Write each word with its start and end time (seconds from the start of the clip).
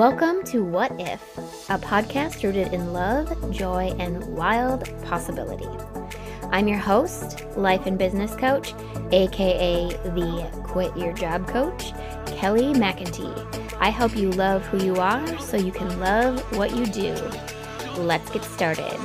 Welcome 0.00 0.44
to 0.44 0.64
What 0.64 0.98
If, 0.98 1.20
a 1.68 1.76
podcast 1.76 2.42
rooted 2.42 2.72
in 2.72 2.94
love, 2.94 3.52
joy, 3.52 3.94
and 3.98 4.24
wild 4.34 4.88
possibility. 5.04 5.68
I'm 6.44 6.68
your 6.68 6.78
host, 6.78 7.44
life 7.54 7.84
and 7.84 7.98
business 7.98 8.34
coach, 8.34 8.72
aka 9.12 9.88
the 9.88 10.62
Quit 10.64 10.96
Your 10.96 11.12
Job 11.12 11.46
Coach, 11.46 11.92
Kelly 12.24 12.72
McIntee. 12.72 13.76
I 13.78 13.90
help 13.90 14.16
you 14.16 14.30
love 14.30 14.64
who 14.68 14.82
you 14.82 14.96
are 14.96 15.38
so 15.38 15.58
you 15.58 15.70
can 15.70 16.00
love 16.00 16.40
what 16.56 16.74
you 16.74 16.86
do. 16.86 17.12
Let's 17.98 18.30
get 18.30 18.42
started. 18.44 18.98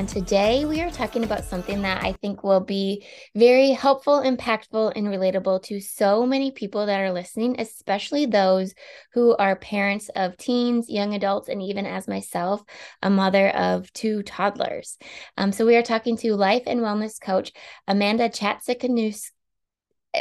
And 0.00 0.08
today 0.08 0.64
we 0.64 0.80
are 0.80 0.90
talking 0.90 1.24
about 1.24 1.44
something 1.44 1.82
that 1.82 2.02
I 2.02 2.14
think 2.14 2.42
will 2.42 2.60
be 2.60 3.04
very 3.34 3.72
helpful, 3.72 4.22
impactful, 4.22 4.94
and 4.96 5.08
relatable 5.08 5.62
to 5.64 5.78
so 5.78 6.24
many 6.24 6.52
people 6.52 6.86
that 6.86 7.00
are 7.00 7.12
listening, 7.12 7.56
especially 7.58 8.24
those 8.24 8.72
who 9.12 9.36
are 9.36 9.56
parents 9.56 10.08
of 10.16 10.38
teens, 10.38 10.88
young 10.88 11.12
adults, 11.12 11.50
and 11.50 11.60
even 11.60 11.84
as 11.84 12.08
myself, 12.08 12.62
a 13.02 13.10
mother 13.10 13.50
of 13.50 13.92
two 13.92 14.22
toddlers. 14.22 14.96
Um, 15.36 15.52
so 15.52 15.66
we 15.66 15.76
are 15.76 15.82
talking 15.82 16.16
to 16.16 16.34
life 16.34 16.62
and 16.66 16.80
wellness 16.80 17.20
coach 17.20 17.52
Amanda 17.86 18.30
Chatzikanus. 18.30 19.32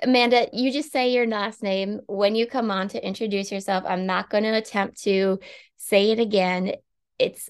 Amanda, 0.04 0.50
you 0.52 0.74
just 0.74 0.92
say 0.92 1.14
your 1.14 1.26
last 1.26 1.64
name 1.64 2.02
when 2.06 2.36
you 2.36 2.48
come 2.48 2.70
on 2.70 2.90
to 2.90 3.08
introduce 3.08 3.50
yourself. 3.50 3.86
I'm 3.88 4.06
not 4.06 4.30
going 4.30 4.44
to 4.44 4.58
attempt 4.58 5.04
to 5.04 5.40
say 5.78 6.12
it 6.12 6.20
again. 6.20 6.74
It's 7.18 7.50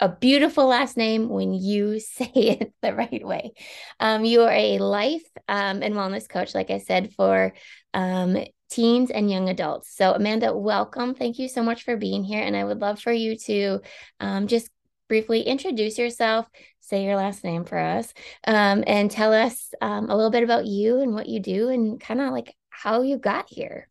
a 0.00 0.08
beautiful 0.08 0.66
last 0.66 0.96
name 0.96 1.28
when 1.28 1.52
you 1.52 2.00
say 2.00 2.32
it 2.34 2.72
the 2.82 2.94
right 2.94 3.24
way. 3.24 3.52
Um, 4.00 4.24
you 4.24 4.42
are 4.42 4.52
a 4.52 4.78
life 4.78 5.22
um, 5.48 5.82
and 5.82 5.94
wellness 5.94 6.28
coach, 6.28 6.54
like 6.54 6.70
I 6.70 6.78
said, 6.78 7.12
for 7.14 7.52
um, 7.92 8.38
teens 8.70 9.10
and 9.10 9.30
young 9.30 9.48
adults. 9.48 9.94
So, 9.94 10.12
Amanda, 10.12 10.56
welcome. 10.56 11.14
Thank 11.14 11.38
you 11.38 11.48
so 11.48 11.62
much 11.62 11.84
for 11.84 11.96
being 11.96 12.24
here. 12.24 12.42
And 12.42 12.56
I 12.56 12.64
would 12.64 12.80
love 12.80 13.00
for 13.00 13.12
you 13.12 13.36
to 13.36 13.80
um, 14.20 14.46
just 14.46 14.70
briefly 15.08 15.42
introduce 15.42 15.98
yourself, 15.98 16.46
say 16.80 17.04
your 17.04 17.16
last 17.16 17.44
name 17.44 17.64
for 17.64 17.78
us, 17.78 18.14
um, 18.46 18.84
and 18.86 19.10
tell 19.10 19.34
us 19.34 19.74
um, 19.82 20.08
a 20.08 20.16
little 20.16 20.30
bit 20.30 20.44
about 20.44 20.66
you 20.66 21.00
and 21.00 21.12
what 21.12 21.28
you 21.28 21.40
do 21.40 21.68
and 21.68 22.00
kind 22.00 22.20
of 22.20 22.30
like 22.30 22.54
how 22.70 23.02
you 23.02 23.18
got 23.18 23.46
here. 23.48 23.89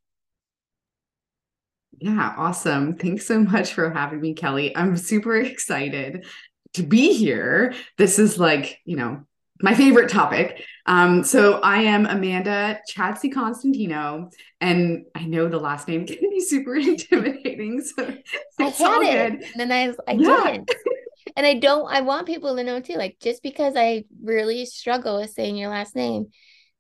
Yeah, 2.00 2.34
awesome. 2.38 2.96
Thanks 2.96 3.26
so 3.26 3.40
much 3.40 3.74
for 3.74 3.90
having 3.90 4.22
me, 4.22 4.34
Kelly. 4.34 4.76
I'm 4.76 4.96
super 4.96 5.36
excited 5.36 6.26
to 6.74 6.84
be 6.84 7.14
here. 7.14 7.74
This 7.98 8.20
is 8.20 8.40
like, 8.40 8.80
you 8.86 8.96
know, 8.96 9.26
my 9.62 9.74
favorite 9.74 10.10
topic. 10.10 10.64
Um, 10.86 11.24
so 11.24 11.60
I 11.60 11.82
am 11.82 12.06
Amanda 12.06 12.80
Chatzikonstantinou, 12.90 14.32
and 14.62 15.06
I 15.14 15.26
know 15.26 15.50
the 15.50 15.60
last 15.60 15.88
name 15.88 16.06
can 16.08 16.30
be 16.30 16.40
super 16.40 16.76
intimidating. 16.78 17.82
So 17.82 18.16
it's 18.60 18.82
all 18.82 19.02
good. 19.02 19.44
And 19.44 19.44
then 19.58 19.72
I, 19.72 19.94
I 20.08 20.14
yeah. 20.14 20.52
didn't. 20.52 20.72
And 21.36 21.46
I 21.46 21.56
don't, 21.56 21.86
I 21.92 22.02
want 22.02 22.28
people 22.28 22.56
to 22.56 22.64
know 22.64 22.80
too, 22.80 22.96
like 22.96 23.18
just 23.22 23.44
because 23.44 23.76
I 23.76 24.06
really 24.24 24.66
struggle 24.66 25.20
with 25.20 25.32
saying 25.32 25.58
your 25.58 25.70
last 25.70 25.96
name 25.96 26.32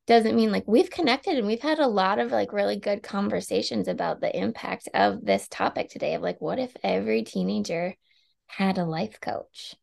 doesn't 0.10 0.36
mean 0.36 0.52
like 0.52 0.64
we've 0.66 0.90
connected 0.90 1.38
and 1.38 1.46
we've 1.46 1.62
had 1.62 1.78
a 1.78 1.88
lot 1.88 2.18
of 2.18 2.32
like 2.32 2.52
really 2.52 2.78
good 2.78 3.04
conversations 3.04 3.88
about 3.88 4.20
the 4.20 4.36
impact 4.36 4.90
of 4.96 5.24
this 5.24 5.48
topic 5.48 5.88
today 5.88 6.16
of 6.16 6.24
like 6.24 6.42
what 6.42 6.58
if 6.58 6.76
every 6.84 7.22
teenager 7.22 7.96
had 8.48 8.80
a 8.80 8.86
life 8.86 9.22
coach? 9.22 9.76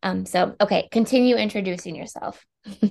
Um 0.00 0.24
so 0.24 0.54
okay 0.60 0.88
continue 0.92 1.34
introducing 1.34 1.96
yourself. 1.96 2.46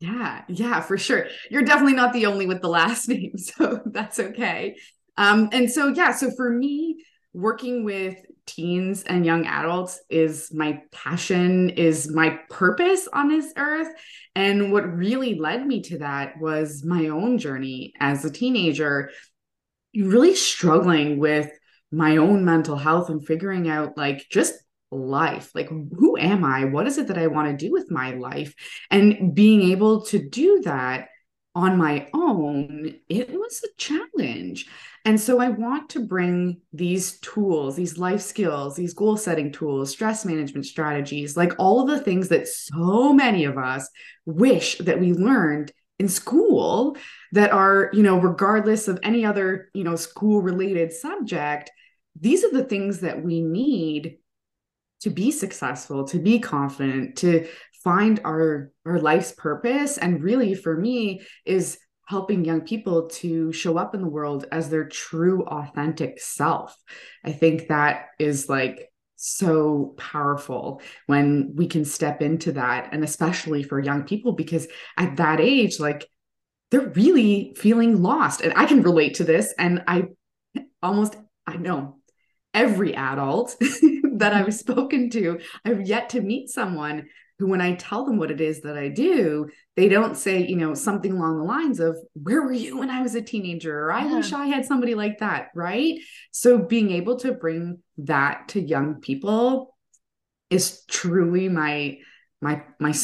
Yeah 0.00 0.42
yeah 0.48 0.80
for 0.80 0.98
sure. 0.98 1.26
You're 1.50 1.62
definitely 1.62 1.94
not 1.94 2.12
the 2.12 2.26
only 2.26 2.46
with 2.46 2.60
the 2.62 2.68
last 2.68 3.08
name 3.10 3.36
so 3.36 3.80
that's 3.86 4.18
okay. 4.18 4.76
Um 5.18 5.50
and 5.52 5.70
so 5.70 5.88
yeah 5.88 6.12
so 6.12 6.30
for 6.34 6.50
me 6.50 7.04
working 7.32 7.84
with 7.84 8.16
teens 8.46 9.02
and 9.04 9.24
young 9.24 9.46
adults 9.46 10.00
is 10.10 10.52
my 10.52 10.82
passion, 10.90 11.70
is 11.70 12.10
my 12.12 12.38
purpose 12.50 13.08
on 13.12 13.28
this 13.28 13.52
earth. 13.56 13.88
And 14.34 14.72
what 14.72 14.92
really 14.92 15.38
led 15.38 15.66
me 15.66 15.82
to 15.82 15.98
that 15.98 16.38
was 16.40 16.84
my 16.84 17.08
own 17.08 17.38
journey 17.38 17.92
as 18.00 18.24
a 18.24 18.30
teenager, 18.30 19.10
really 19.94 20.34
struggling 20.34 21.18
with 21.18 21.50
my 21.90 22.16
own 22.16 22.44
mental 22.44 22.76
health 22.76 23.10
and 23.10 23.24
figuring 23.26 23.68
out 23.68 23.96
like 23.96 24.26
just 24.30 24.54
life 24.90 25.54
like 25.54 25.68
who 25.68 26.18
am 26.18 26.44
i 26.44 26.64
what 26.66 26.86
is 26.86 26.98
it 26.98 27.06
that 27.06 27.16
i 27.16 27.26
want 27.26 27.48
to 27.48 27.66
do 27.66 27.72
with 27.72 27.90
my 27.90 28.10
life 28.12 28.54
and 28.90 29.34
being 29.34 29.70
able 29.70 30.02
to 30.04 30.18
do 30.18 30.60
that 30.60 31.08
on 31.54 31.76
my 31.76 32.08
own, 32.14 32.94
it 33.08 33.30
was 33.30 33.62
a 33.64 33.68
challenge. 33.76 34.66
And 35.04 35.20
so 35.20 35.40
I 35.40 35.48
want 35.48 35.90
to 35.90 36.00
bring 36.00 36.60
these 36.72 37.18
tools, 37.20 37.74
these 37.74 37.98
life 37.98 38.20
skills, 38.20 38.76
these 38.76 38.94
goal 38.94 39.16
setting 39.16 39.50
tools, 39.50 39.90
stress 39.90 40.24
management 40.24 40.66
strategies, 40.66 41.36
like 41.36 41.52
all 41.58 41.80
of 41.80 41.88
the 41.88 41.98
things 41.98 42.28
that 42.28 42.46
so 42.46 43.12
many 43.12 43.44
of 43.44 43.58
us 43.58 43.88
wish 44.26 44.78
that 44.78 45.00
we 45.00 45.12
learned 45.12 45.72
in 45.98 46.08
school 46.08 46.96
that 47.32 47.50
are, 47.50 47.90
you 47.92 48.02
know, 48.02 48.18
regardless 48.18 48.86
of 48.86 49.00
any 49.02 49.24
other, 49.24 49.70
you 49.74 49.82
know, 49.82 49.96
school 49.96 50.40
related 50.40 50.92
subject, 50.92 51.70
these 52.20 52.44
are 52.44 52.52
the 52.52 52.64
things 52.64 53.00
that 53.00 53.22
we 53.22 53.40
need 53.40 54.18
to 55.00 55.10
be 55.10 55.32
successful, 55.32 56.04
to 56.04 56.20
be 56.20 56.38
confident, 56.38 57.16
to 57.16 57.48
find 57.82 58.20
our 58.24 58.70
our 58.86 59.00
life's 59.00 59.32
purpose. 59.32 59.98
And 59.98 60.22
really 60.22 60.54
for 60.54 60.76
me 60.76 61.22
is 61.44 61.78
helping 62.12 62.44
young 62.44 62.60
people 62.60 63.08
to 63.08 63.50
show 63.52 63.78
up 63.78 63.94
in 63.94 64.02
the 64.02 64.14
world 64.18 64.44
as 64.52 64.68
their 64.68 64.86
true 64.86 65.44
authentic 65.46 66.20
self. 66.20 66.76
I 67.24 67.32
think 67.32 67.68
that 67.68 68.08
is 68.18 68.50
like 68.50 68.90
so 69.16 69.94
powerful 69.96 70.82
when 71.06 71.52
we 71.54 71.66
can 71.66 71.86
step 71.86 72.20
into 72.20 72.52
that 72.52 72.90
and 72.92 73.02
especially 73.02 73.62
for 73.62 73.80
young 73.80 74.02
people 74.04 74.32
because 74.32 74.68
at 74.98 75.16
that 75.16 75.40
age 75.40 75.80
like 75.80 76.06
they're 76.70 76.90
really 76.90 77.54
feeling 77.56 78.02
lost. 78.02 78.42
And 78.42 78.52
i 78.56 78.66
can 78.66 78.82
relate 78.82 79.14
to 79.14 79.24
this 79.24 79.54
and 79.58 79.82
i 79.86 80.08
almost 80.82 81.16
i 81.46 81.56
know 81.56 81.96
every 82.54 82.94
adult 82.94 83.56
that 83.60 84.34
I've 84.34 84.46
mm-hmm. 84.46 84.50
spoken 84.50 85.10
to, 85.10 85.40
I've 85.64 85.86
yet 85.86 86.10
to 86.10 86.20
meet 86.20 86.50
someone 86.50 87.08
who 87.42 87.48
when 87.48 87.60
I 87.60 87.74
tell 87.74 88.04
them 88.04 88.18
what 88.18 88.30
it 88.30 88.40
is 88.40 88.60
that 88.60 88.78
I 88.78 88.88
do, 88.88 89.48
they 89.74 89.88
don't 89.88 90.16
say, 90.16 90.46
you 90.46 90.54
know, 90.54 90.74
something 90.74 91.10
along 91.10 91.38
the 91.38 91.42
lines 91.42 91.80
of, 91.80 91.96
where 92.14 92.40
were 92.40 92.52
you 92.52 92.78
when 92.78 92.88
I 92.88 93.02
was 93.02 93.16
a 93.16 93.20
teenager? 93.20 93.76
Or 93.86 93.90
I 93.90 94.04
yeah. 94.04 94.14
wish 94.14 94.32
I 94.32 94.46
had 94.46 94.64
somebody 94.64 94.94
like 94.94 95.18
that. 95.18 95.48
Right. 95.52 95.98
So 96.30 96.58
being 96.58 96.92
able 96.92 97.18
to 97.18 97.32
bring 97.32 97.78
that 97.98 98.46
to 98.50 98.60
young 98.60 99.00
people 99.00 99.74
is 100.50 100.84
truly 100.86 101.48
my, 101.48 101.98
my, 102.40 102.62
my, 102.78 102.94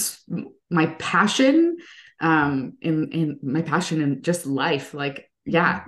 my 0.71 0.87
passion, 1.01 1.79
um, 2.21 2.75
in, 2.81 3.11
in 3.11 3.41
my 3.43 3.63
passion 3.63 4.01
in 4.01 4.23
just 4.23 4.47
life. 4.47 4.95
Like, 4.95 5.29
yeah. 5.47 5.83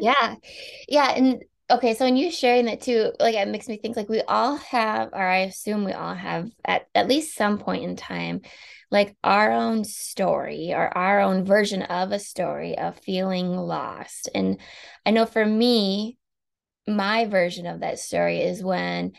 yeah. 0.00 0.34
Yeah. 0.88 1.10
And 1.10 1.44
okay 1.70 1.94
so 1.94 2.04
when 2.04 2.16
you 2.16 2.30
sharing 2.30 2.64
that 2.64 2.80
too 2.80 3.12
like 3.20 3.34
it 3.34 3.48
makes 3.48 3.68
me 3.68 3.76
think 3.76 3.96
like 3.96 4.08
we 4.08 4.22
all 4.22 4.56
have 4.56 5.10
or 5.12 5.22
i 5.22 5.38
assume 5.38 5.84
we 5.84 5.92
all 5.92 6.14
have 6.14 6.50
at 6.64 6.86
at 6.94 7.08
least 7.08 7.34
some 7.34 7.58
point 7.58 7.84
in 7.84 7.96
time 7.96 8.40
like 8.90 9.14
our 9.22 9.52
own 9.52 9.84
story 9.84 10.72
or 10.72 10.96
our 10.96 11.20
own 11.20 11.44
version 11.44 11.82
of 11.82 12.10
a 12.10 12.18
story 12.18 12.78
of 12.78 12.98
feeling 12.98 13.54
lost. 13.54 14.28
And 14.34 14.58
i 15.04 15.10
know 15.10 15.26
for 15.26 15.44
me 15.44 16.16
my 16.86 17.26
version 17.26 17.66
of 17.66 17.80
that 17.80 17.98
story 17.98 18.40
is 18.40 18.62
when 18.62 19.12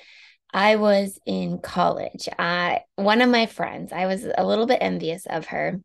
i 0.51 0.75
was 0.75 1.19
in 1.25 1.59
college. 1.59 2.27
I 2.37 2.81
one 2.95 3.21
of 3.21 3.29
my 3.29 3.45
friends 3.45 3.91
i 3.91 4.07
was 4.07 4.25
a 4.25 4.45
little 4.45 4.65
bit 4.65 4.79
envious 4.81 5.25
of 5.27 5.47
her. 5.47 5.79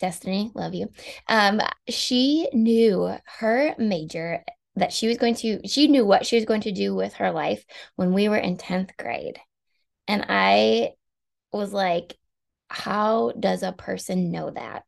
Destiny, 0.00 0.50
love 0.54 0.72
you. 0.72 0.88
Um, 1.28 1.60
she 1.86 2.48
knew 2.54 3.14
her 3.38 3.74
major 3.76 4.42
that 4.76 4.92
she 4.92 5.08
was 5.08 5.18
going 5.18 5.34
to 5.34 5.66
she 5.66 5.88
knew 5.88 6.04
what 6.04 6.26
she 6.26 6.36
was 6.36 6.44
going 6.44 6.62
to 6.62 6.72
do 6.72 6.94
with 6.94 7.14
her 7.14 7.30
life 7.30 7.64
when 7.96 8.12
we 8.12 8.28
were 8.28 8.36
in 8.36 8.56
10th 8.56 8.96
grade. 8.96 9.38
And 10.08 10.26
i 10.28 10.92
was 11.52 11.72
like 11.72 12.16
how 12.72 13.32
does 13.32 13.64
a 13.64 13.72
person 13.72 14.30
know 14.30 14.50
that? 14.50 14.84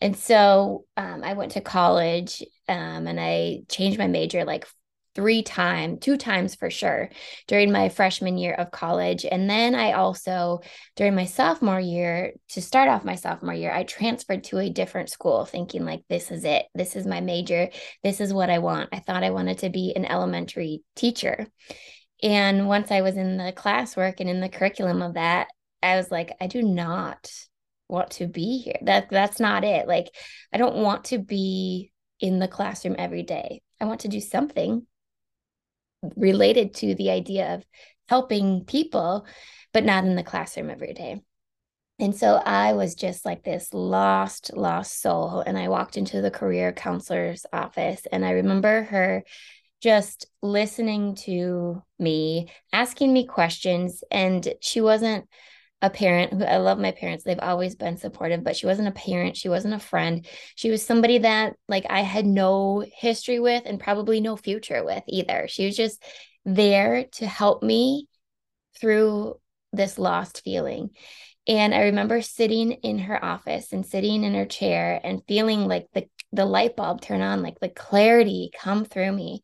And 0.00 0.16
so 0.16 0.84
um, 0.96 1.22
i 1.22 1.34
went 1.34 1.52
to 1.52 1.60
college 1.60 2.42
um, 2.68 3.06
and 3.06 3.20
i 3.20 3.60
changed 3.68 3.98
my 3.98 4.08
major 4.08 4.44
like 4.44 4.66
three 5.14 5.42
times, 5.42 5.98
two 6.00 6.16
times 6.16 6.54
for 6.54 6.70
sure 6.70 7.10
during 7.46 7.72
my 7.72 7.88
freshman 7.88 8.38
year 8.38 8.54
of 8.54 8.70
college. 8.70 9.24
And 9.24 9.50
then 9.50 9.74
I 9.74 9.92
also, 9.92 10.60
during 10.96 11.14
my 11.14 11.24
sophomore 11.24 11.80
year, 11.80 12.32
to 12.50 12.62
start 12.62 12.88
off 12.88 13.04
my 13.04 13.16
sophomore 13.16 13.54
year, 13.54 13.72
I 13.72 13.84
transferred 13.84 14.44
to 14.44 14.58
a 14.58 14.70
different 14.70 15.10
school 15.10 15.44
thinking, 15.44 15.84
like, 15.84 16.02
this 16.08 16.30
is 16.30 16.44
it. 16.44 16.66
This 16.74 16.96
is 16.96 17.06
my 17.06 17.20
major. 17.20 17.70
This 18.04 18.20
is 18.20 18.32
what 18.32 18.50
I 18.50 18.58
want. 18.58 18.90
I 18.92 19.00
thought 19.00 19.24
I 19.24 19.30
wanted 19.30 19.58
to 19.58 19.70
be 19.70 19.92
an 19.94 20.04
elementary 20.04 20.82
teacher. 20.94 21.46
And 22.22 22.68
once 22.68 22.90
I 22.90 23.00
was 23.00 23.16
in 23.16 23.36
the 23.36 23.52
classwork 23.52 24.20
and 24.20 24.28
in 24.28 24.40
the 24.40 24.48
curriculum 24.48 25.02
of 25.02 25.14
that, 25.14 25.48
I 25.82 25.96
was 25.96 26.10
like, 26.10 26.36
I 26.40 26.46
do 26.46 26.62
not 26.62 27.30
want 27.88 28.12
to 28.12 28.26
be 28.26 28.58
here. 28.58 28.78
That 28.82 29.10
that's 29.10 29.40
not 29.40 29.64
it. 29.64 29.88
Like 29.88 30.14
I 30.52 30.58
don't 30.58 30.76
want 30.76 31.06
to 31.06 31.18
be 31.18 31.92
in 32.20 32.38
the 32.38 32.48
classroom 32.48 32.96
every 32.98 33.22
day. 33.22 33.62
I 33.80 33.86
want 33.86 34.00
to 34.00 34.08
do 34.08 34.20
something 34.20 34.86
related 36.16 36.74
to 36.74 36.94
the 36.94 37.10
idea 37.10 37.54
of 37.54 37.64
helping 38.08 38.64
people, 38.64 39.26
but 39.72 39.84
not 39.84 40.04
in 40.04 40.16
the 40.16 40.22
classroom 40.22 40.70
every 40.70 40.92
day. 40.92 41.20
And 41.98 42.16
so 42.16 42.36
I 42.36 42.72
was 42.72 42.94
just 42.94 43.26
like 43.26 43.44
this 43.44 43.74
lost, 43.74 44.56
lost 44.56 45.02
soul. 45.02 45.40
And 45.40 45.58
I 45.58 45.68
walked 45.68 45.98
into 45.98 46.22
the 46.22 46.30
career 46.30 46.72
counselor's 46.72 47.44
office 47.52 48.06
and 48.10 48.24
I 48.24 48.30
remember 48.30 48.84
her 48.84 49.22
just 49.82 50.26
listening 50.42 51.14
to 51.14 51.82
me, 51.98 52.48
asking 52.72 53.12
me 53.12 53.26
questions. 53.26 54.02
And 54.10 54.46
she 54.60 54.80
wasn't 54.80 55.28
a 55.82 55.90
parent 55.90 56.32
who 56.32 56.44
I 56.44 56.58
love 56.58 56.78
my 56.78 56.92
parents. 56.92 57.24
They've 57.24 57.38
always 57.40 57.74
been 57.74 57.96
supportive, 57.96 58.44
but 58.44 58.56
she 58.56 58.66
wasn't 58.66 58.88
a 58.88 58.92
parent. 58.92 59.36
She 59.36 59.48
wasn't 59.48 59.74
a 59.74 59.78
friend. 59.78 60.26
She 60.54 60.70
was 60.70 60.84
somebody 60.84 61.18
that 61.18 61.56
like 61.68 61.86
I 61.88 62.00
had 62.00 62.26
no 62.26 62.84
history 62.94 63.40
with 63.40 63.62
and 63.64 63.80
probably 63.80 64.20
no 64.20 64.36
future 64.36 64.84
with 64.84 65.02
either. 65.08 65.46
She 65.48 65.66
was 65.66 65.76
just 65.76 66.02
there 66.44 67.04
to 67.12 67.26
help 67.26 67.62
me 67.62 68.08
through 68.78 69.38
this 69.72 69.98
lost 69.98 70.42
feeling. 70.44 70.90
And 71.46 71.74
I 71.74 71.84
remember 71.84 72.20
sitting 72.20 72.72
in 72.72 72.98
her 73.00 73.24
office 73.24 73.72
and 73.72 73.84
sitting 73.84 74.22
in 74.24 74.34
her 74.34 74.46
chair 74.46 75.00
and 75.02 75.22
feeling 75.26 75.66
like 75.66 75.88
the 75.94 76.06
the 76.32 76.44
light 76.44 76.76
bulb 76.76 77.00
turn 77.00 77.22
on, 77.22 77.42
like 77.42 77.58
the 77.58 77.68
clarity 77.68 78.50
come 78.56 78.84
through 78.84 79.10
me. 79.10 79.42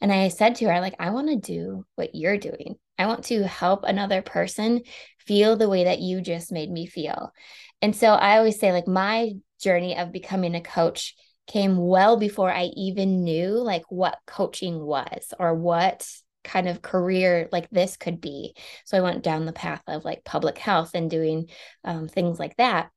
And 0.00 0.12
I 0.12 0.28
said 0.28 0.56
to 0.56 0.66
her, 0.66 0.80
like, 0.80 0.94
I 1.00 1.10
want 1.10 1.28
to 1.28 1.36
do 1.36 1.84
what 1.96 2.14
you're 2.14 2.38
doing. 2.38 2.76
I 2.98 3.06
want 3.06 3.24
to 3.26 3.46
help 3.46 3.84
another 3.84 4.22
person 4.22 4.82
feel 5.18 5.56
the 5.56 5.68
way 5.68 5.84
that 5.84 6.00
you 6.00 6.20
just 6.20 6.52
made 6.52 6.70
me 6.70 6.86
feel. 6.86 7.32
And 7.80 7.94
so 7.94 8.08
I 8.08 8.38
always 8.38 8.58
say, 8.58 8.72
like, 8.72 8.88
my 8.88 9.32
journey 9.60 9.96
of 9.96 10.12
becoming 10.12 10.54
a 10.54 10.60
coach 10.60 11.14
came 11.46 11.76
well 11.78 12.16
before 12.16 12.52
I 12.52 12.64
even 12.76 13.24
knew 13.24 13.52
like 13.52 13.84
what 13.88 14.18
coaching 14.26 14.78
was 14.84 15.32
or 15.38 15.54
what 15.54 16.06
kind 16.44 16.68
of 16.68 16.82
career 16.82 17.48
like 17.50 17.68
this 17.70 17.96
could 17.96 18.20
be. 18.20 18.54
So 18.84 18.96
I 18.96 19.00
went 19.00 19.24
down 19.24 19.46
the 19.46 19.52
path 19.52 19.82
of 19.86 20.04
like 20.04 20.24
public 20.24 20.58
health 20.58 20.90
and 20.94 21.10
doing 21.10 21.48
um, 21.84 22.06
things 22.06 22.38
like 22.38 22.56
that. 22.58 22.90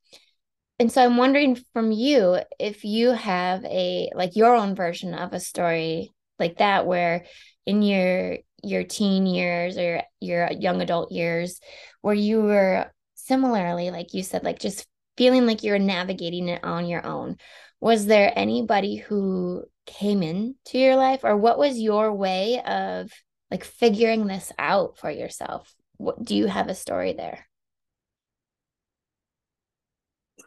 And 0.79 0.91
so 0.91 1.03
I'm 1.03 1.17
wondering 1.17 1.57
from 1.73 1.91
you 1.91 2.39
if 2.59 2.83
you 2.83 3.11
have 3.11 3.63
a 3.65 4.09
like 4.15 4.35
your 4.35 4.55
own 4.55 4.75
version 4.75 5.13
of 5.13 5.33
a 5.33 5.39
story 5.39 6.11
like 6.37 6.57
that 6.57 6.85
where 6.85 7.25
in 7.65 7.81
your 7.81 8.37
your 8.63 8.83
teen 8.83 9.25
years 9.25 9.77
or 9.77 10.01
your 10.19 10.51
young 10.51 10.81
adult 10.81 11.11
years 11.11 11.59
where 12.01 12.15
you 12.15 12.41
were 12.41 12.91
similarly 13.15 13.91
like 13.91 14.13
you 14.13 14.23
said 14.23 14.43
like 14.43 14.59
just 14.59 14.87
feeling 15.17 15.45
like 15.45 15.63
you're 15.63 15.79
navigating 15.79 16.47
it 16.49 16.63
on 16.63 16.87
your 16.87 17.05
own. 17.05 17.37
Was 17.79 18.05
there 18.05 18.33
anybody 18.35 18.95
who 18.95 19.65
came 19.85 20.23
into 20.23 20.77
your 20.77 20.95
life 20.95 21.21
or 21.23 21.35
what 21.35 21.57
was 21.57 21.79
your 21.79 22.13
way 22.13 22.61
of 22.61 23.11
like 23.49 23.63
figuring 23.63 24.27
this 24.27 24.51
out 24.57 24.97
for 24.97 25.11
yourself? 25.11 25.73
What 25.97 26.23
do 26.23 26.35
you 26.35 26.47
have 26.47 26.67
a 26.67 26.75
story 26.75 27.13
there? 27.13 27.45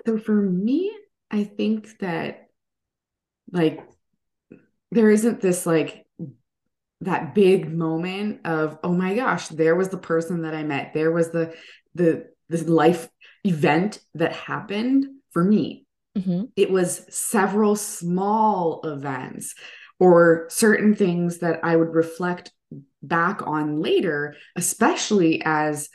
So 0.06 0.19
for 0.19 0.34
me 0.34 0.90
i 1.34 1.44
think 1.44 1.99
that 1.99 2.46
like 3.50 3.81
there 4.90 5.10
isn't 5.10 5.40
this 5.40 5.67
like 5.67 6.03
that 7.04 7.34
big 7.34 7.72
moment 7.72 8.40
of 8.44 8.78
oh 8.82 8.92
my 8.92 9.14
gosh 9.14 9.48
there 9.48 9.74
was 9.74 9.88
the 9.88 9.98
person 9.98 10.42
that 10.42 10.54
i 10.54 10.62
met 10.62 10.92
there 10.94 11.12
was 11.12 11.30
the 11.30 11.54
the 11.94 12.26
this 12.48 12.66
life 12.66 13.08
event 13.44 14.00
that 14.14 14.32
happened 14.32 15.06
for 15.30 15.44
me 15.44 15.86
mm-hmm. 16.16 16.44
it 16.56 16.70
was 16.70 17.04
several 17.14 17.76
small 17.76 18.80
events 18.84 19.54
or 20.00 20.46
certain 20.48 20.94
things 20.94 21.38
that 21.38 21.60
i 21.62 21.76
would 21.76 21.94
reflect 21.94 22.52
back 23.02 23.46
on 23.46 23.80
later 23.80 24.34
especially 24.56 25.42
as 25.44 25.88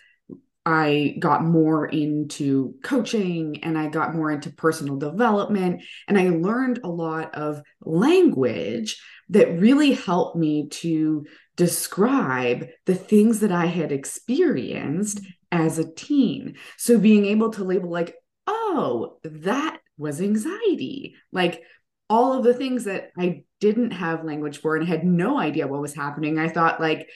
I 0.65 1.15
got 1.19 1.44
more 1.44 1.88
into 1.88 2.75
coaching 2.83 3.63
and 3.63 3.77
I 3.77 3.88
got 3.88 4.13
more 4.13 4.31
into 4.31 4.51
personal 4.51 4.97
development 4.97 5.81
and 6.07 6.17
I 6.17 6.29
learned 6.29 6.81
a 6.83 6.89
lot 6.89 7.33
of 7.33 7.61
language 7.81 9.01
that 9.29 9.59
really 9.59 9.94
helped 9.94 10.35
me 10.35 10.67
to 10.69 11.25
describe 11.56 12.67
the 12.85 12.95
things 12.95 13.39
that 13.39 13.51
I 13.51 13.65
had 13.65 13.91
experienced 13.91 15.19
mm-hmm. 15.21 15.63
as 15.63 15.79
a 15.79 15.91
teen. 15.91 16.56
So 16.77 17.00
being 17.00 17.25
able 17.25 17.51
to 17.51 17.63
label, 17.63 17.89
like, 17.89 18.15
oh, 18.47 19.19
that 19.23 19.79
was 19.97 20.21
anxiety. 20.21 21.15
Like 21.31 21.63
all 22.09 22.33
of 22.33 22.44
the 22.44 22.53
things 22.53 22.85
that 22.85 23.12
I 23.17 23.44
didn't 23.59 23.91
have 23.91 24.23
language 24.23 24.59
for 24.59 24.75
and 24.75 24.88
had 24.88 25.03
no 25.03 25.39
idea 25.39 25.67
what 25.67 25.81
was 25.81 25.94
happening. 25.94 26.39
I 26.39 26.50
thought, 26.50 26.79
like, 26.79 27.09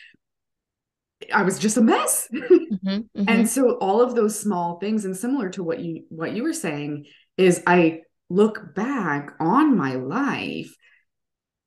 I 1.33 1.43
was 1.43 1.59
just 1.59 1.77
a 1.77 1.81
mess. 1.81 2.27
mm-hmm, 2.33 2.87
mm-hmm. 2.87 3.23
And 3.27 3.47
so 3.47 3.77
all 3.77 4.01
of 4.01 4.15
those 4.15 4.39
small 4.39 4.79
things 4.79 5.05
and 5.05 5.15
similar 5.15 5.49
to 5.51 5.63
what 5.63 5.79
you 5.79 6.05
what 6.09 6.33
you 6.33 6.43
were 6.43 6.53
saying 6.53 7.05
is 7.37 7.63
I 7.67 8.01
look 8.29 8.73
back 8.75 9.33
on 9.39 9.77
my 9.77 9.95
life 9.95 10.75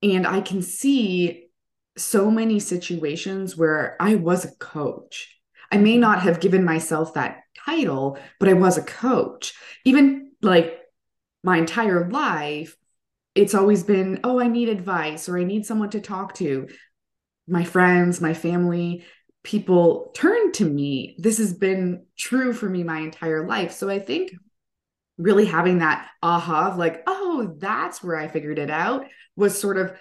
and 0.03 0.27
I 0.27 0.41
can 0.41 0.63
see 0.63 1.49
so 1.97 2.31
many 2.31 2.61
situations 2.61 3.57
where 3.57 3.97
I 4.01 4.17
was 4.17 4.45
a 4.45 4.55
coach. 4.57 5.35
I 5.73 5.79
may 5.79 5.97
not 5.97 6.23
have 6.23 6.41
given 6.41 6.65
myself 6.65 7.15
that 7.15 7.41
title, 7.65 8.19
but 8.39 8.49
I 8.49 8.53
was 8.53 8.79
a 8.79 8.83
coach. 8.83 9.55
Even 9.85 10.33
like 10.43 10.79
my 11.43 11.59
entire 11.59 12.09
life, 12.09 12.77
it's 13.35 13.55
always 13.55 13.83
been, 13.83 14.21
oh, 14.25 14.41
I 14.41 14.49
need 14.49 14.69
advice 14.69 15.29
or 15.29 15.39
I 15.39 15.45
need 15.45 15.67
someone 15.67 15.91
to 15.91 16.01
talk 16.01 16.35
to. 16.35 16.69
My 17.49 17.65
friends, 17.65 18.21
my 18.21 18.35
family, 18.35 19.05
people 19.47 20.11
turn 20.13 20.51
to 20.51 20.65
me. 20.65 21.15
This 21.19 21.39
has 21.39 21.55
been 21.55 22.05
true 22.19 22.53
for 22.53 22.69
me 22.69 22.83
my 22.83 22.99
entire 22.99 23.47
life. 23.47 23.71
So 23.71 23.89
I 23.89 24.01
think 24.01 24.33
really 25.19 25.45
having 25.45 25.79
that 25.79 26.09
aha 26.21 26.71
of 26.73 26.79
like, 26.79 27.05
oh, 27.07 27.55
that's 27.57 28.03
where 28.03 28.17
I 28.17 28.27
figured 28.27 28.59
it 28.59 28.71
out 28.71 29.07
was 29.37 29.57
sort 29.57 29.79
of 29.79 29.93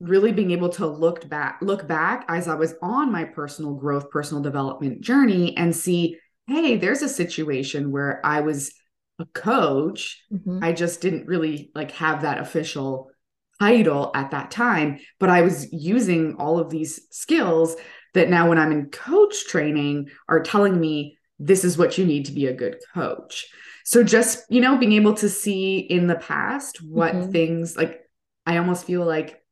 really 0.00 0.32
being 0.32 0.50
able 0.50 0.68
to 0.68 0.86
look 0.86 1.26
back 1.30 1.60
look 1.62 1.86
back 1.86 2.26
as 2.28 2.46
I 2.46 2.56
was 2.56 2.74
on 2.82 3.10
my 3.10 3.24
personal 3.24 3.72
growth, 3.72 4.10
personal 4.10 4.42
development 4.42 5.00
journey 5.00 5.56
and 5.56 5.74
see, 5.74 6.18
hey, 6.46 6.76
there's 6.76 7.00
a 7.00 7.08
situation 7.08 7.90
where 7.90 8.20
I 8.22 8.42
was 8.42 8.70
a 9.18 9.24
coach. 9.24 10.22
Mm-hmm. 10.30 10.58
I 10.62 10.72
just 10.72 11.00
didn't 11.00 11.26
really 11.26 11.70
like 11.74 11.92
have 11.92 12.20
that 12.22 12.38
official 12.38 13.10
title 13.58 14.10
at 14.14 14.32
that 14.32 14.50
time, 14.50 14.98
but 15.18 15.30
I 15.30 15.40
was 15.40 15.72
using 15.72 16.34
all 16.38 16.58
of 16.58 16.68
these 16.68 17.00
skills 17.10 17.76
that 18.14 18.28
now 18.28 18.48
when 18.48 18.58
I'm 18.58 18.72
in 18.72 18.90
coach 18.90 19.46
training 19.46 20.10
are 20.28 20.40
telling 20.40 20.78
me 20.78 21.18
this 21.38 21.64
is 21.64 21.78
what 21.78 21.96
you 21.98 22.04
need 22.04 22.26
to 22.26 22.32
be 22.32 22.46
a 22.46 22.52
good 22.52 22.76
coach. 22.94 23.48
So 23.84 24.04
just, 24.04 24.44
you 24.50 24.60
know, 24.60 24.76
being 24.76 24.92
able 24.92 25.14
to 25.14 25.28
see 25.28 25.78
in 25.78 26.06
the 26.06 26.16
past 26.16 26.82
what 26.82 27.14
mm-hmm. 27.14 27.32
things 27.32 27.76
like 27.76 28.00
I 28.46 28.58
almost 28.58 28.84
feel 28.84 29.04
like 29.04 29.42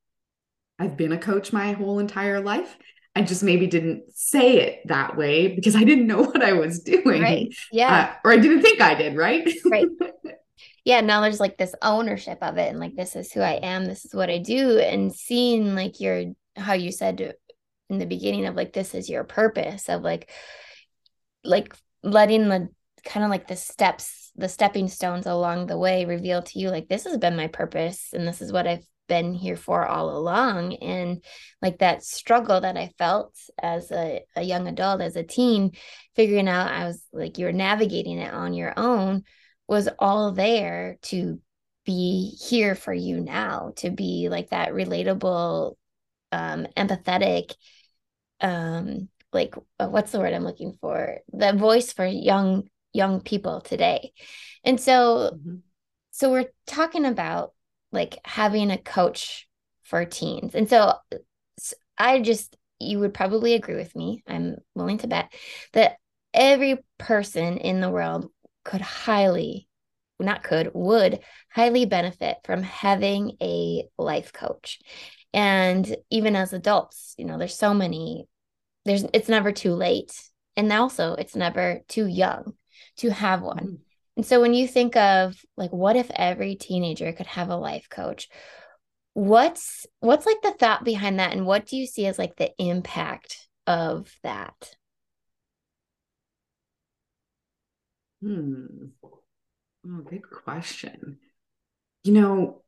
I've 0.78 0.96
been 0.96 1.12
a 1.12 1.18
coach 1.18 1.52
my 1.52 1.72
whole 1.72 1.98
entire 1.98 2.40
life. 2.40 2.76
I 3.16 3.22
just 3.22 3.42
maybe 3.42 3.66
didn't 3.66 4.04
say 4.14 4.58
it 4.58 4.86
that 4.86 5.16
way 5.16 5.48
because 5.48 5.74
I 5.74 5.82
didn't 5.82 6.06
know 6.06 6.22
what 6.22 6.42
I 6.42 6.52
was 6.52 6.80
doing. 6.80 7.22
Right. 7.22 7.54
Yeah. 7.72 8.12
Uh, 8.12 8.28
or 8.28 8.32
I 8.32 8.36
didn't 8.36 8.62
think 8.62 8.80
I 8.80 8.94
did. 8.94 9.16
Right. 9.16 9.48
Right. 9.64 9.88
yeah. 10.84 11.00
Now 11.00 11.20
there's 11.20 11.40
like 11.40 11.56
this 11.56 11.74
ownership 11.82 12.38
of 12.42 12.58
it 12.58 12.68
and 12.68 12.78
like, 12.78 12.94
this 12.94 13.16
is 13.16 13.32
who 13.32 13.40
I 13.40 13.54
am. 13.54 13.86
This 13.86 14.04
is 14.04 14.14
what 14.14 14.30
I 14.30 14.38
do. 14.38 14.78
And 14.78 15.12
seeing 15.12 15.74
like 15.74 16.00
your, 16.00 16.26
how 16.54 16.74
you 16.74 16.92
said 16.92 17.34
in 17.88 17.98
the 17.98 18.06
beginning 18.06 18.46
of 18.46 18.54
like 18.54 18.72
this 18.72 18.94
is 18.94 19.08
your 19.08 19.24
purpose 19.24 19.88
of 19.88 20.02
like 20.02 20.30
like 21.44 21.74
letting 22.02 22.48
the 22.48 22.68
kind 23.04 23.24
of 23.24 23.30
like 23.30 23.48
the 23.48 23.56
steps 23.56 24.30
the 24.36 24.48
stepping 24.48 24.88
stones 24.88 25.26
along 25.26 25.66
the 25.66 25.78
way 25.78 26.04
reveal 26.04 26.42
to 26.42 26.58
you 26.58 26.70
like 26.70 26.88
this 26.88 27.04
has 27.04 27.16
been 27.16 27.36
my 27.36 27.48
purpose 27.48 28.10
and 28.12 28.26
this 28.26 28.40
is 28.40 28.52
what 28.52 28.66
I've 28.66 28.84
been 29.08 29.34
here 29.34 29.56
for 29.56 29.84
all 29.84 30.16
along. 30.16 30.74
And 30.74 31.24
like 31.60 31.78
that 31.78 32.04
struggle 32.04 32.60
that 32.60 32.76
I 32.76 32.92
felt 32.98 33.34
as 33.60 33.90
a, 33.90 34.20
a 34.36 34.42
young 34.42 34.68
adult 34.68 35.00
as 35.00 35.16
a 35.16 35.24
teen 35.24 35.72
figuring 36.14 36.48
out 36.48 36.70
I 36.70 36.86
was 36.86 37.02
like 37.12 37.38
you're 37.38 37.52
navigating 37.52 38.18
it 38.18 38.32
on 38.32 38.54
your 38.54 38.74
own 38.76 39.24
was 39.66 39.88
all 39.98 40.32
there 40.32 40.98
to 41.02 41.40
be 41.84 42.36
here 42.40 42.74
for 42.74 42.92
you 42.92 43.20
now 43.20 43.72
to 43.76 43.90
be 43.90 44.28
like 44.30 44.50
that 44.50 44.70
relatable 44.70 45.74
um 46.30 46.66
empathetic 46.76 47.54
um 48.40 49.08
like 49.32 49.54
uh, 49.78 49.88
what's 49.88 50.12
the 50.12 50.18
word 50.18 50.32
i'm 50.32 50.44
looking 50.44 50.76
for 50.80 51.18
the 51.32 51.52
voice 51.52 51.92
for 51.92 52.06
young 52.06 52.68
young 52.92 53.20
people 53.20 53.60
today 53.60 54.12
and 54.64 54.80
so 54.80 55.32
mm-hmm. 55.34 55.56
so 56.10 56.30
we're 56.30 56.50
talking 56.66 57.04
about 57.04 57.52
like 57.92 58.18
having 58.24 58.70
a 58.70 58.78
coach 58.78 59.46
for 59.84 60.04
teens 60.04 60.54
and 60.54 60.68
so, 60.68 60.94
so 61.58 61.76
i 61.96 62.20
just 62.20 62.56
you 62.78 62.98
would 63.00 63.14
probably 63.14 63.54
agree 63.54 63.76
with 63.76 63.94
me 63.94 64.22
i'm 64.26 64.56
willing 64.74 64.98
to 64.98 65.06
bet 65.06 65.32
that 65.72 65.96
every 66.32 66.78
person 66.98 67.58
in 67.58 67.80
the 67.80 67.90
world 67.90 68.30
could 68.64 68.80
highly 68.80 69.68
not 70.20 70.42
could, 70.42 70.70
would 70.74 71.20
highly 71.50 71.86
benefit 71.86 72.38
from 72.44 72.62
having 72.62 73.36
a 73.40 73.84
life 73.98 74.32
coach. 74.32 74.80
And 75.32 75.96
even 76.10 76.36
as 76.36 76.52
adults, 76.52 77.14
you 77.18 77.24
know, 77.24 77.38
there's 77.38 77.56
so 77.56 77.74
many, 77.74 78.26
there's, 78.84 79.04
it's 79.12 79.28
never 79.28 79.52
too 79.52 79.74
late. 79.74 80.12
And 80.56 80.72
also, 80.72 81.14
it's 81.14 81.36
never 81.36 81.80
too 81.88 82.06
young 82.06 82.54
to 82.98 83.10
have 83.10 83.42
one. 83.42 83.58
Mm-hmm. 83.58 83.74
And 84.16 84.26
so 84.26 84.40
when 84.40 84.54
you 84.54 84.66
think 84.66 84.96
of 84.96 85.36
like, 85.56 85.72
what 85.72 85.94
if 85.94 86.10
every 86.10 86.56
teenager 86.56 87.12
could 87.12 87.26
have 87.26 87.50
a 87.50 87.56
life 87.56 87.88
coach? 87.88 88.28
What's 89.14 89.86
what's 89.98 90.26
like 90.26 90.42
the 90.42 90.52
thought 90.52 90.84
behind 90.84 91.18
that, 91.18 91.32
and 91.32 91.44
what 91.44 91.66
do 91.66 91.76
you 91.76 91.86
see 91.86 92.06
as 92.06 92.20
like 92.20 92.36
the 92.36 92.52
impact 92.58 93.48
of 93.66 94.14
that? 94.22 94.76
Hmm. 98.22 98.90
Oh, 99.02 100.02
good 100.08 100.28
question. 100.28 101.18
You 102.04 102.12
know, 102.12 102.62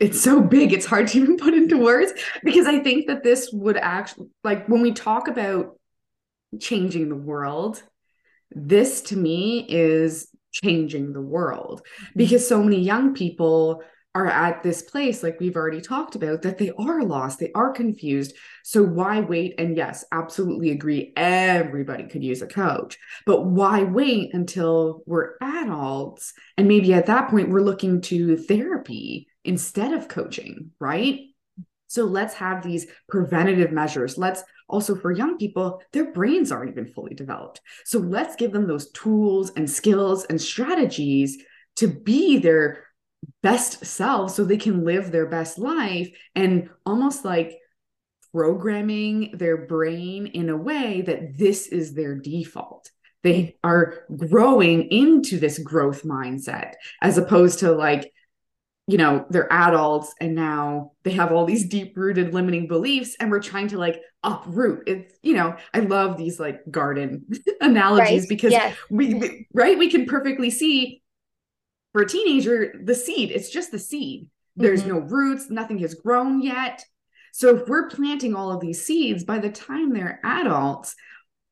it's 0.00 0.20
so 0.20 0.40
big, 0.40 0.72
it's 0.72 0.86
hard 0.86 1.08
to 1.08 1.18
even 1.18 1.36
put 1.36 1.54
into 1.54 1.76
words 1.76 2.12
because 2.42 2.66
I 2.66 2.78
think 2.78 3.06
that 3.08 3.22
this 3.22 3.50
would 3.52 3.76
actually, 3.76 4.28
like, 4.42 4.68
when 4.68 4.80
we 4.80 4.92
talk 4.92 5.28
about 5.28 5.78
changing 6.58 7.08
the 7.08 7.16
world, 7.16 7.82
this 8.50 9.02
to 9.02 9.16
me 9.16 9.66
is 9.68 10.28
changing 10.52 11.12
the 11.12 11.20
world 11.20 11.82
mm-hmm. 11.82 12.12
because 12.16 12.46
so 12.46 12.62
many 12.62 12.80
young 12.80 13.14
people 13.14 13.82
are 14.14 14.28
at 14.28 14.62
this 14.62 14.80
place, 14.80 15.22
like 15.22 15.38
we've 15.40 15.56
already 15.56 15.82
talked 15.82 16.14
about, 16.14 16.40
that 16.40 16.56
they 16.56 16.70
are 16.78 17.02
lost, 17.02 17.38
they 17.38 17.52
are 17.54 17.70
confused. 17.70 18.34
So 18.64 18.82
why 18.82 19.20
wait? 19.20 19.56
And 19.58 19.76
yes, 19.76 20.06
absolutely 20.10 20.70
agree. 20.70 21.12
Everybody 21.16 22.04
could 22.04 22.24
use 22.24 22.40
a 22.40 22.46
coach, 22.46 22.96
but 23.26 23.44
why 23.44 23.82
wait 23.82 24.32
until 24.32 25.02
we're 25.04 25.34
adults? 25.42 26.32
And 26.56 26.66
maybe 26.66 26.94
at 26.94 27.06
that 27.06 27.28
point, 27.28 27.50
we're 27.50 27.60
looking 27.60 28.00
to 28.02 28.38
therapy 28.38 29.28
instead 29.46 29.92
of 29.92 30.08
coaching, 30.08 30.72
right? 30.80 31.20
So 31.88 32.04
let's 32.04 32.34
have 32.34 32.62
these 32.62 32.86
preventative 33.08 33.72
measures. 33.72 34.18
Let's 34.18 34.42
also, 34.68 34.96
for 34.96 35.12
young 35.12 35.38
people, 35.38 35.80
their 35.92 36.12
brains 36.12 36.50
aren't 36.50 36.72
even 36.72 36.86
fully 36.92 37.14
developed. 37.14 37.60
So 37.84 38.00
let's 38.00 38.36
give 38.36 38.52
them 38.52 38.66
those 38.66 38.90
tools 38.90 39.52
and 39.56 39.70
skills 39.70 40.24
and 40.24 40.40
strategies 40.40 41.38
to 41.76 41.86
be 41.86 42.38
their 42.38 42.84
best 43.42 43.84
selves 43.84 44.34
so 44.34 44.44
they 44.44 44.56
can 44.56 44.84
live 44.84 45.12
their 45.12 45.26
best 45.26 45.58
life 45.58 46.08
and 46.34 46.68
almost 46.84 47.24
like 47.24 47.56
programming 48.32 49.30
their 49.34 49.66
brain 49.66 50.26
in 50.26 50.48
a 50.48 50.56
way 50.56 51.02
that 51.02 51.38
this 51.38 51.68
is 51.68 51.94
their 51.94 52.16
default. 52.16 52.90
They 53.22 53.56
are 53.62 54.04
growing 54.16 54.90
into 54.90 55.38
this 55.38 55.58
growth 55.58 56.02
mindset 56.02 56.74
as 57.00 57.18
opposed 57.18 57.60
to 57.60 57.72
like, 57.72 58.12
you 58.86 58.98
know, 58.98 59.26
they're 59.30 59.52
adults 59.52 60.14
and 60.20 60.34
now 60.34 60.92
they 61.02 61.10
have 61.10 61.32
all 61.32 61.44
these 61.44 61.68
deep 61.68 61.96
rooted 61.96 62.32
limiting 62.32 62.68
beliefs 62.68 63.16
and 63.18 63.30
we're 63.30 63.40
trying 63.40 63.66
to 63.68 63.78
like 63.78 64.00
uproot. 64.22 64.84
It's, 64.86 65.12
you 65.22 65.34
know, 65.34 65.56
I 65.74 65.80
love 65.80 66.16
these 66.16 66.38
like 66.38 66.60
garden 66.70 67.26
analogies 67.60 68.22
right. 68.22 68.28
because 68.28 68.52
yes. 68.52 68.76
we, 68.88 69.46
right, 69.52 69.76
we 69.76 69.90
can 69.90 70.06
perfectly 70.06 70.50
see 70.50 71.02
for 71.92 72.02
a 72.02 72.08
teenager, 72.08 72.74
the 72.84 72.94
seed, 72.94 73.32
it's 73.32 73.50
just 73.50 73.72
the 73.72 73.78
seed. 73.78 74.28
There's 74.54 74.82
mm-hmm. 74.82 74.90
no 74.90 74.98
roots, 75.00 75.50
nothing 75.50 75.78
has 75.78 75.94
grown 75.94 76.40
yet. 76.40 76.84
So 77.32 77.56
if 77.56 77.68
we're 77.68 77.88
planting 77.88 78.34
all 78.34 78.52
of 78.52 78.60
these 78.60 78.86
seeds, 78.86 79.24
by 79.24 79.38
the 79.40 79.50
time 79.50 79.92
they're 79.92 80.20
adults, 80.22 80.94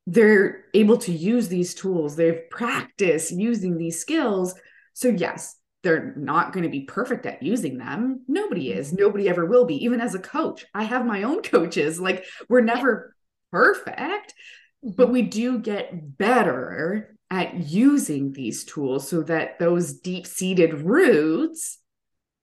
they're 0.07 0.67
able 0.73 0.99
to 0.99 1.13
use 1.13 1.49
these 1.49 1.75
tools. 1.75 2.15
They've 2.15 2.49
practiced 2.49 3.33
using 3.33 3.77
these 3.77 4.01
skills. 4.01 4.55
So, 4.93 5.09
yes, 5.09 5.57
they're 5.85 6.15
not 6.17 6.53
going 6.53 6.65
to 6.65 6.71
be 6.71 6.81
perfect 6.81 7.27
at 7.27 7.43
using 7.43 7.79
them. 7.79 8.25
Nobody 8.27 8.73
is. 8.73 8.89
Mm-hmm. 8.89 9.03
Nobody 9.03 9.29
ever 9.29 9.47
will 9.47 9.65
be. 9.65 9.85
Even 9.85 10.01
as 10.01 10.15
a 10.15 10.19
coach, 10.19 10.67
I 10.75 10.83
have 10.85 11.07
my 11.07 11.23
own 11.23 11.43
coaches. 11.43 12.01
Like, 12.01 12.25
we're 12.49 12.61
never 12.61 13.15
perfect, 13.53 14.35
but 14.83 15.05
mm-hmm. 15.05 15.13
we 15.13 15.23
do 15.23 15.59
get 15.59 16.19
better 16.19 17.17
at 17.31 17.55
using 17.55 18.33
these 18.33 18.65
tools 18.65 19.09
so 19.09 19.23
that 19.23 19.59
those 19.59 19.95
deep 20.01 20.27
seated 20.27 20.81
roots 20.83 21.79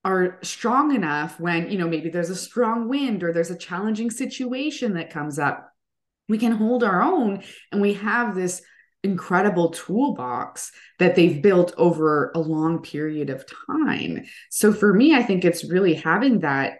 are 0.03 0.39
strong 0.41 0.95
enough 0.95 1.39
when 1.39 1.69
you 1.69 1.77
know 1.77 1.87
maybe 1.87 2.09
there's 2.09 2.31
a 2.31 2.35
strong 2.35 2.89
wind 2.89 3.23
or 3.23 3.31
there's 3.31 3.51
a 3.51 3.57
challenging 3.57 4.09
situation 4.09 4.95
that 4.95 5.11
comes 5.11 5.37
up 5.37 5.71
we 6.27 6.39
can 6.39 6.53
hold 6.53 6.83
our 6.83 7.03
own 7.03 7.43
and 7.71 7.79
we 7.79 7.93
have 7.93 8.33
this 8.33 8.63
incredible 9.03 9.69
toolbox 9.69 10.71
that 10.99 11.15
they've 11.15 11.41
built 11.41 11.73
over 11.77 12.31
a 12.35 12.39
long 12.39 12.79
period 12.81 13.31
of 13.31 13.45
time 13.67 14.23
so 14.51 14.71
for 14.71 14.93
me 14.93 15.15
i 15.15 15.23
think 15.23 15.43
it's 15.43 15.63
really 15.69 15.95
having 15.95 16.41
that 16.41 16.79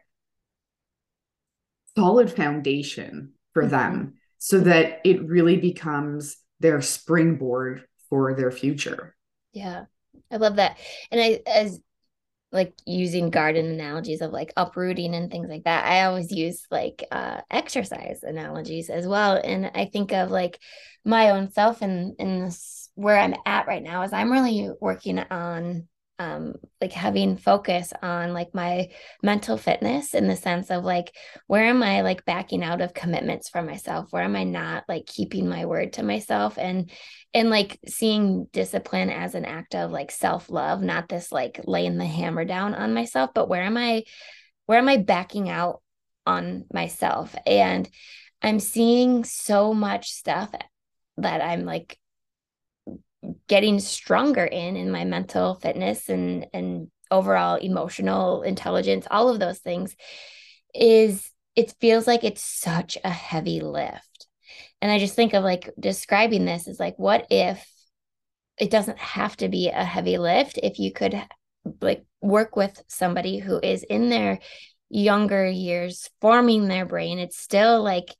solid 1.97 2.31
foundation 2.31 3.33
for 3.53 3.63
mm-hmm. 3.63 3.71
them 3.71 4.13
so 4.37 4.59
that 4.59 5.01
it 5.03 5.23
really 5.23 5.57
becomes 5.57 6.37
their 6.59 6.81
springboard 6.81 7.83
for 8.09 8.33
their 8.33 8.51
future. 8.51 9.15
Yeah. 9.53 9.85
I 10.31 10.37
love 10.37 10.55
that. 10.55 10.77
And 11.11 11.21
I 11.21 11.41
as 11.45 11.79
like 12.51 12.73
using 12.85 13.29
garden 13.29 13.65
analogies 13.65 14.21
of 14.21 14.31
like 14.31 14.51
uprooting 14.57 15.15
and 15.15 15.31
things 15.31 15.49
like 15.49 15.63
that. 15.63 15.85
I 15.85 16.03
always 16.03 16.31
use 16.31 16.65
like 16.69 17.05
uh 17.11 17.41
exercise 17.49 18.23
analogies 18.23 18.89
as 18.89 19.07
well. 19.07 19.39
And 19.41 19.71
I 19.73 19.85
think 19.85 20.11
of 20.11 20.31
like 20.31 20.59
my 21.05 21.31
own 21.31 21.51
self 21.51 21.81
and 21.81 22.13
in, 22.19 22.27
in 22.27 22.45
this 22.45 22.89
where 22.95 23.17
I'm 23.17 23.35
at 23.45 23.67
right 23.67 23.81
now 23.81 24.03
is 24.03 24.13
I'm 24.13 24.31
really 24.31 24.69
working 24.79 25.19
on 25.19 25.87
um, 26.19 26.53
like 26.79 26.91
having 26.91 27.35
focus 27.35 27.93
on 28.01 28.33
like 28.33 28.53
my 28.53 28.89
mental 29.23 29.57
fitness 29.57 30.13
in 30.13 30.27
the 30.27 30.35
sense 30.35 30.69
of 30.69 30.83
like 30.83 31.11
where 31.47 31.63
am 31.63 31.81
i 31.81 32.01
like 32.01 32.25
backing 32.25 32.63
out 32.63 32.81
of 32.81 32.93
commitments 32.93 33.49
for 33.49 33.63
myself? 33.63 34.07
Where 34.11 34.23
am 34.23 34.35
i 34.35 34.43
not 34.43 34.83
like 34.87 35.05
keeping 35.07 35.49
my 35.49 35.65
word 35.65 35.93
to 35.93 36.03
myself? 36.03 36.57
And 36.57 36.91
and 37.33 37.49
like 37.49 37.79
seeing 37.87 38.45
discipline 38.51 39.09
as 39.09 39.35
an 39.35 39.45
act 39.45 39.73
of 39.73 39.91
like 39.91 40.11
self-love 40.11 40.81
not 40.81 41.09
this 41.09 41.31
like 41.31 41.61
laying 41.65 41.97
the 41.97 42.05
hammer 42.05 42.45
down 42.45 42.75
on 42.75 42.93
myself 42.93 43.31
but 43.33 43.49
where 43.49 43.63
am 43.63 43.77
i 43.77 44.03
where 44.67 44.77
am 44.77 44.89
i 44.89 44.97
backing 44.97 45.49
out 45.49 45.81
on 46.27 46.65
myself? 46.71 47.35
And 47.47 47.89
i'm 48.43 48.59
seeing 48.59 49.23
so 49.23 49.73
much 49.73 50.11
stuff 50.11 50.51
that 51.17 51.41
i'm 51.41 51.65
like 51.65 51.97
getting 53.47 53.79
stronger 53.79 54.45
in 54.45 54.75
in 54.75 54.91
my 54.91 55.05
mental 55.05 55.55
fitness 55.55 56.09
and 56.09 56.47
and 56.53 56.89
overall 57.11 57.55
emotional 57.55 58.41
intelligence 58.41 59.05
all 59.11 59.29
of 59.29 59.39
those 59.39 59.59
things 59.59 59.95
is 60.73 61.29
it 61.55 61.75
feels 61.81 62.07
like 62.07 62.23
it's 62.23 62.43
such 62.43 62.97
a 63.03 63.09
heavy 63.09 63.59
lift. 63.59 64.27
And 64.81 64.91
i 64.91 64.97
just 64.97 65.15
think 65.15 65.33
of 65.33 65.43
like 65.43 65.69
describing 65.79 66.45
this 66.45 66.67
is 66.67 66.79
like 66.79 66.95
what 66.97 67.27
if 67.29 67.67
it 68.57 68.69
doesn't 68.69 68.99
have 68.99 69.35
to 69.37 69.49
be 69.49 69.69
a 69.69 69.83
heavy 69.83 70.17
lift 70.17 70.59
if 70.61 70.79
you 70.79 70.91
could 70.91 71.21
like 71.81 72.03
work 72.21 72.55
with 72.55 72.81
somebody 72.87 73.39
who 73.39 73.59
is 73.59 73.83
in 73.83 74.09
their 74.09 74.39
younger 74.89 75.47
years 75.47 76.09
forming 76.19 76.67
their 76.67 76.85
brain. 76.85 77.17
It's 77.17 77.37
still 77.37 77.81
like 77.81 78.15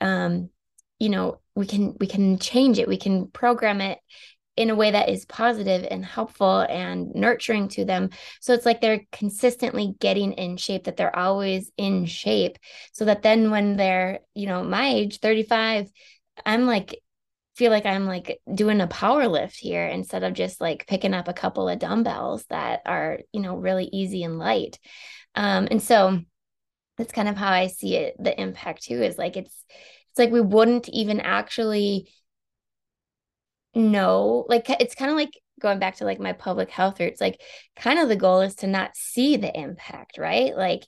um 0.00 0.50
you 0.98 1.08
know 1.08 1.40
we 1.54 1.66
can 1.66 1.96
we 1.98 2.06
can 2.06 2.38
change 2.38 2.78
it. 2.78 2.88
We 2.88 2.98
can 2.98 3.28
program 3.28 3.80
it 3.80 3.98
in 4.56 4.70
a 4.70 4.74
way 4.74 4.90
that 4.90 5.08
is 5.08 5.26
positive 5.26 5.86
and 5.90 6.04
helpful 6.04 6.60
and 6.60 7.14
nurturing 7.14 7.68
to 7.68 7.84
them. 7.84 8.10
So 8.40 8.54
it's 8.54 8.66
like 8.66 8.80
they're 8.80 9.02
consistently 9.12 9.94
getting 10.00 10.32
in 10.32 10.56
shape, 10.56 10.84
that 10.84 10.96
they're 10.96 11.16
always 11.16 11.70
in 11.76 12.06
shape. 12.06 12.58
So 12.92 13.04
that 13.04 13.22
then 13.22 13.50
when 13.50 13.76
they're, 13.76 14.20
you 14.34 14.46
know, 14.46 14.64
my 14.64 14.88
age, 14.88 15.20
35, 15.20 15.90
I'm 16.44 16.66
like, 16.66 17.00
feel 17.56 17.70
like 17.70 17.86
I'm 17.86 18.06
like 18.06 18.40
doing 18.54 18.80
a 18.80 18.86
power 18.86 19.28
lift 19.28 19.56
here 19.56 19.86
instead 19.86 20.22
of 20.22 20.34
just 20.34 20.60
like 20.60 20.86
picking 20.86 21.14
up 21.14 21.28
a 21.28 21.32
couple 21.32 21.68
of 21.68 21.78
dumbbells 21.78 22.44
that 22.50 22.82
are, 22.84 23.20
you 23.32 23.40
know, 23.40 23.56
really 23.56 23.88
easy 23.92 24.24
and 24.24 24.38
light. 24.38 24.78
Um, 25.34 25.68
and 25.70 25.82
so 25.82 26.20
that's 26.98 27.12
kind 27.12 27.28
of 27.28 27.36
how 27.36 27.50
I 27.50 27.66
see 27.68 27.96
it. 27.96 28.16
The 28.18 28.38
impact 28.38 28.84
too 28.84 29.02
is 29.02 29.18
like 29.18 29.36
it's 29.36 29.64
it's 30.10 30.18
like 30.18 30.30
we 30.30 30.40
wouldn't 30.40 30.88
even 30.88 31.20
actually 31.20 32.10
know 33.76 34.44
like 34.48 34.68
it's 34.70 34.94
kind 34.94 35.10
of 35.10 35.16
like 35.16 35.32
going 35.60 35.78
back 35.78 35.96
to 35.96 36.04
like 36.04 36.20
my 36.20 36.32
public 36.32 36.70
health 36.70 37.00
roots 37.00 37.20
like 37.20 37.40
kind 37.76 37.98
of 37.98 38.08
the 38.08 38.16
goal 38.16 38.40
is 38.40 38.56
to 38.56 38.66
not 38.66 38.96
see 38.96 39.36
the 39.36 39.58
impact 39.58 40.18
right? 40.18 40.56
Like 40.56 40.82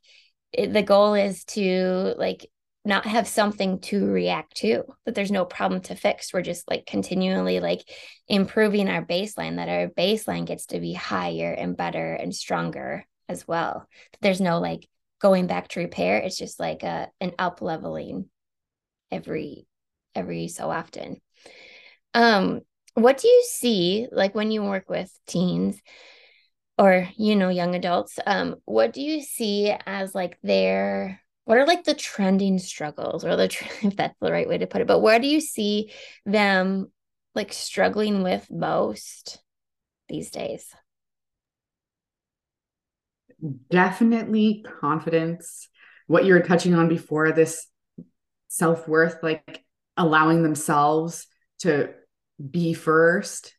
it, 0.52 0.72
the 0.72 0.82
goal 0.82 1.14
is 1.14 1.44
to 1.44 2.14
like 2.16 2.46
not 2.84 3.04
have 3.04 3.28
something 3.28 3.80
to 3.80 4.06
react 4.06 4.56
to 4.56 4.82
that 5.04 5.14
there's 5.14 5.30
no 5.30 5.44
problem 5.44 5.80
to 5.82 5.94
fix. 5.94 6.32
We're 6.32 6.42
just 6.42 6.68
like 6.70 6.86
continually 6.86 7.60
like 7.60 7.82
improving 8.28 8.88
our 8.88 9.04
baseline 9.04 9.56
that 9.56 9.68
our 9.68 9.88
baseline 9.88 10.46
gets 10.46 10.66
to 10.66 10.80
be 10.80 10.94
higher 10.94 11.52
and 11.52 11.76
better 11.76 12.14
and 12.14 12.34
stronger 12.34 13.06
as 13.28 13.46
well. 13.46 13.86
There's 14.22 14.40
no 14.40 14.58
like 14.58 14.88
going 15.20 15.46
back 15.46 15.68
to 15.68 15.80
repair. 15.80 16.18
It's 16.18 16.38
just 16.38 16.58
like 16.58 16.82
a 16.82 17.08
an 17.20 17.32
up 17.38 17.60
leveling 17.60 18.30
every 19.10 19.66
every 20.14 20.48
so 20.48 20.70
often. 20.70 21.20
Um 22.14 22.62
what 22.98 23.18
do 23.18 23.28
you 23.28 23.44
see 23.48 24.08
like 24.12 24.34
when 24.34 24.50
you 24.50 24.62
work 24.62 24.88
with 24.88 25.12
teens 25.26 25.80
or 26.78 27.08
you 27.16 27.36
know 27.36 27.48
young 27.48 27.74
adults 27.74 28.18
um 28.26 28.56
what 28.64 28.92
do 28.92 29.00
you 29.00 29.22
see 29.22 29.74
as 29.86 30.14
like 30.14 30.38
their 30.42 31.20
what 31.44 31.58
are 31.58 31.66
like 31.66 31.84
the 31.84 31.94
trending 31.94 32.58
struggles 32.58 33.24
or 33.24 33.36
the 33.36 33.44
if 33.82 33.96
that's 33.96 34.18
the 34.20 34.32
right 34.32 34.48
way 34.48 34.58
to 34.58 34.66
put 34.66 34.80
it 34.80 34.86
but 34.86 35.00
where 35.00 35.18
do 35.18 35.26
you 35.26 35.40
see 35.40 35.92
them 36.26 36.90
like 37.34 37.52
struggling 37.52 38.24
with 38.24 38.50
most 38.50 39.38
these 40.08 40.30
days? 40.30 40.74
Definitely 43.70 44.64
confidence 44.80 45.68
what 46.08 46.24
you 46.24 46.34
were 46.34 46.40
touching 46.40 46.74
on 46.74 46.88
before 46.88 47.30
this 47.30 47.66
self-worth 48.48 49.18
like 49.22 49.64
allowing 49.96 50.42
themselves 50.42 51.26
to 51.60 51.90
be 52.38 52.74
first. 52.74 53.54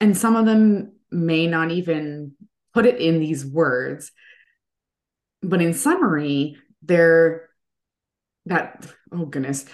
And 0.00 0.16
some 0.16 0.36
of 0.36 0.46
them 0.46 0.92
may 1.10 1.46
not 1.46 1.70
even 1.70 2.32
put 2.74 2.86
it 2.86 3.00
in 3.00 3.20
these 3.20 3.44
words. 3.44 4.12
But 5.42 5.62
in 5.62 5.74
summary 5.74 6.56
they're 6.82 7.48
that 8.46 8.86
oh 9.12 9.26
goodness 9.26 9.66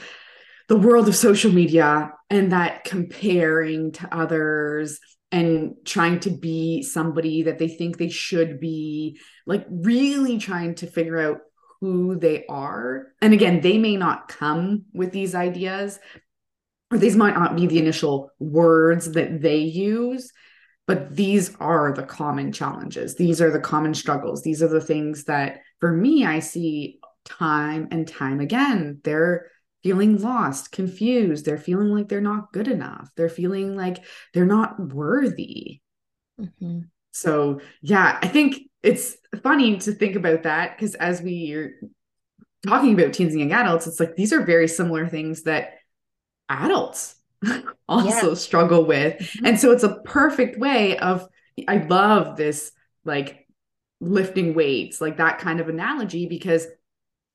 the 0.68 0.76
world 0.76 1.06
of 1.08 1.14
social 1.14 1.52
media 1.52 2.12
and 2.30 2.52
that 2.52 2.84
comparing 2.84 3.92
to 3.92 4.14
others 4.14 4.98
and 5.30 5.74
trying 5.84 6.20
to 6.20 6.30
be 6.30 6.82
somebody 6.82 7.42
that 7.42 7.58
they 7.58 7.68
think 7.68 7.98
they 7.98 8.08
should 8.08 8.60
be 8.60 9.18
like 9.46 9.66
really 9.68 10.38
trying 10.38 10.74
to 10.76 10.86
figure 10.86 11.20
out 11.20 11.38
who 11.80 12.16
they 12.16 12.46
are. 12.46 13.08
And 13.20 13.34
again 13.34 13.60
they 13.60 13.76
may 13.76 13.96
not 13.96 14.28
come 14.28 14.86
with 14.94 15.12
these 15.12 15.34
ideas 15.34 15.98
or 16.90 16.98
these 16.98 17.16
might 17.16 17.34
not 17.34 17.56
be 17.56 17.66
the 17.66 17.78
initial 17.78 18.30
words 18.38 19.12
that 19.12 19.40
they 19.40 19.58
use 19.58 20.32
but 20.86 21.16
these 21.16 21.56
are 21.56 21.94
the 21.94 22.02
common 22.02 22.52
challenges. 22.52 23.14
These 23.14 23.40
are 23.40 23.50
the 23.50 23.58
common 23.58 23.94
struggles. 23.94 24.42
These 24.42 24.62
are 24.62 24.68
the 24.68 24.82
things 24.82 25.24
that 25.24 25.60
for 25.80 25.90
me 25.90 26.26
i 26.26 26.40
see 26.40 27.00
time 27.24 27.88
and 27.90 28.06
time 28.06 28.40
again. 28.40 29.00
They're 29.02 29.50
feeling 29.82 30.20
lost 30.20 30.72
confused. 30.72 31.44
They're 31.44 31.56
feeling 31.56 31.88
like 31.88 32.08
they're 32.08 32.20
not 32.20 32.52
good 32.52 32.68
enough. 32.68 33.10
They're 33.16 33.28
feeling 33.28 33.76
like 33.76 34.04
they're 34.32 34.44
not 34.44 34.78
worthy. 34.78 35.80
Mm-hmm. 36.40 36.80
so 37.12 37.60
yeah 37.80 38.18
i 38.20 38.26
think 38.26 38.62
it's 38.82 39.16
funny 39.44 39.76
to 39.76 39.92
think 39.92 40.16
about 40.16 40.42
that 40.42 40.76
because 40.76 40.96
as 40.96 41.22
we 41.22 41.52
are 41.52 41.70
talking 42.66 42.92
about 42.92 43.12
teens 43.12 43.34
and 43.34 43.40
young 43.40 43.52
adults 43.52 43.86
it's 43.86 44.00
like 44.00 44.16
these 44.16 44.32
are 44.32 44.44
very 44.44 44.66
similar 44.66 45.06
things 45.06 45.44
that 45.44 45.74
adults 46.48 47.16
also 47.88 48.28
yeah. 48.28 48.34
struggle 48.34 48.84
with. 48.84 49.14
Mm-hmm. 49.14 49.46
And 49.46 49.60
so 49.60 49.72
it's 49.72 49.84
a 49.84 50.00
perfect 50.04 50.58
way 50.58 50.98
of, 50.98 51.26
I 51.68 51.78
love 51.78 52.36
this 52.36 52.72
like 53.04 53.46
lifting 54.00 54.54
weights, 54.54 55.00
like 55.00 55.18
that 55.18 55.38
kind 55.38 55.60
of 55.60 55.68
analogy, 55.68 56.26
because 56.26 56.66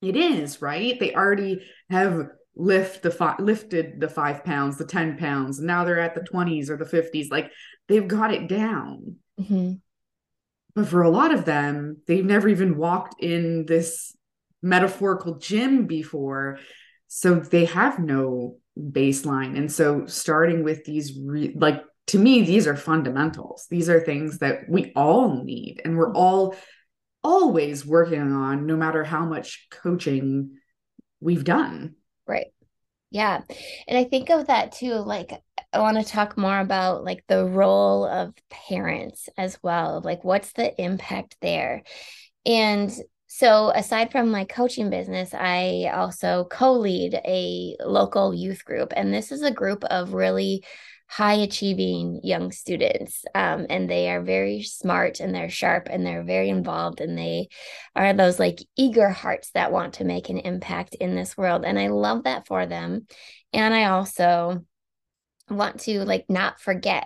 it 0.02 0.16
is, 0.16 0.62
right? 0.62 1.00
They 1.00 1.14
already 1.14 1.66
have 1.90 2.30
lift 2.56 3.04
the 3.04 3.12
fi- 3.12 3.38
lifted 3.40 4.00
the 4.00 4.10
five 4.10 4.44
pounds, 4.44 4.78
the 4.78 4.86
10 4.86 5.18
pounds, 5.18 5.60
and 5.60 5.68
now 5.68 5.84
they're 5.84 6.00
at 6.00 6.16
the 6.16 6.22
20s 6.22 6.70
or 6.70 6.78
the 6.78 6.86
50s. 6.86 7.32
Like 7.32 7.52
they've 7.88 8.08
got 8.08 8.34
it 8.34 8.48
down. 8.48 9.18
Mm-hmm. 9.40 9.74
But 10.76 10.88
for 10.88 11.02
a 11.02 11.10
lot 11.10 11.34
of 11.34 11.46
them, 11.46 11.98
they've 12.08 12.26
never 12.26 12.48
even 12.48 12.78
walked 12.78 13.22
in 13.22 13.66
this 13.66 14.16
metaphorical 14.62 15.36
gym 15.36 15.88
before. 15.88 16.60
So 17.08 17.36
they 17.36 17.66
have 17.66 18.00
no 18.00 18.58
baseline. 18.78 19.58
And 19.58 19.72
so 19.72 20.06
starting 20.06 20.64
with 20.64 20.86
these 20.86 21.18
re- 21.18 21.54
like 21.56 21.84
to 22.08 22.20
me 22.20 22.42
these 22.42 22.68
are 22.68 22.76
fundamentals. 22.76 23.68
These 23.70 23.90
are 23.90 24.00
things 24.00 24.40
that 24.40 24.70
we 24.70 24.92
all 24.96 25.44
need 25.44 25.82
and 25.84 25.98
we're 25.98 26.14
all 26.14 26.56
always 27.24 27.86
working 27.86 28.32
on 28.32 28.66
no 28.66 28.76
matter 28.76 29.04
how 29.04 29.26
much 29.26 29.68
coaching 29.70 30.58
we've 31.20 31.44
done. 31.44 31.96
Right. 32.26 32.48
Yeah. 33.12 33.42
And 33.88 33.98
I 33.98 34.06
think 34.06 34.30
of 34.30 34.48
that 34.48 34.72
too 34.72 34.94
like 34.96 35.32
I 35.72 35.80
want 35.80 35.98
to 35.98 36.04
talk 36.04 36.38
more 36.38 36.60
about 36.60 37.04
like 37.04 37.24
the 37.28 37.46
role 37.46 38.06
of 38.06 38.34
parents 38.50 39.30
as 39.38 39.60
well. 39.62 40.02
Like 40.04 40.24
what's 40.24 40.54
the 40.54 40.82
impact 40.82 41.38
there? 41.42 41.84
And 42.46 42.92
so, 43.32 43.70
aside 43.76 44.12
from 44.12 44.32
my 44.32 44.44
coaching 44.44 44.90
business, 44.90 45.36
I 45.36 45.92
also 45.94 46.48
co 46.50 46.74
lead 46.74 47.14
a 47.14 47.78
local 47.80 48.34
youth 48.34 48.66
group. 48.66 48.92
And 48.96 49.14
this 49.14 49.32
is 49.32 49.44
a 49.44 49.52
group 49.52 49.84
of 49.84 50.14
really 50.14 50.66
high 51.08 51.36
achieving 51.36 52.22
young 52.24 52.52
students. 52.52 53.26
Um, 53.36 53.68
and 53.70 53.88
they 53.88 54.10
are 54.10 54.24
very 54.24 54.64
smart 54.64 55.20
and 55.20 55.34
they're 55.34 55.52
sharp 55.52 55.90
and 55.92 56.04
they're 56.04 56.24
very 56.24 56.50
involved. 56.50 57.02
And 57.02 57.16
they 57.16 57.50
are 57.96 58.14
those 58.14 58.40
like 58.40 58.64
eager 58.76 59.10
hearts 59.10 59.52
that 59.52 59.72
want 59.72 59.94
to 59.96 60.06
make 60.06 60.30
an 60.30 60.40
impact 60.40 60.96
in 60.96 61.16
this 61.16 61.38
world. 61.38 61.66
And 61.66 61.78
I 61.78 61.90
love 61.90 62.24
that 62.24 62.48
for 62.48 62.66
them. 62.66 63.06
And 63.54 63.76
I 63.76 63.86
also 63.86 64.66
want 65.52 65.82
to 65.82 66.04
like 66.04 66.26
not 66.30 66.60
forget 66.60 67.06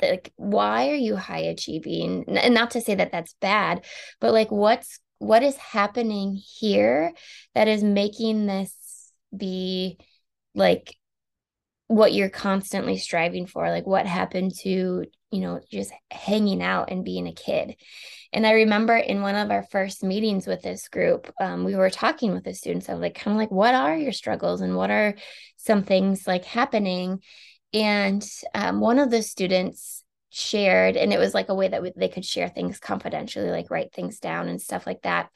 like 0.00 0.32
why 0.36 0.88
are 0.88 0.94
you 0.94 1.14
high 1.14 1.40
achieving 1.40 2.24
and 2.26 2.54
not 2.54 2.72
to 2.72 2.80
say 2.80 2.94
that 2.94 3.12
that's 3.12 3.34
bad 3.40 3.84
but 4.20 4.32
like 4.32 4.50
what's 4.50 4.98
what 5.22 5.42
is 5.42 5.56
happening 5.56 6.34
here 6.34 7.12
that 7.54 7.68
is 7.68 7.82
making 7.84 8.46
this 8.46 9.12
be 9.34 9.98
like 10.54 10.96
what 11.86 12.12
you're 12.12 12.28
constantly 12.28 12.96
striving 12.96 13.46
for 13.46 13.68
like 13.68 13.86
what 13.86 14.06
happened 14.06 14.52
to 14.54 15.04
you 15.30 15.40
know 15.40 15.60
just 15.70 15.92
hanging 16.10 16.62
out 16.62 16.90
and 16.90 17.04
being 17.04 17.26
a 17.26 17.32
kid? 17.32 17.76
And 18.32 18.46
i 18.46 18.52
remember 18.52 18.96
in 18.96 19.22
one 19.22 19.36
of 19.36 19.50
our 19.50 19.62
first 19.62 20.02
meetings 20.02 20.46
with 20.46 20.62
this 20.62 20.88
group 20.88 21.32
um, 21.40 21.64
we 21.64 21.76
were 21.76 21.90
talking 21.90 22.32
with 22.32 22.44
the 22.44 22.54
students. 22.54 22.88
Of 22.88 22.98
like 22.98 23.14
kind 23.14 23.36
of 23.36 23.38
like 23.38 23.50
what 23.50 23.74
are 23.74 23.96
your 23.96 24.12
struggles 24.12 24.60
and 24.60 24.76
what 24.76 24.90
are 24.90 25.14
some 25.56 25.84
things 25.84 26.26
like 26.26 26.44
happening? 26.44 27.20
And 27.72 28.26
um, 28.54 28.80
one 28.80 28.98
of 28.98 29.10
the 29.10 29.22
students 29.22 30.01
shared 30.32 30.96
and 30.96 31.12
it 31.12 31.18
was 31.18 31.34
like 31.34 31.50
a 31.50 31.54
way 31.54 31.68
that 31.68 31.82
we, 31.82 31.92
they 31.94 32.08
could 32.08 32.24
share 32.24 32.48
things 32.48 32.80
confidentially 32.80 33.50
like 33.50 33.70
write 33.70 33.92
things 33.92 34.18
down 34.18 34.48
and 34.48 34.60
stuff 34.60 34.86
like 34.86 35.02
that. 35.02 35.28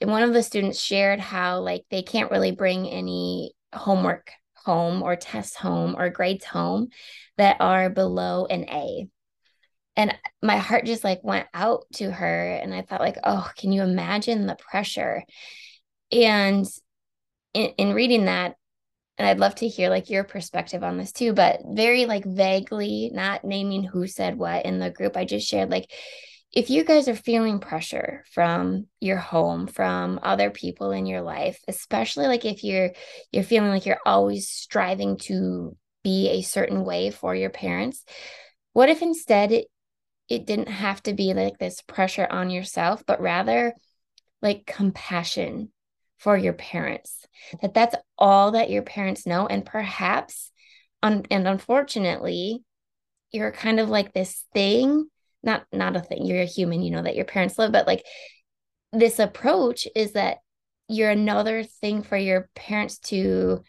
And 0.00 0.10
one 0.10 0.24
of 0.24 0.32
the 0.32 0.42
students 0.42 0.80
shared 0.80 1.20
how 1.20 1.60
like 1.60 1.84
they 1.90 2.02
can't 2.02 2.32
really 2.32 2.50
bring 2.50 2.88
any 2.88 3.52
homework 3.72 4.32
home 4.56 5.02
or 5.02 5.14
tests 5.14 5.54
home 5.54 5.94
or 5.96 6.10
grades 6.10 6.44
home 6.44 6.88
that 7.38 7.58
are 7.60 7.88
below 7.88 8.46
an 8.46 8.68
a. 8.68 9.06
And 9.96 10.16
my 10.42 10.56
heart 10.56 10.84
just 10.84 11.04
like 11.04 11.22
went 11.22 11.46
out 11.54 11.84
to 11.94 12.10
her 12.10 12.52
and 12.52 12.74
i 12.74 12.82
thought 12.82 13.00
like 13.00 13.18
oh 13.24 13.50
can 13.56 13.72
you 13.72 13.82
imagine 13.82 14.46
the 14.46 14.56
pressure? 14.56 15.22
And 16.10 16.66
in, 17.54 17.66
in 17.78 17.94
reading 17.94 18.24
that 18.24 18.56
and 19.20 19.28
I'd 19.28 19.38
love 19.38 19.54
to 19.56 19.68
hear 19.68 19.90
like 19.90 20.08
your 20.08 20.24
perspective 20.24 20.82
on 20.82 20.96
this 20.96 21.12
too, 21.12 21.34
but 21.34 21.60
very 21.66 22.06
like 22.06 22.24
vaguely, 22.24 23.10
not 23.12 23.44
naming 23.44 23.82
who 23.84 24.06
said 24.06 24.38
what 24.38 24.64
in 24.64 24.78
the 24.78 24.88
group. 24.88 25.14
I 25.14 25.26
just 25.26 25.46
shared 25.46 25.70
like 25.70 25.92
if 26.54 26.70
you 26.70 26.84
guys 26.84 27.06
are 27.06 27.14
feeling 27.14 27.60
pressure 27.60 28.24
from 28.32 28.86
your 28.98 29.18
home, 29.18 29.66
from 29.66 30.20
other 30.22 30.48
people 30.48 30.92
in 30.92 31.04
your 31.04 31.20
life, 31.20 31.60
especially 31.68 32.28
like 32.28 32.46
if 32.46 32.64
you're 32.64 32.92
you're 33.30 33.44
feeling 33.44 33.68
like 33.68 33.84
you're 33.84 34.00
always 34.06 34.48
striving 34.48 35.18
to 35.18 35.76
be 36.02 36.30
a 36.30 36.40
certain 36.40 36.82
way 36.82 37.10
for 37.10 37.34
your 37.34 37.50
parents, 37.50 38.02
what 38.72 38.88
if 38.88 39.02
instead 39.02 39.52
it 39.52 39.66
it 40.30 40.46
didn't 40.46 40.68
have 40.68 41.02
to 41.02 41.12
be 41.12 41.34
like 41.34 41.58
this 41.58 41.82
pressure 41.82 42.26
on 42.30 42.48
yourself, 42.48 43.04
but 43.06 43.20
rather 43.20 43.74
like 44.40 44.64
compassion 44.64 45.70
for 46.20 46.36
your 46.36 46.52
parents 46.52 47.20
that 47.62 47.74
that's 47.74 47.96
all 48.18 48.52
that 48.52 48.70
your 48.70 48.82
parents 48.82 49.26
know. 49.26 49.46
And 49.46 49.64
perhaps 49.64 50.52
un- 51.02 51.24
and 51.30 51.48
unfortunately 51.48 52.62
you're 53.32 53.52
kind 53.52 53.80
of 53.80 53.88
like 53.88 54.12
this 54.12 54.44
thing 54.52 55.08
not 55.42 55.64
not 55.72 55.96
a 55.96 56.00
thing 56.00 56.26
you're 56.26 56.42
a 56.42 56.46
human 56.46 56.82
you 56.82 56.90
know 56.90 57.02
that 57.02 57.16
your 57.16 57.24
parents 57.24 57.58
love, 57.58 57.72
but 57.72 57.86
like 57.86 58.04
this 58.92 59.18
approach 59.18 59.86
is 59.94 60.12
that 60.12 60.38
you're 60.88 61.10
another 61.10 61.62
thing 61.62 62.02
for 62.02 62.16
your 62.16 62.48
parents 62.54 62.98
to 62.98 63.62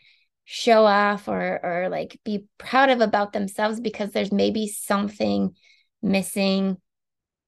show 0.44 0.86
off 0.86 1.28
or 1.28 1.60
or 1.64 1.90
like 1.90 2.20
be 2.26 2.46
proud 2.58 2.90
of 2.90 3.00
about 3.00 3.32
themselves 3.32 3.80
because 3.80 4.12
there's 4.12 4.32
maybe 4.32 4.68
something 4.68 5.56
missing 6.02 6.78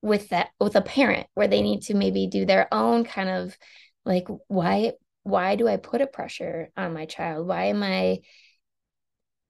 with 0.02 0.30
that 0.30 0.50
with 0.60 0.76
a 0.76 0.82
parent 0.82 1.28
where 1.34 1.48
they 1.48 1.62
need 1.62 1.82
to 1.82 1.94
maybe 1.94 2.28
do 2.28 2.46
their 2.46 2.74
own 2.74 3.04
kind 3.04 3.30
of 3.30 3.58
like 4.06 4.28
why 4.48 4.94
why 5.24 5.56
do 5.56 5.68
i 5.68 5.78
put 5.78 6.02
a 6.02 6.08
pressure 6.08 6.70
on 6.76 6.94
my 6.94 7.06
child? 7.06 7.48
Why 7.48 7.66
am 7.66 7.84
i 7.84 8.20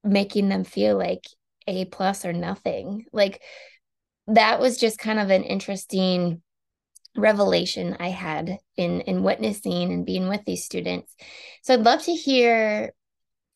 making 0.04 0.50
them 0.50 0.64
feel 0.64 0.98
like 0.98 1.26
a 1.68 1.86
plus 1.86 2.26
or 2.26 2.34
nothing? 2.34 3.06
Like 3.14 3.42
that 4.28 4.60
was 4.60 4.78
just 4.78 5.00
kind 5.00 5.20
of 5.20 5.30
an 5.30 5.44
interesting 5.44 6.42
revelation 7.16 7.96
i 8.00 8.10
had 8.10 8.58
in 8.76 9.02
in 9.02 9.22
witnessing 9.22 9.94
and 9.94 10.06
being 10.06 10.30
with 10.30 10.44
these 10.46 10.66
students. 10.66 11.16
So 11.62 11.74
i'd 11.74 11.82
love 11.82 12.04
to 12.04 12.14
hear 12.14 12.92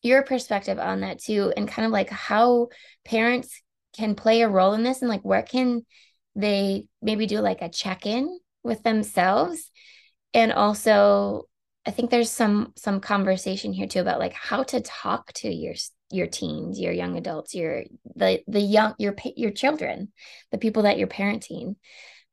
your 0.04 0.24
perspective 0.24 0.80
on 0.80 1.02
that 1.02 1.20
too 1.20 1.52
and 1.58 1.68
kind 1.68 1.86
of 1.86 1.92
like 1.92 2.10
how 2.10 2.68
parents 3.04 3.62
can 3.96 4.16
play 4.16 4.42
a 4.42 4.50
role 4.50 4.74
in 4.74 4.84
this 4.84 5.02
and 5.02 5.10
like 5.10 5.24
where 5.24 5.42
can 5.42 5.86
they 6.36 6.86
maybe 7.02 7.26
do 7.26 7.40
like 7.40 7.62
a 7.62 7.70
check-in 7.70 8.40
with 8.64 8.84
themselves 8.84 9.72
and 10.38 10.54
also 10.54 11.50
i 11.86 11.92
think 11.92 12.10
there's 12.10 12.32
some 12.32 12.72
some 12.78 13.02
conversation 13.02 13.74
here 13.74 13.88
too 13.88 14.00
about 14.00 14.20
like 14.20 14.34
how 14.34 14.64
to 14.64 14.80
talk 14.80 15.34
to 15.34 15.54
your 15.54 15.74
your 16.12 16.28
teens 16.28 16.80
your 16.80 16.94
young 16.94 17.18
adults 17.18 17.54
your 17.54 17.84
the 18.16 18.42
the 18.48 18.62
young 18.62 18.94
your 18.98 19.14
your 19.36 19.52
children 19.52 20.12
the 20.52 20.58
people 20.58 20.84
that 20.84 20.98
you're 20.98 21.08
parenting. 21.08 21.76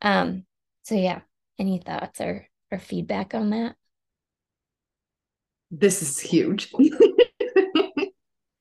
Um 0.02 0.44
so 0.82 0.94
yeah. 0.94 1.20
Any 1.58 1.78
thoughts 1.78 2.20
or 2.20 2.46
or 2.70 2.78
feedback 2.78 3.34
on 3.34 3.50
that? 3.50 3.76
This 5.70 6.02
is 6.02 6.20
huge. 6.20 6.72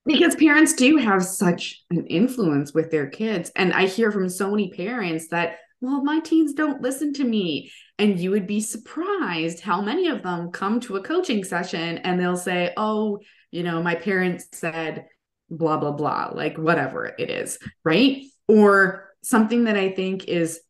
Because 0.06 0.36
parents 0.36 0.74
do 0.74 0.98
have 0.98 1.24
such 1.24 1.82
an 1.90 2.06
influence 2.08 2.74
with 2.74 2.92
their 2.92 3.08
kids. 3.08 3.54
And 3.56 3.72
i 3.72 3.86
hear 3.86 4.12
from 4.12 4.28
so 4.28 4.52
many 4.52 4.70
parents 4.70 5.30
that 5.30 5.60
well 5.84 6.04
my 6.04 6.20
teens 6.20 6.54
don't 6.54 6.82
listen 6.82 7.14
to 7.14 7.24
me 7.24 7.72
and 8.00 8.20
you 8.20 8.32
would 8.32 8.48
be 8.48 8.60
surprised 8.60 9.60
how 9.60 9.82
many 9.82 10.08
of 10.08 10.24
them 10.24 10.52
come 10.52 10.80
to 10.80 10.96
a 10.96 11.04
coaching 11.04 11.44
session 11.44 12.00
and 12.00 12.20
they'll 12.20 12.36
say 12.36 12.74
oh 12.78 13.20
you 13.52 13.62
know 13.62 13.84
my 13.84 13.94
parents 13.94 14.48
said 14.52 15.06
blah 15.50 15.78
blah 15.78 15.92
blah 15.92 16.32
like 16.34 16.58
whatever 16.58 17.14
it 17.20 17.30
is 17.30 17.60
right 17.84 18.24
or 18.48 19.10
something 19.22 19.66
that 19.66 19.78
i 19.78 19.90
think 19.90 20.28
is 20.28 20.62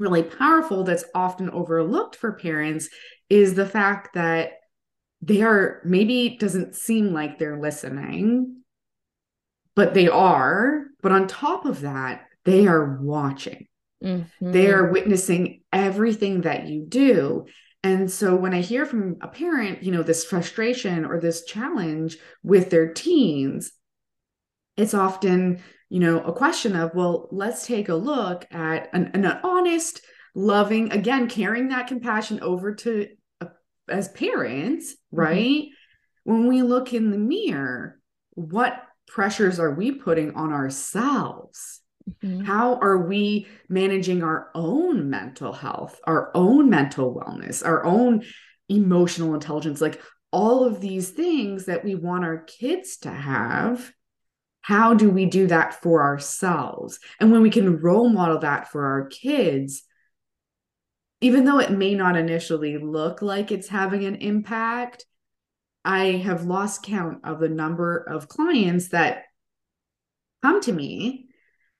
really 0.00 0.22
powerful 0.22 0.82
that's 0.82 1.04
often 1.14 1.50
overlooked 1.50 2.16
for 2.16 2.32
parents 2.32 2.88
is 3.28 3.54
the 3.54 3.66
fact 3.66 4.14
that 4.14 4.54
they 5.22 5.42
are 5.42 5.80
maybe 5.84 6.36
doesn't 6.38 6.74
seem 6.74 7.12
like 7.12 7.38
they're 7.38 7.60
listening, 7.60 8.62
but 9.76 9.94
they 9.94 10.08
are. 10.08 10.84
But 11.02 11.12
on 11.12 11.26
top 11.28 11.66
of 11.66 11.82
that, 11.82 12.26
they 12.44 12.66
are 12.66 12.98
watching. 13.00 13.66
Mm-hmm. 14.02 14.52
They 14.52 14.70
are 14.70 14.90
witnessing 14.90 15.62
everything 15.72 16.42
that 16.42 16.66
you 16.68 16.84
do. 16.86 17.46
And 17.82 18.10
so 18.10 18.36
when 18.36 18.54
I 18.54 18.60
hear 18.60 18.84
from 18.84 19.16
a 19.22 19.28
parent, 19.28 19.82
you 19.82 19.92
know, 19.92 20.02
this 20.02 20.24
frustration 20.24 21.04
or 21.04 21.20
this 21.20 21.44
challenge 21.44 22.18
with 22.42 22.70
their 22.70 22.92
teens, 22.92 23.72
it's 24.76 24.94
often, 24.94 25.62
you 25.88 26.00
know, 26.00 26.20
a 26.20 26.32
question 26.32 26.76
of, 26.76 26.94
well, 26.94 27.28
let's 27.30 27.66
take 27.66 27.88
a 27.88 27.94
look 27.94 28.46
at 28.50 28.88
an, 28.92 29.10
an 29.14 29.26
honest, 29.42 30.02
loving, 30.34 30.92
again, 30.92 31.28
carrying 31.28 31.68
that 31.68 31.86
compassion 31.86 32.40
over 32.40 32.74
to 32.74 33.08
as 33.88 34.08
parents, 34.08 34.92
mm-hmm. 34.92 35.18
right? 35.18 35.62
Mm-hmm. 35.62 36.32
When 36.32 36.48
we 36.48 36.62
look 36.62 36.92
in 36.92 37.10
the 37.10 37.18
mirror, 37.18 37.98
what 38.30 38.82
pressures 39.08 39.58
are 39.58 39.74
we 39.74 39.92
putting 39.92 40.34
on 40.34 40.52
ourselves? 40.52 41.80
Mm-hmm. 42.22 42.44
How 42.44 42.76
are 42.76 42.98
we 42.98 43.46
managing 43.68 44.22
our 44.22 44.50
own 44.54 45.10
mental 45.10 45.52
health, 45.52 46.00
our 46.04 46.30
own 46.34 46.70
mental 46.70 47.14
wellness, 47.14 47.64
our 47.64 47.84
own 47.84 48.22
emotional 48.68 49.34
intelligence? 49.34 49.80
Like 49.80 50.00
all 50.32 50.64
of 50.64 50.80
these 50.80 51.10
things 51.10 51.66
that 51.66 51.84
we 51.84 51.94
want 51.94 52.24
our 52.24 52.38
kids 52.38 52.98
to 52.98 53.10
have. 53.10 53.92
How 54.62 54.94
do 54.94 55.10
we 55.10 55.26
do 55.26 55.46
that 55.46 55.80
for 55.82 56.02
ourselves? 56.02 57.00
And 57.18 57.32
when 57.32 57.42
we 57.42 57.50
can 57.50 57.78
role 57.78 58.08
model 58.08 58.38
that 58.40 58.68
for 58.68 58.84
our 58.84 59.06
kids, 59.06 59.82
even 61.20 61.44
though 61.44 61.58
it 61.58 61.72
may 61.72 61.94
not 61.94 62.16
initially 62.16 62.78
look 62.78 63.22
like 63.22 63.50
it's 63.50 63.68
having 63.68 64.04
an 64.04 64.16
impact, 64.16 65.06
I 65.84 66.12
have 66.12 66.44
lost 66.44 66.82
count 66.82 67.18
of 67.24 67.40
the 67.40 67.48
number 67.48 67.96
of 67.96 68.28
clients 68.28 68.88
that 68.88 69.24
come 70.42 70.60
to 70.62 70.72
me. 70.72 71.29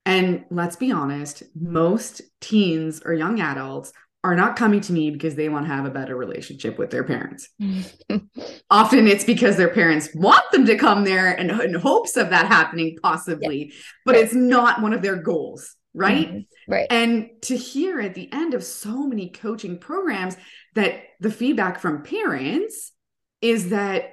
And 0.07 0.45
let's 0.51 0.77
be 0.77 0.93
honest, 0.93 1.43
most 1.55 2.23
teens 2.41 3.03
or 3.05 3.13
young 3.13 3.41
adults 3.41 3.93
are 4.23 4.35
not 4.35 4.57
coming 4.57 4.81
to 4.83 4.93
me 4.93 5.11
because 5.11 5.35
they 5.35 5.49
want 5.49 5.67
to 5.67 5.73
have 5.73 5.87
a 5.87 5.91
better 5.91 6.15
relationship 6.15 6.79
with 6.79 6.91
their 6.91 7.05
parents. 7.05 7.49
Often 8.71 9.07
it's 9.07 9.25
because 9.25 9.57
their 9.57 9.73
parents 9.73 10.11
want 10.15 10.45
them 10.53 10.67
to 10.67 10.77
come 10.77 11.05
there 11.05 11.29
and 11.29 11.51
in 11.51 11.75
hopes 11.75 12.17
of 12.17 12.31
that 12.31 12.47
happening, 12.47 12.99
possibly, 13.03 13.67
yeah. 13.67 13.81
but 14.05 14.17
it's 14.17 14.35
not 14.35 14.83
one 14.83 14.93
of 14.93 15.03
their 15.03 15.17
goals 15.17 15.77
right? 15.95 16.29
Mm-hmm. 16.29 16.73
Right. 16.73 16.87
And 16.91 17.31
to 17.43 17.57
hear 17.57 18.01
at 18.01 18.15
the 18.15 18.33
end 18.33 18.55
of 18.55 18.65
so 18.65 19.07
many 19.07 19.31
coaching 19.31 19.79
programs 19.79 20.37
that 20.75 21.03
the 21.21 21.31
feedback 21.31 21.81
from 21.81 22.03
parents 22.03 22.93
is 23.41 23.71
that, 23.71 24.13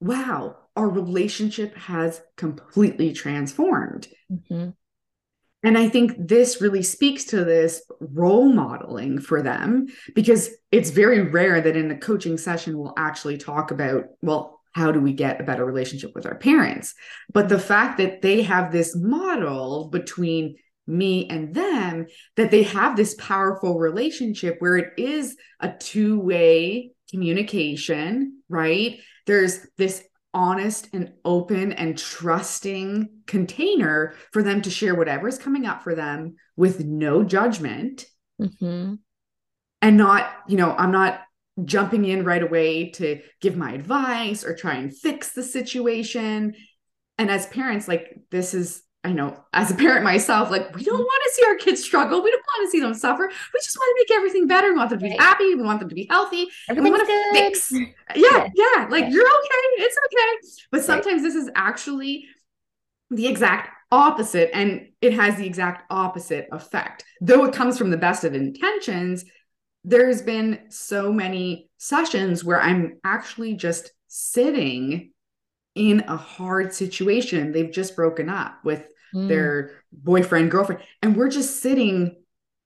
wow, 0.00 0.56
our 0.76 0.88
relationship 0.88 1.76
has 1.76 2.20
completely 2.36 3.12
transformed. 3.12 4.08
Mm-hmm. 4.30 4.70
And 5.64 5.78
I 5.78 5.88
think 5.88 6.12
this 6.18 6.60
really 6.60 6.82
speaks 6.82 7.24
to 7.24 7.44
this 7.44 7.82
role 8.00 8.52
modeling 8.52 9.18
for 9.18 9.42
them 9.42 9.86
because 10.14 10.50
it's 10.70 10.90
very 10.90 11.22
rare 11.22 11.60
that 11.60 11.76
in 11.76 11.90
a 11.90 11.98
coaching 11.98 12.36
session 12.36 12.78
we'll 12.78 12.94
actually 12.96 13.38
talk 13.38 13.70
about, 13.70 14.04
well, 14.20 14.60
how 14.72 14.92
do 14.92 15.00
we 15.00 15.12
get 15.12 15.40
a 15.40 15.44
better 15.44 15.64
relationship 15.64 16.12
with 16.14 16.26
our 16.26 16.34
parents? 16.34 16.94
But 17.32 17.48
the 17.48 17.58
fact 17.58 17.98
that 17.98 18.22
they 18.22 18.42
have 18.42 18.72
this 18.72 18.94
model 18.94 19.88
between 19.88 20.56
me 20.86 21.26
and 21.30 21.54
them 21.54 22.06
that 22.36 22.50
they 22.50 22.62
have 22.62 22.96
this 22.96 23.14
powerful 23.14 23.78
relationship 23.78 24.56
where 24.58 24.76
it 24.76 24.92
is 24.98 25.36
a 25.60 25.72
two-way 25.72 26.90
communication 27.10 28.42
right 28.48 28.98
there's 29.26 29.66
this 29.78 30.04
honest 30.34 30.88
and 30.92 31.12
open 31.24 31.72
and 31.72 31.96
trusting 31.96 33.08
container 33.26 34.14
for 34.32 34.42
them 34.42 34.60
to 34.60 34.70
share 34.70 34.94
whatever 34.94 35.28
is 35.28 35.38
coming 35.38 35.64
up 35.64 35.82
for 35.82 35.94
them 35.94 36.34
with 36.56 36.84
no 36.84 37.22
judgment 37.22 38.04
mm-hmm. 38.40 38.94
and 39.80 39.96
not 39.96 40.30
you 40.48 40.56
know 40.56 40.74
i'm 40.76 40.90
not 40.90 41.20
jumping 41.64 42.04
in 42.04 42.24
right 42.24 42.42
away 42.42 42.90
to 42.90 43.20
give 43.40 43.56
my 43.56 43.72
advice 43.72 44.44
or 44.44 44.54
try 44.54 44.74
and 44.74 44.96
fix 44.96 45.32
the 45.32 45.42
situation 45.42 46.52
and 47.16 47.30
as 47.30 47.46
parents 47.46 47.86
like 47.86 48.18
this 48.30 48.54
is 48.54 48.82
I 49.04 49.12
know 49.12 49.38
as 49.52 49.70
a 49.70 49.74
parent 49.74 50.02
myself, 50.02 50.50
like 50.50 50.74
we 50.74 50.82
don't 50.82 50.98
want 50.98 51.22
to 51.24 51.30
see 51.34 51.46
our 51.46 51.56
kids 51.56 51.84
struggle. 51.84 52.22
We 52.22 52.30
don't 52.30 52.42
want 52.58 52.66
to 52.66 52.70
see 52.70 52.80
them 52.80 52.94
suffer. 52.94 53.28
We 53.28 53.60
just 53.60 53.76
want 53.76 53.96
to 53.96 54.02
make 54.02 54.18
everything 54.18 54.46
better. 54.46 54.72
We 54.72 54.78
want 54.78 54.90
them 54.90 54.98
to 54.98 55.04
be 55.04 55.10
right. 55.10 55.20
happy. 55.20 55.54
We 55.54 55.62
want 55.62 55.80
them 55.80 55.88
to 55.88 55.94
be 55.94 56.06
healthy. 56.08 56.48
And 56.68 56.82
we 56.82 56.90
want 56.90 57.06
to 57.06 57.30
fix. 57.32 57.72
Yeah, 58.14 58.14
yeah, 58.14 58.48
yeah. 58.54 58.86
Like 58.90 59.04
yeah. 59.04 59.10
you're 59.10 59.26
okay. 59.26 59.64
It's 59.78 59.96
okay. 60.06 60.64
But 60.70 60.84
sometimes 60.84 61.22
right. 61.22 61.22
this 61.22 61.34
is 61.34 61.50
actually 61.56 62.26
the 63.10 63.26
exact 63.26 63.70
opposite 63.90 64.50
and 64.54 64.88
it 65.00 65.14
has 65.14 65.36
the 65.36 65.46
exact 65.46 65.84
opposite 65.90 66.48
effect. 66.52 67.04
Though 67.20 67.44
it 67.44 67.54
comes 67.54 67.78
from 67.78 67.90
the 67.90 67.96
best 67.96 68.24
of 68.24 68.34
intentions, 68.34 69.24
there's 69.84 70.22
been 70.22 70.60
so 70.70 71.12
many 71.12 71.70
sessions 71.78 72.44
where 72.44 72.60
I'm 72.60 72.98
actually 73.04 73.54
just 73.54 73.90
sitting 74.08 75.12
in 75.74 76.04
a 76.08 76.16
hard 76.16 76.72
situation. 76.72 77.52
They've 77.52 77.70
just 77.70 77.96
broken 77.96 78.28
up 78.28 78.64
with 78.64 78.86
mm. 79.14 79.28
their 79.28 79.72
boyfriend, 79.92 80.50
girlfriend. 80.50 80.82
And 81.02 81.16
we're 81.16 81.28
just 81.28 81.60
sitting 81.60 82.16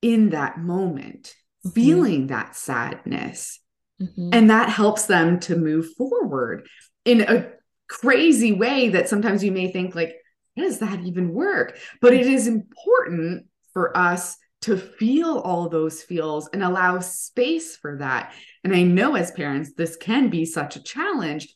in 0.02 0.30
that 0.30 0.58
moment, 0.58 1.34
mm-hmm. 1.64 1.70
feeling 1.70 2.26
that 2.28 2.56
sadness. 2.56 3.60
Mm-hmm. 4.00 4.30
And 4.32 4.50
that 4.50 4.68
helps 4.68 5.06
them 5.06 5.40
to 5.40 5.56
move 5.56 5.94
forward 5.96 6.68
in 7.04 7.22
a 7.22 7.50
crazy 7.88 8.52
way 8.52 8.90
that 8.90 9.08
sometimes 9.08 9.42
you 9.42 9.50
may 9.50 9.72
think, 9.72 9.94
like, 9.94 10.14
how 10.56 10.62
does 10.64 10.78
that 10.78 11.00
even 11.00 11.32
work? 11.32 11.78
But 12.00 12.14
it 12.14 12.26
is 12.26 12.46
important 12.46 13.46
for 13.72 13.96
us 13.96 14.36
to 14.62 14.76
feel 14.76 15.38
all 15.38 15.68
those 15.68 16.02
feels 16.02 16.48
and 16.52 16.62
allow 16.62 16.98
space 16.98 17.76
for 17.76 17.98
that. 17.98 18.34
And 18.64 18.74
I 18.74 18.82
know 18.82 19.14
as 19.14 19.30
parents, 19.30 19.72
this 19.74 19.96
can 19.96 20.30
be 20.30 20.44
such 20.44 20.76
a 20.76 20.82
challenge, 20.82 21.54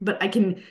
but 0.00 0.22
I 0.22 0.28
can 0.28 0.62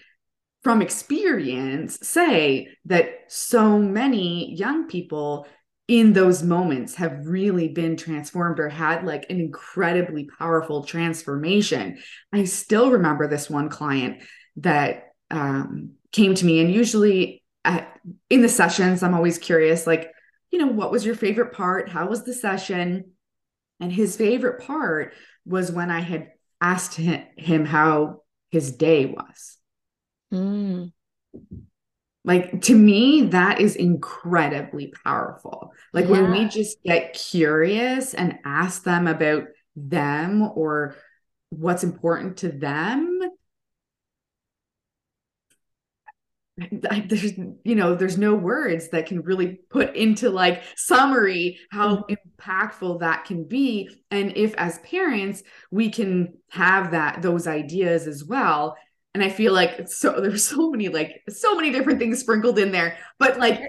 from 0.64 0.82
experience 0.82 2.00
say 2.02 2.70
that 2.86 3.12
so 3.28 3.80
many 3.80 4.54
young 4.56 4.88
people 4.88 5.48
in 5.92 6.14
those 6.14 6.42
moments 6.42 6.96
have 6.96 7.26
really 7.26 7.68
been 7.68 7.98
transformed 7.98 8.62
or 8.62 8.70
had 8.70 9.04
like 9.04 9.26
an 9.30 9.42
incredibly 9.42 10.26
powerful 10.40 10.86
transformation. 10.86 12.02
I 12.32 12.46
still 12.46 12.92
remember 12.92 13.28
this 13.28 13.50
one 13.50 13.68
client 13.68 14.24
that 14.56 15.10
um, 15.30 15.96
came 16.14 16.34
to 16.34 16.46
me, 16.46 16.62
and 16.62 16.74
usually 16.74 17.44
at, 17.66 18.00
in 18.30 18.42
the 18.42 18.48
sessions, 18.48 19.04
I'm 19.04 19.14
always 19.14 19.38
curious, 19.38 19.86
like, 19.86 20.14
you 20.50 20.60
know, 20.60 20.68
what 20.68 20.92
was 20.92 21.06
your 21.06 21.16
favorite 21.16 21.52
part? 21.52 21.90
How 21.90 22.08
was 22.08 22.24
the 22.24 22.34
session? 22.34 23.12
And 23.82 23.92
his 23.92 24.16
favorite 24.16 24.66
part 24.66 25.14
was 25.46 25.74
when 25.74 25.92
I 25.92 26.00
had 26.00 26.30
asked 26.62 26.96
him 26.96 27.66
how 27.66 28.22
his 28.50 28.72
day 28.72 29.08
was. 29.08 29.58
Mm. 30.34 30.94
Like 32.24 32.62
to 32.64 32.76
me, 32.76 33.24
that 33.28 33.60
is 33.60 33.76
incredibly 33.76 34.94
powerful. 35.04 35.74
Like 35.92 36.06
yeah. 36.06 36.12
when 36.12 36.32
we 36.32 36.46
just 36.48 36.84
get 36.84 37.14
curious 37.14 38.14
and 38.14 38.38
ask 38.46 38.84
them 38.84 39.08
about 39.08 39.46
them 39.76 40.44
or 40.56 40.96
what's 41.50 41.84
important 41.84 42.38
to 42.38 42.50
them, 42.50 43.20
I, 46.90 47.06
there's 47.08 47.38
you 47.38 47.76
know 47.76 47.96
there's 47.96 48.18
no 48.18 48.36
words 48.36 48.90
that 48.90 49.06
can 49.06 49.22
really 49.22 49.60
put 49.70 49.96
into 49.96 50.30
like 50.30 50.64
summary 50.76 51.60
how 51.72 51.98
mm-hmm. 51.98 52.14
impactful 52.40 53.00
that 53.00 53.26
can 53.26 53.46
be 53.46 53.90
and 54.12 54.36
if 54.36 54.54
as 54.56 54.80
parents 54.80 55.44
we 55.72 55.90
can 55.90 56.34
have 56.50 56.92
that 56.92 57.22
those 57.22 57.48
ideas 57.48 58.06
as 58.06 58.24
well 58.24 58.76
and 59.14 59.24
i 59.24 59.30
feel 59.30 59.54
like 59.54 59.88
so 59.88 60.20
there's 60.22 60.46
so 60.46 60.72
many 60.72 60.90
like 60.90 61.22
so 61.30 61.56
many 61.56 61.72
different 61.72 62.00
things 62.00 62.20
sprinkled 62.20 62.60
in 62.60 62.72
there. 62.72 62.98
But 63.20 63.38
like 63.38 63.62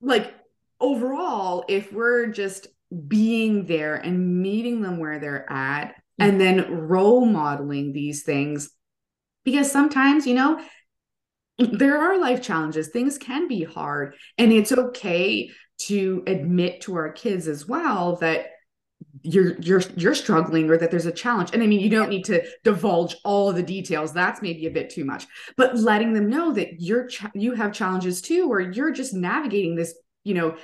like 0.00 0.34
overall 0.80 1.64
if 1.68 1.92
we're 1.92 2.26
just 2.26 2.68
being 3.06 3.66
there 3.66 3.96
and 3.96 4.40
meeting 4.40 4.80
them 4.80 4.98
where 4.98 5.18
they're 5.18 5.50
at 5.50 5.94
and 6.18 6.40
then 6.40 6.88
role 6.88 7.26
modeling 7.26 7.92
these 7.92 8.22
things 8.22 8.70
because 9.44 9.70
sometimes 9.70 10.26
you 10.26 10.34
know 10.34 10.60
there 11.58 11.98
are 11.98 12.18
life 12.18 12.40
challenges. 12.40 12.88
Things 12.88 13.18
can 13.18 13.48
be 13.48 13.64
hard. 13.64 14.14
And 14.38 14.52
it's 14.52 14.72
okay 14.72 15.50
to 15.82 16.22
admit 16.26 16.82
to 16.82 16.94
our 16.96 17.12
kids 17.12 17.48
as 17.48 17.66
well 17.66 18.16
that 18.16 18.46
you're 19.22 19.58
you're 19.60 19.82
you're 19.96 20.14
struggling 20.14 20.70
or 20.70 20.78
that 20.78 20.90
there's 20.90 21.06
a 21.06 21.12
challenge. 21.12 21.50
And 21.52 21.62
i 21.62 21.66
mean 21.66 21.80
you 21.80 21.90
don't 21.90 22.08
need 22.08 22.24
to 22.26 22.42
divulge 22.64 23.16
all 23.24 23.52
the 23.52 23.62
details. 23.62 24.12
That's 24.12 24.42
maybe 24.42 24.66
a 24.66 24.70
bit 24.70 24.90
too 24.90 25.04
much. 25.04 25.26
But 25.56 25.76
letting 25.76 26.12
them 26.12 26.30
know 26.30 26.52
that 26.52 26.80
you're 26.80 27.08
ch- 27.08 27.26
you 27.34 27.54
have 27.54 27.72
challenges 27.72 28.22
too 28.22 28.50
or 28.50 28.60
you're 28.60 28.92
just 28.92 29.14
navigating 29.14 29.74
this 29.74 29.94
you 30.24 30.34
know 30.34 30.56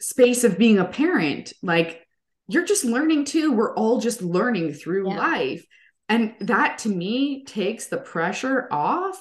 space 0.00 0.44
of 0.44 0.58
being 0.58 0.78
a 0.78 0.84
parent 0.84 1.52
like 1.62 2.06
you're 2.48 2.64
just 2.64 2.84
learning 2.84 3.24
too. 3.24 3.52
We're 3.52 3.74
all 3.74 4.00
just 4.00 4.22
learning 4.22 4.74
through 4.74 5.08
yeah. 5.08 5.16
life. 5.16 5.64
And 6.08 6.34
that 6.40 6.78
to 6.78 6.88
me 6.88 7.44
takes 7.44 7.86
the 7.86 7.96
pressure 7.96 8.68
off 8.70 9.20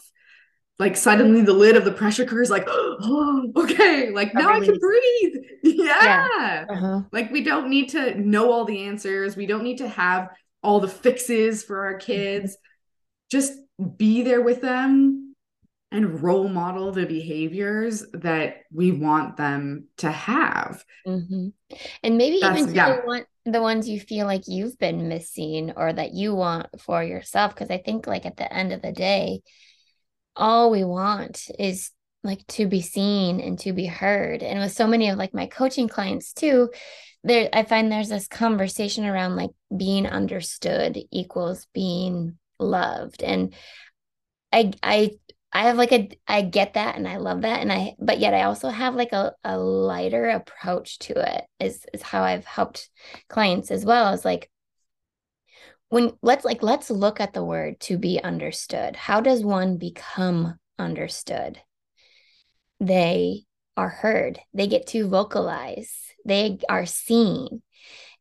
like 0.82 0.98
suddenly 0.98 1.44
the 1.44 1.54
lid 1.54 1.78
of 1.78 1.86
the 1.86 1.91
pressure 1.91 2.26
cooker 2.26 2.41
is 2.41 2.50
like, 2.50 2.63
oh, 2.65 3.52
okay, 3.56 4.10
like 4.10 4.34
now 4.34 4.50
I 4.50 4.60
can 4.60 4.78
breathe. 4.80 5.36
Yeah. 5.63 6.04
yeah. 6.04 6.65
Uh-huh. 6.70 7.02
Like 7.12 7.32
we 7.32 7.44
don't 7.44 7.70
need 7.70 7.89
to 7.89 8.20
know 8.20 8.52
all 8.52 8.65
the 8.65 8.84
answers. 8.86 9.36
We 9.36 9.46
don't 9.46 9.63
need 9.63 9.78
to 9.78 9.88
have 9.88 10.30
all 10.63 10.80
the 10.80 10.88
fixes 10.88 11.63
for 11.63 11.86
our 11.86 11.98
kids. 11.98 12.54
Mm-hmm. 12.54 13.30
Just 13.30 13.54
be 13.98 14.24
there 14.24 14.41
with 14.41 14.62
them 14.62 15.36
and 15.91 16.22
role 16.24 16.48
model 16.48 16.91
the 16.91 17.06
behaviors 17.06 18.04
that 18.13 18.63
we 18.74 18.91
want 18.91 19.38
them 19.38 19.88
to 19.98 20.12
have. 20.12 20.84
Mm-hmm. 21.08 21.50
And 22.04 22.17
maybe 22.17 22.39
That's, 22.41 22.60
even 22.60 22.76
yeah. 22.76 22.96
the, 22.96 23.02
one, 23.06 23.26
the 23.46 23.62
ones 23.62 23.88
you 23.88 24.00
feel 24.00 24.26
like 24.26 24.44
you've 24.48 24.80
been 24.80 25.08
missing 25.08 25.74
or 25.78 25.94
that 25.94 26.13
you 26.13 26.34
want 26.34 26.67
for 26.82 27.04
yourself. 27.04 27.56
Cause 27.56 27.70
I 27.70 27.78
think 27.78 28.08
like 28.08 28.26
at 28.26 28.38
the 28.38 28.52
end 28.52 28.72
of 28.72 28.82
the 28.82 28.91
day, 28.91 29.41
all 30.36 30.72
we 30.72 30.84
want 30.84 31.50
is 31.60 31.91
like 32.24 32.46
to 32.48 32.67
be 32.67 32.82
seen 32.82 33.39
and 33.39 33.58
to 33.60 33.74
be 33.74 33.86
heard. 33.86 34.44
And 34.44 34.60
with 34.60 34.72
so 34.72 34.88
many 34.88 35.10
of 35.10 35.17
like 35.17 35.34
my 35.34 35.48
coaching 35.48 35.88
clients 35.88 36.34
too, 36.34 36.70
there 37.24 37.50
I 37.54 37.63
find 37.63 37.91
there's 37.91 38.10
this 38.10 38.28
conversation 38.28 39.06
around 39.06 39.36
like 39.36 39.52
being 39.76 40.06
understood 40.06 40.98
equals 41.12 41.67
being 41.74 42.38
loved. 42.60 43.24
And 43.24 43.54
I 44.52 44.74
I 44.84 45.12
I 45.54 45.63
have 45.63 45.78
like 45.78 45.91
a 45.91 46.10
I 46.28 46.44
get 46.44 46.76
that 46.76 46.96
and 46.96 47.08
I 47.08 47.17
love 47.17 47.41
that. 47.41 47.62
And 47.62 47.72
I 47.72 47.96
but 48.00 48.20
yet 48.20 48.34
I 48.34 48.44
also 48.44 48.70
have 48.70 48.96
like 48.96 49.13
a, 49.13 49.34
a 49.44 49.58
lighter 49.58 50.30
approach 50.30 51.00
to 51.00 51.36
it 51.36 51.44
is 51.60 51.86
is 51.94 52.02
how 52.02 52.24
I've 52.24 52.46
helped 52.46 52.89
clients 53.30 53.72
as 53.72 53.86
well. 53.86 54.13
Is 54.13 54.26
like 54.26 54.50
when 55.91 56.13
let's 56.21 56.45
like 56.45 56.63
let's 56.63 56.89
look 56.89 57.19
at 57.19 57.34
the 57.34 57.43
word 57.43 57.77
to 57.82 57.97
be 57.97 58.17
understood. 58.23 58.95
How 58.95 59.19
does 59.19 59.43
one 59.43 59.77
become 59.77 60.58
understood? 60.80 61.60
They 62.80 63.43
are 63.75 63.89
heard. 63.89 64.39
They 64.54 64.67
get 64.67 64.88
to 64.88 65.10
vocalize. 65.10 65.93
They 66.25 66.60
are 66.69 66.86
seen. 66.86 67.62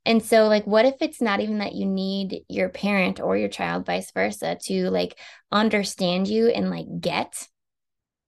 And 0.04 0.20
so 0.20 0.48
like 0.48 0.66
what 0.66 0.84
if 0.84 0.96
it's 1.00 1.22
not 1.22 1.38
even 1.38 1.58
that 1.58 1.76
you 1.76 1.86
need 1.86 2.40
your 2.48 2.70
parent 2.70 3.20
or 3.20 3.36
your 3.36 3.48
child 3.48 3.86
vice 3.86 4.10
versa 4.10 4.58
to 4.64 4.90
like 4.90 5.16
understand 5.52 6.26
you 6.26 6.48
and 6.48 6.70
like 6.70 6.86
get 7.00 7.46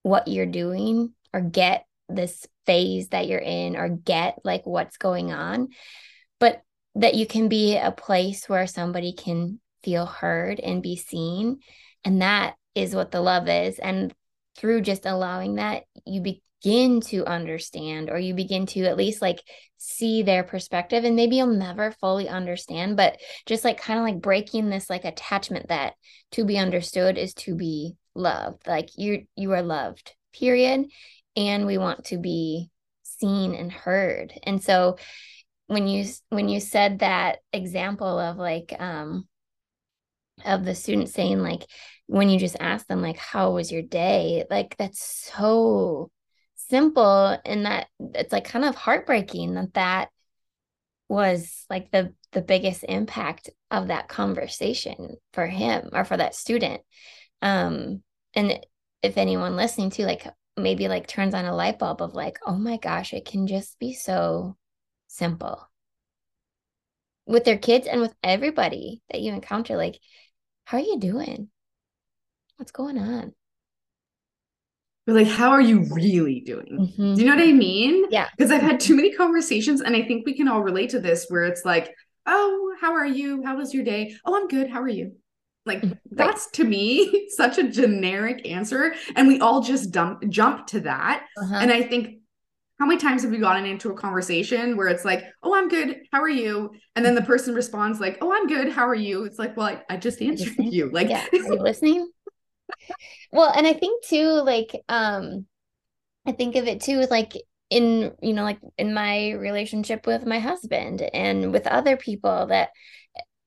what 0.05 0.29
you're 0.29 0.47
doing 0.47 1.15
or 1.35 1.41
get 1.41 1.85
this 2.09 2.47
phase 2.65 3.09
that 3.09 3.27
you're 3.27 3.41
in 3.41 3.75
or 3.77 3.89
get 3.89 4.39
like 4.45 4.65
what's 4.67 4.99
going 4.99 5.33
on? 5.33 5.71
But 6.39 6.63
that 6.95 7.15
you 7.15 7.27
can 7.27 7.49
be 7.49 7.77
a 7.77 7.91
place 7.91 8.49
where 8.49 8.67
somebody 8.67 9.13
can 9.13 9.61
feel 9.83 10.07
heard 10.07 10.61
and 10.61 10.83
be 10.83 10.97
seen. 10.97 11.61
And 12.05 12.23
that 12.23 12.55
is 12.75 12.95
what 12.95 13.11
the 13.11 13.21
love 13.21 13.49
is. 13.49 13.79
And 13.79 14.15
through 14.57 14.83
just 14.83 15.07
allowing 15.07 15.57
that, 15.57 15.85
you 16.07 16.21
begin 16.21 17.01
to 17.01 17.25
understand 17.27 18.11
or 18.11 18.19
you 18.19 18.35
begin 18.35 18.67
to 18.67 18.85
at 18.85 18.97
least 18.97 19.23
like 19.23 19.43
see 19.79 20.23
their 20.23 20.45
perspective. 20.45 21.05
And 21.05 21.17
maybe 21.17 21.37
you'll 21.37 21.47
never 21.49 21.93
fully 21.93 22.29
understand, 22.29 22.97
but 22.97 23.19
just 23.47 23.65
like 23.65 23.81
kind 23.81 23.99
of 23.99 24.05
like 24.05 24.21
breaking 24.21 24.69
this 24.69 24.91
like 24.91 25.05
attachment 25.05 25.69
that 25.69 25.95
to 26.33 26.45
be 26.45 26.59
understood 26.59 27.19
is 27.19 27.35
to 27.35 27.55
be 27.55 27.95
loved. 28.15 28.67
Like 28.67 28.91
you 28.97 29.27
you 29.37 29.53
are 29.53 29.63
loved, 29.63 30.15
period. 30.33 30.87
And 31.35 31.67
we 31.67 31.79
want 31.79 32.05
to 32.07 32.19
be 32.19 32.69
seen 33.03 33.55
and 33.55 33.73
heard. 33.73 34.33
And 34.43 34.63
so 34.63 34.99
when 35.73 35.89
you 35.89 36.05
when 36.29 36.49
you 36.49 36.61
said 36.61 36.99
that 36.99 37.39
example 37.53 38.19
of 38.19 38.37
like 38.37 38.75
um 38.79 39.27
of 40.45 40.65
the 40.65 40.75
student 40.75 41.09
saying 41.09 41.41
like 41.41 41.65
when 42.07 42.29
you 42.29 42.39
just 42.39 42.57
ask 42.61 42.87
them 42.87 43.01
like 43.01 43.17
how 43.17 43.53
was 43.53 43.73
your 43.73 43.83
day? 43.83 44.45
Like 44.51 44.77
that's 44.77 45.03
so 45.35 46.11
simple 46.57 47.39
and 47.45 47.67
that 47.67 47.87
it's 48.15 48.33
like 48.33 48.45
kind 48.45 48.65
of 48.65 48.75
heartbreaking 48.75 49.55
that 49.55 49.75
that 49.75 50.09
was 51.09 51.65
like 51.71 51.91
the 51.91 52.15
the 52.33 52.43
biggest 52.43 52.85
impact 52.89 53.51
of 53.71 53.89
that 53.89 54.09
conversation 54.09 55.17
for 55.33 55.47
him 55.47 55.91
or 55.93 56.05
for 56.05 56.17
that 56.17 56.35
student. 56.35 56.83
Um 57.41 58.03
and 58.35 58.61
if 59.03 59.17
anyone 59.17 59.57
listening 59.57 59.91
to 59.91 60.05
like 60.05 60.27
maybe 60.57 60.89
like 60.89 61.07
turns 61.07 61.35
on 61.35 61.47
a 61.47 61.55
light 61.55 61.79
bulb 61.79 62.03
of 62.03 62.15
like 62.15 62.39
oh 62.47 62.57
my 62.57 62.77
gosh 62.77 63.15
it 63.15 63.25
can 63.25 63.47
just 63.47 63.79
be 63.79 63.95
so 63.95 64.57
simple 65.13 65.69
with 67.27 67.45
their 67.45 67.59
kids 67.59 67.87
and 67.87 68.01
with 68.01 68.15
everybody 68.23 69.03
that 69.11 69.21
you 69.21 69.33
encounter. 69.33 69.77
Like, 69.77 69.99
how 70.65 70.79
are 70.79 70.81
you 70.81 70.99
doing? 70.99 71.49
What's 72.57 72.73
going 72.73 72.99
on? 72.99 73.35
But 75.07 75.17
like, 75.17 75.27
how 75.27 75.51
are 75.51 75.61
you 75.61 75.87
really 75.93 76.41
doing? 76.41 76.79
Mm-hmm. 76.81 77.15
Do 77.15 77.21
you 77.21 77.27
know 77.29 77.37
what 77.37 77.49
I 77.49 77.53
mean? 77.53 78.07
Yeah. 78.11 78.29
Because 78.37 78.53
I've 78.53 78.63
had 78.63 78.79
too 78.79 78.95
many 78.95 79.13
conversations, 79.13 79.81
and 79.81 79.97
I 79.97 80.03
think 80.03 80.25
we 80.25 80.35
can 80.35 80.49
all 80.49 80.63
relate 80.63 80.91
to 80.91 81.01
this 81.01 81.27
where 81.29 81.45
it's 81.45 81.65
like, 81.65 81.93
oh, 82.27 82.75
how 82.81 82.95
are 82.95 83.07
you? 83.07 83.43
How 83.45 83.57
was 83.57 83.75
your 83.75 83.85
day? 83.85 84.15
Oh, 84.25 84.37
I'm 84.37 84.47
good. 84.47 84.71
How 84.71 84.81
are 84.81 84.89
you? 84.89 85.17
Like 85.65 85.83
right. 85.83 85.97
that's 86.11 86.51
to 86.53 86.65
me 86.65 87.29
such 87.37 87.59
a 87.59 87.69
generic 87.69 88.47
answer, 88.49 88.95
and 89.17 89.27
we 89.29 89.41
all 89.41 89.61
just 89.61 89.91
dump 89.91 90.29
jump 90.29 90.67
to 90.69 90.81
that. 90.81 91.25
Uh-huh. 91.37 91.55
And 91.55 91.73
I 91.73 91.83
think 91.83 92.22
how 92.83 92.89
many 92.89 92.99
times 92.99 93.23
have 93.23 93.31
we 93.31 93.39
gotten 93.39 93.65
into 93.65 93.93
a 93.93 93.95
conversation 93.95 94.77
where 94.77 94.89
it's 94.89 95.05
like, 95.05 95.25
oh, 95.45 95.55
I'm 95.55 95.69
good. 95.69 96.01
How 96.11 96.21
are 96.21 96.29
you? 96.29 96.73
And 96.97 97.05
then 97.05 97.15
the 97.15 97.23
person 97.23 97.55
responds 97.55 98.01
like, 98.01 98.19
oh, 98.21 98.33
I'm 98.33 98.49
good. 98.49 98.73
How 98.73 98.89
are 98.89 98.95
you? 98.97 99.23
It's 99.23 99.39
like, 99.39 99.57
well, 99.57 99.69
I, 99.69 99.83
I 99.89 99.97
just 99.99 100.21
answered 100.21 100.57
you. 100.59 100.91
Like, 100.91 101.09
yeah. 101.09 101.25
are 101.33 101.37
you 101.37 101.61
listening? 101.61 102.11
well, 103.31 103.53
and 103.55 103.69
I 103.69 103.73
think 103.73 104.05
too, 104.05 104.27
like, 104.27 104.83
um, 104.89 105.47
I 106.27 106.33
think 106.33 106.57
of 106.57 106.67
it 106.67 106.81
too, 106.81 107.07
like 107.09 107.35
in, 107.71 108.17
you 108.21 108.33
know, 108.33 108.43
like 108.43 108.59
in 108.77 108.93
my 108.93 109.31
relationship 109.31 110.05
with 110.05 110.27
my 110.27 110.41
husband 110.41 111.03
and 111.03 111.53
with 111.53 111.69
other 111.69 111.97
people 111.97 112.47
that 112.47 112.71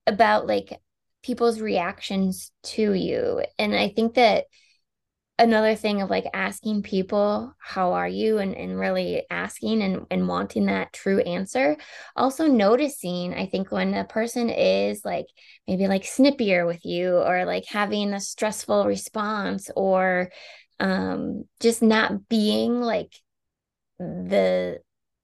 about 0.08 0.48
like 0.48 0.80
people's 1.24 1.60
reactions 1.60 2.54
to 2.63 2.93
you. 2.93 3.43
And 3.60 3.76
I 3.76 3.89
think 3.89 4.13
that 4.13 4.45
another 5.38 5.76
thing 5.76 6.02
of 6.02 6.10
like 6.10 6.26
asking 6.34 6.82
people 6.82 7.54
how 7.60 7.93
are 7.93 8.08
you? 8.08 8.38
and, 8.38 8.56
and 8.56 8.80
really 8.80 9.24
asking 9.30 9.82
and, 9.82 10.06
and 10.10 10.28
wanting 10.28 10.67
that 10.67 10.93
true 10.93 11.19
answer. 11.19 11.78
Also 12.15 12.48
noticing 12.48 13.34
i 13.34 13.45
think 13.45 13.71
when 13.71 13.93
a 13.93 14.06
person 14.06 14.50
is 14.50 15.04
like 15.04 15.26
maybe 15.67 15.88
like 15.88 16.04
snippier 16.04 16.65
with 16.65 16.86
you 16.86 17.17
or 17.17 17.45
like 17.45 17.65
having 17.65 18.13
a 18.13 18.19
stressful 18.19 18.86
response 18.86 19.69
or 19.76 20.30
um 20.80 21.45
just 21.60 21.82
not 21.82 22.28
being 22.30 22.82
like 22.82 23.13
the 24.00 24.80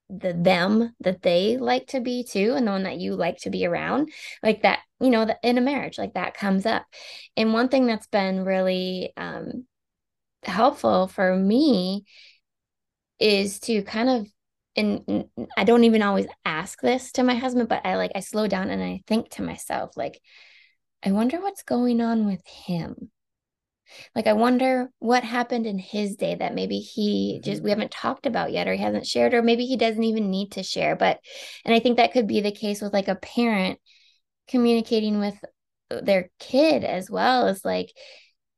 the 0.09 0.33
them 0.33 0.93
that 0.99 1.21
they 1.21 1.57
like 1.57 1.87
to 1.87 2.01
be 2.01 2.23
too 2.23 2.53
and 2.55 2.67
the 2.67 2.71
one 2.71 2.83
that 2.83 2.97
you 2.97 3.15
like 3.15 3.37
to 3.37 3.49
be 3.49 3.65
around 3.65 4.09
like 4.43 4.61
that 4.63 4.79
you 4.99 5.09
know 5.09 5.25
in 5.41 5.57
a 5.57 5.61
marriage 5.61 5.97
like 5.97 6.13
that 6.13 6.33
comes 6.33 6.65
up. 6.65 6.85
And 7.37 7.53
one 7.53 7.69
thing 7.69 7.85
that's 7.85 8.07
been 8.07 8.43
really 8.43 9.13
um 9.15 9.65
helpful 10.43 11.07
for 11.07 11.35
me 11.35 12.05
is 13.19 13.59
to 13.61 13.83
kind 13.83 14.09
of 14.09 14.27
and 14.75 15.25
I 15.57 15.65
don't 15.65 15.83
even 15.83 16.01
always 16.01 16.27
ask 16.45 16.79
this 16.81 17.11
to 17.13 17.23
my 17.23 17.35
husband, 17.35 17.67
but 17.67 17.85
I 17.85 17.97
like 17.97 18.11
I 18.15 18.21
slow 18.21 18.47
down 18.47 18.69
and 18.69 18.81
I 18.81 19.01
think 19.05 19.29
to 19.31 19.41
myself 19.41 19.97
like 19.97 20.21
I 21.03 21.11
wonder 21.11 21.41
what's 21.41 21.63
going 21.63 21.99
on 22.01 22.25
with 22.25 22.45
him. 22.47 23.11
Like, 24.15 24.27
I 24.27 24.33
wonder 24.33 24.89
what 24.99 25.23
happened 25.23 25.65
in 25.65 25.79
his 25.79 26.15
day 26.15 26.35
that 26.35 26.55
maybe 26.55 26.79
he 26.79 27.35
mm-hmm. 27.35 27.49
just, 27.49 27.63
we 27.63 27.69
haven't 27.69 27.91
talked 27.91 28.25
about 28.25 28.51
yet, 28.51 28.67
or 28.67 28.73
he 28.73 28.81
hasn't 28.81 29.07
shared, 29.07 29.33
or 29.33 29.41
maybe 29.41 29.65
he 29.65 29.77
doesn't 29.77 30.03
even 30.03 30.29
need 30.29 30.53
to 30.53 30.63
share. 30.63 30.95
But, 30.95 31.19
and 31.65 31.73
I 31.73 31.79
think 31.79 31.97
that 31.97 32.13
could 32.13 32.27
be 32.27 32.41
the 32.41 32.51
case 32.51 32.81
with 32.81 32.93
like 32.93 33.07
a 33.07 33.15
parent 33.15 33.79
communicating 34.47 35.19
with 35.19 35.35
their 35.89 36.29
kid 36.39 36.83
as 36.83 37.09
well 37.09 37.47
as 37.47 37.65
like, 37.65 37.91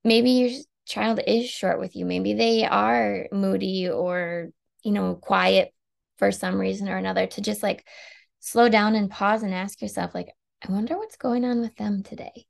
maybe 0.04 0.32
your 0.32 0.52
child 0.86 1.20
is 1.26 1.50
short 1.50 1.80
with 1.80 1.96
you. 1.96 2.06
Maybe 2.06 2.34
they 2.34 2.66
are 2.66 3.28
moody 3.32 3.90
or, 3.90 4.50
you 4.84 4.92
know, 4.92 5.16
quiet 5.16 5.74
for 6.18 6.32
some 6.32 6.60
reason 6.60 6.90
or 6.90 6.98
another 6.98 7.28
to 7.28 7.42
just 7.42 7.64
like 7.64 7.86
slow 8.40 8.70
down 8.70 8.96
and 8.96 9.10
pause 9.10 9.44
and 9.44 9.54
ask 9.54 9.82
yourself, 9.82 10.14
like, 10.14 10.30
I 10.68 10.72
wonder 10.72 10.98
what's 10.98 11.18
going 11.18 11.46
on 11.46 11.62
with 11.62 11.76
them 11.76 12.04
today 12.04 12.46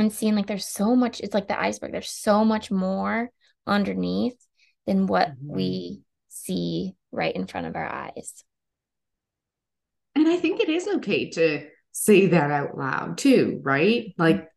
and 0.00 0.12
seeing 0.12 0.34
like 0.34 0.46
there's 0.46 0.66
so 0.66 0.96
much 0.96 1.20
it's 1.20 1.34
like 1.34 1.48
the 1.48 1.60
iceberg 1.60 1.92
there's 1.92 2.10
so 2.10 2.44
much 2.44 2.70
more 2.70 3.30
underneath 3.66 4.36
than 4.86 5.06
what 5.06 5.28
mm-hmm. 5.28 5.54
we 5.54 6.02
see 6.28 6.94
right 7.12 7.36
in 7.36 7.46
front 7.46 7.66
of 7.66 7.76
our 7.76 7.86
eyes 7.86 8.44
and 10.14 10.26
i 10.28 10.36
think 10.36 10.60
it 10.60 10.68
is 10.68 10.88
okay 10.88 11.30
to 11.30 11.66
say 11.92 12.26
that 12.26 12.50
out 12.50 12.76
loud 12.76 13.18
too 13.18 13.60
right 13.62 14.14
like 14.16 14.48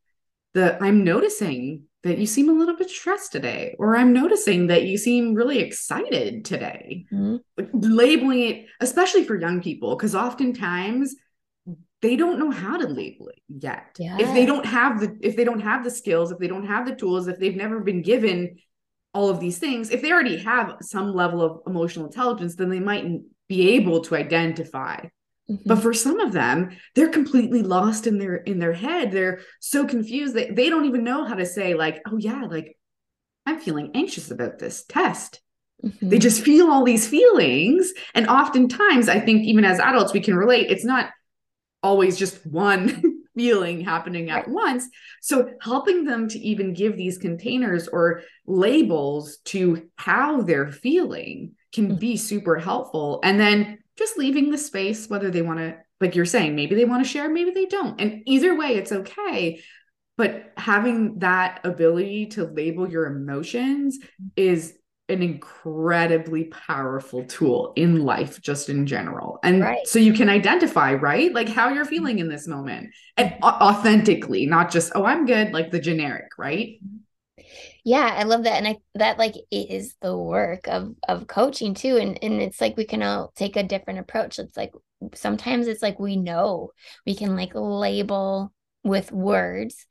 the 0.53 0.81
i'm 0.81 1.03
noticing 1.03 1.83
that 2.03 2.17
you 2.17 2.25
seem 2.25 2.49
a 2.49 2.53
little 2.53 2.75
bit 2.75 2.89
stressed 2.89 3.31
today 3.31 3.75
or 3.79 3.95
i'm 3.95 4.13
noticing 4.13 4.67
that 4.67 4.83
you 4.83 4.97
seem 4.97 5.33
really 5.33 5.59
excited 5.59 6.45
today 6.45 7.05
mm-hmm. 7.11 7.37
labeling 7.73 8.41
it 8.41 8.65
especially 8.79 9.23
for 9.23 9.39
young 9.39 9.61
people 9.61 9.95
because 9.95 10.15
oftentimes 10.15 11.15
they 12.03 12.17
don't 12.17 12.37
know 12.37 12.51
how 12.51 12.77
to 12.77 12.85
label 12.85 13.29
it 13.29 13.39
yet. 13.47 13.95
Yeah. 13.97 14.17
If 14.19 14.33
they 14.33 14.45
don't 14.45 14.65
have 14.65 14.99
the 14.99 15.17
if 15.21 15.37
they 15.37 15.45
don't 15.45 15.61
have 15.61 15.85
the 15.85 15.89
skills, 15.89 16.31
if 16.31 16.37
they 16.37 16.49
don't 16.49 16.67
have 16.67 16.85
the 16.85 16.93
tools, 16.93 17.27
if 17.27 17.39
they've 17.39 17.55
never 17.55 17.79
been 17.79 18.01
given 18.01 18.57
all 19.13 19.29
of 19.29 19.39
these 19.39 19.57
things, 19.57 19.89
if 19.89 20.01
they 20.01 20.11
already 20.11 20.37
have 20.37 20.75
some 20.81 21.13
level 21.13 21.41
of 21.41 21.61
emotional 21.65 22.05
intelligence, 22.05 22.55
then 22.55 22.69
they 22.69 22.81
might 22.81 23.05
be 23.47 23.75
able 23.75 24.01
to 24.01 24.15
identify. 24.15 24.99
Mm-hmm. 25.49 25.63
But 25.67 25.81
for 25.81 25.93
some 25.93 26.19
of 26.19 26.31
them, 26.31 26.77
they're 26.95 27.09
completely 27.09 27.63
lost 27.63 28.07
in 28.07 28.17
their 28.17 28.35
in 28.35 28.59
their 28.59 28.73
head. 28.73 29.11
They're 29.11 29.41
so 29.59 29.85
confused 29.85 30.35
that 30.35 30.55
they 30.55 30.69
don't 30.69 30.85
even 30.85 31.03
know 31.03 31.25
how 31.25 31.35
to 31.35 31.45
say 31.45 31.73
like, 31.73 32.01
"Oh 32.07 32.17
yeah, 32.17 32.43
like 32.43 32.77
I'm 33.45 33.59
feeling 33.59 33.91
anxious 33.93 34.31
about 34.31 34.57
this 34.57 34.85
test." 34.85 35.41
Mm-hmm. 35.83 36.09
They 36.09 36.19
just 36.19 36.43
feel 36.43 36.71
all 36.71 36.85
these 36.85 37.07
feelings, 37.07 37.91
and 38.15 38.27
oftentimes 38.27 39.09
I 39.09 39.19
think 39.19 39.43
even 39.43 39.65
as 39.65 39.79
adults 39.79 40.13
we 40.13 40.21
can 40.21 40.35
relate. 40.35 40.71
It's 40.71 40.85
not 40.85 41.09
always 41.81 42.17
just 42.17 42.45
one 42.45 43.03
feeling 43.35 43.81
happening 43.81 44.29
at 44.29 44.47
right. 44.47 44.49
once. 44.49 44.87
So 45.21 45.51
helping 45.61 46.05
them 46.05 46.29
to 46.29 46.39
even 46.39 46.73
give 46.73 46.95
these 46.95 47.17
containers 47.17 47.89
or 47.89 48.21
labels 48.47 49.37
to 49.45 49.89
how 49.97 50.41
they're 50.41 50.71
feeling 50.71 51.55
can 51.73 51.89
mm-hmm. 51.89 51.95
be 51.97 52.15
super 52.15 52.57
helpful. 52.57 53.19
And 53.23 53.37
then 53.39 53.79
just 53.97 54.17
leaving 54.17 54.49
the 54.49 54.57
space, 54.57 55.09
whether 55.09 55.29
they 55.29 55.41
want 55.41 55.59
to, 55.59 55.77
like 56.01 56.15
you're 56.15 56.25
saying, 56.25 56.55
maybe 56.55 56.75
they 56.75 56.85
want 56.85 57.03
to 57.03 57.09
share, 57.09 57.29
maybe 57.29 57.51
they 57.51 57.65
don't. 57.65 57.99
And 57.99 58.23
either 58.25 58.55
way, 58.55 58.75
it's 58.75 58.91
okay. 58.91 59.61
But 60.17 60.53
having 60.57 61.19
that 61.19 61.61
ability 61.63 62.27
to 62.27 62.45
label 62.45 62.89
your 62.89 63.05
emotions 63.05 63.99
mm-hmm. 63.99 64.27
is 64.35 64.77
an 65.09 65.21
incredibly 65.21 66.45
powerful 66.45 67.25
tool 67.25 67.73
in 67.75 68.05
life 68.05 68.41
just 68.41 68.69
in 68.69 68.87
general 68.87 69.37
and 69.43 69.61
right. 69.61 69.85
so 69.85 69.99
you 69.99 70.13
can 70.13 70.29
identify 70.29 70.93
right 70.93 71.33
like 71.33 71.49
how 71.49 71.67
you're 71.67 71.83
feeling 71.83 72.19
in 72.19 72.29
this 72.29 72.47
moment 72.47 72.89
and 73.17 73.33
authentically 73.43 74.45
not 74.45 74.71
just 74.71 74.93
oh 74.95 75.03
i'm 75.03 75.25
good 75.25 75.51
like 75.51 75.71
the 75.71 75.79
generic 75.79 76.29
right 76.37 76.79
yeah 77.83 78.13
i 78.17 78.23
love 78.23 78.43
that 78.43 78.57
and 78.57 78.67
i 78.67 78.77
that 78.95 79.17
like 79.17 79.35
is 79.51 79.95
the 80.01 80.17
work 80.17 80.67
of 80.67 80.95
of 81.07 81.27
coaching 81.27 81.73
too 81.73 81.97
and 81.97 82.17
and 82.23 82.41
it's 82.41 82.61
like 82.61 82.77
we 82.77 82.85
can 82.85 83.03
all 83.03 83.31
take 83.35 83.55
a 83.55 83.63
different 83.63 83.99
approach 83.99 84.39
it's 84.39 84.57
like 84.57 84.71
sometimes 85.13 85.67
it's 85.67 85.81
like 85.81 85.99
we 85.99 86.15
know 86.15 86.71
we 87.05 87.15
can 87.15 87.35
like 87.35 87.51
label 87.53 88.53
with 88.83 89.11
words 89.11 89.85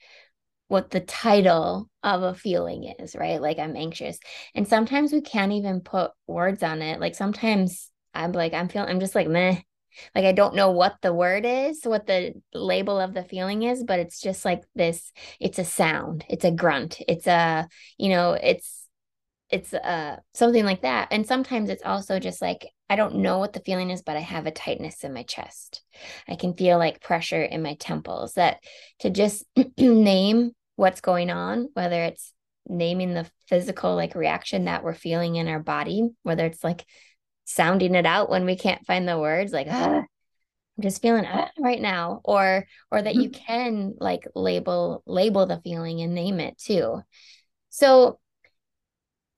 what 0.72 0.90
the 0.90 1.00
title 1.00 1.90
of 2.02 2.22
a 2.22 2.35
feeling 2.35 2.85
is, 2.98 3.14
right? 3.14 3.42
Like 3.42 3.59
I'm 3.59 3.76
anxious. 3.76 4.18
And 4.55 4.66
sometimes 4.66 5.12
we 5.12 5.20
can't 5.20 5.52
even 5.52 5.83
put 5.83 6.12
words 6.26 6.62
on 6.62 6.81
it. 6.81 6.98
Like 6.98 7.14
sometimes 7.14 7.90
I'm 8.14 8.33
like, 8.33 8.55
I'm 8.55 8.70
feeling, 8.70 8.88
I'm 8.88 8.98
just 8.98 9.14
like, 9.14 9.28
meh. 9.28 9.61
Like 10.14 10.24
I 10.24 10.33
don't 10.33 10.55
know 10.55 10.70
what 10.70 10.96
the 11.02 11.12
word 11.12 11.44
is, 11.46 11.83
what 11.85 12.07
the 12.07 12.35
label 12.55 12.98
of 13.00 13.14
the 13.14 13.24
feeling 13.24 13.62
is, 13.62 13.85
but 13.85 13.98
it's 13.98 14.20
just 14.20 14.44
like 14.44 14.62
this, 14.74 15.12
it's 15.40 15.59
a 15.59 15.64
sound, 15.64 16.24
it's 16.28 16.44
a 16.44 16.50
grunt, 16.50 17.00
it's 17.09 17.26
a, 17.26 17.68
you 17.98 18.09
know, 18.09 18.33
it's, 18.33 18.87
it's 19.50 19.74
uh 19.74 20.16
something 20.33 20.64
like 20.64 20.83
that. 20.83 21.09
And 21.11 21.26
sometimes 21.26 21.68
it's 21.68 21.85
also 21.85 22.18
just 22.18 22.40
like, 22.40 22.66
I 22.88 22.96
don't 22.96 23.16
know 23.16 23.38
what 23.38 23.52
the 23.52 23.61
feeling 23.61 23.90
is, 23.90 24.02
but 24.02 24.16
I 24.16 24.20
have 24.20 24.46
a 24.46 24.50
tightness 24.50 25.05
in 25.05 25.12
my 25.12 25.22
chest. 25.22 25.83
I 26.28 26.37
can 26.37 26.55
feel 26.55 26.78
like 26.78 27.02
pressure 27.02 27.42
in 27.42 27.62
my 27.62 27.74
temples 27.74 28.35
that 28.35 28.59
to 29.00 29.11
just 29.11 29.44
name 29.78 30.52
what's 30.76 31.00
going 31.00 31.31
on, 31.31 31.68
whether 31.74 32.02
it's 32.02 32.33
naming 32.68 33.14
the 33.14 33.31
physical 33.48 33.94
like 33.96 34.14
reaction 34.14 34.66
that 34.66 34.85
we're 34.85 34.94
feeling 34.94 35.37
in 35.37 35.48
our 35.48 35.61
body, 35.61 36.09
whether 36.22 36.46
it's 36.46 36.62
like 36.62 36.85
sounding 37.44 37.94
it 37.94 38.07
out 38.07 38.31
when 38.31 38.44
we 38.44 38.57
can't 38.57 38.87
find 38.87 39.07
the 39.09 39.18
words, 39.18 39.52
like, 39.52 39.66
ah, 39.70 40.00
I'm 40.02 40.83
just 40.83 41.02
feeling 41.02 41.26
ah, 41.26 41.50
right 41.59 41.81
now, 41.81 42.20
or 42.24 42.66
or 42.90 43.02
that 43.02 43.14
you 43.14 43.31
mm-hmm. 43.31 43.44
can 43.44 43.94
like 43.98 44.26
label 44.35 45.02
label 45.07 45.46
the 45.46 45.61
feeling 45.62 46.00
and 46.00 46.14
name 46.14 46.40
it 46.40 46.59
too. 46.59 47.02
So 47.70 48.18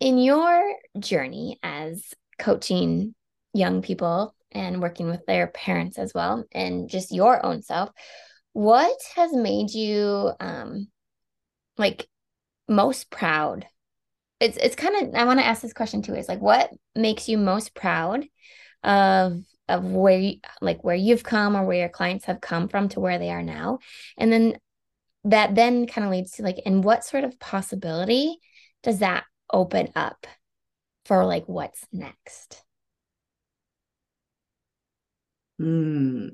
in 0.00 0.18
your 0.18 0.74
journey 0.98 1.58
as 1.62 2.04
coaching 2.38 3.14
young 3.52 3.82
people 3.82 4.34
and 4.50 4.82
working 4.82 5.08
with 5.08 5.24
their 5.26 5.46
parents 5.46 5.98
as 5.98 6.12
well 6.12 6.44
and 6.52 6.88
just 6.88 7.12
your 7.12 7.44
own 7.46 7.62
self 7.62 7.90
what 8.52 8.96
has 9.14 9.32
made 9.32 9.70
you 9.70 10.32
um 10.40 10.88
like 11.78 12.08
most 12.68 13.10
proud? 13.10 13.66
It's 14.44 14.59
it's 14.59 14.76
kind 14.76 15.09
of 15.09 15.14
I 15.14 15.24
want 15.24 15.40
to 15.40 15.46
ask 15.46 15.62
this 15.62 15.72
question 15.72 16.02
too. 16.02 16.14
Is 16.14 16.28
like 16.28 16.40
what 16.40 16.70
makes 16.94 17.28
you 17.30 17.38
most 17.38 17.74
proud 17.74 18.26
of 18.83 19.42
of 19.70 19.85
where 19.85 20.18
you 20.18 20.37
like 20.61 20.85
where 20.85 20.94
you've 20.94 21.24
come 21.24 21.57
or 21.57 21.64
where 21.64 21.78
your 21.78 21.88
clients 21.88 22.26
have 22.26 22.42
come 22.42 22.68
from 22.68 22.90
to 22.90 23.00
where 23.00 23.18
they 23.18 23.30
are 23.30 23.42
now, 23.42 23.78
and 24.18 24.30
then 24.30 24.59
that 25.24 25.54
then 25.54 25.87
kind 25.87 26.04
of 26.04 26.11
leads 26.11 26.33
to 26.33 26.42
like 26.42 26.57
and 26.66 26.85
what 26.85 27.04
sort 27.04 27.24
of 27.24 27.40
possibility 27.40 28.37
does 28.83 28.98
that 28.98 29.24
open 29.50 29.88
up 29.96 30.26
for 31.07 31.24
like 31.24 31.44
what's 31.46 31.87
next? 31.90 32.62
Hmm. 35.59 36.28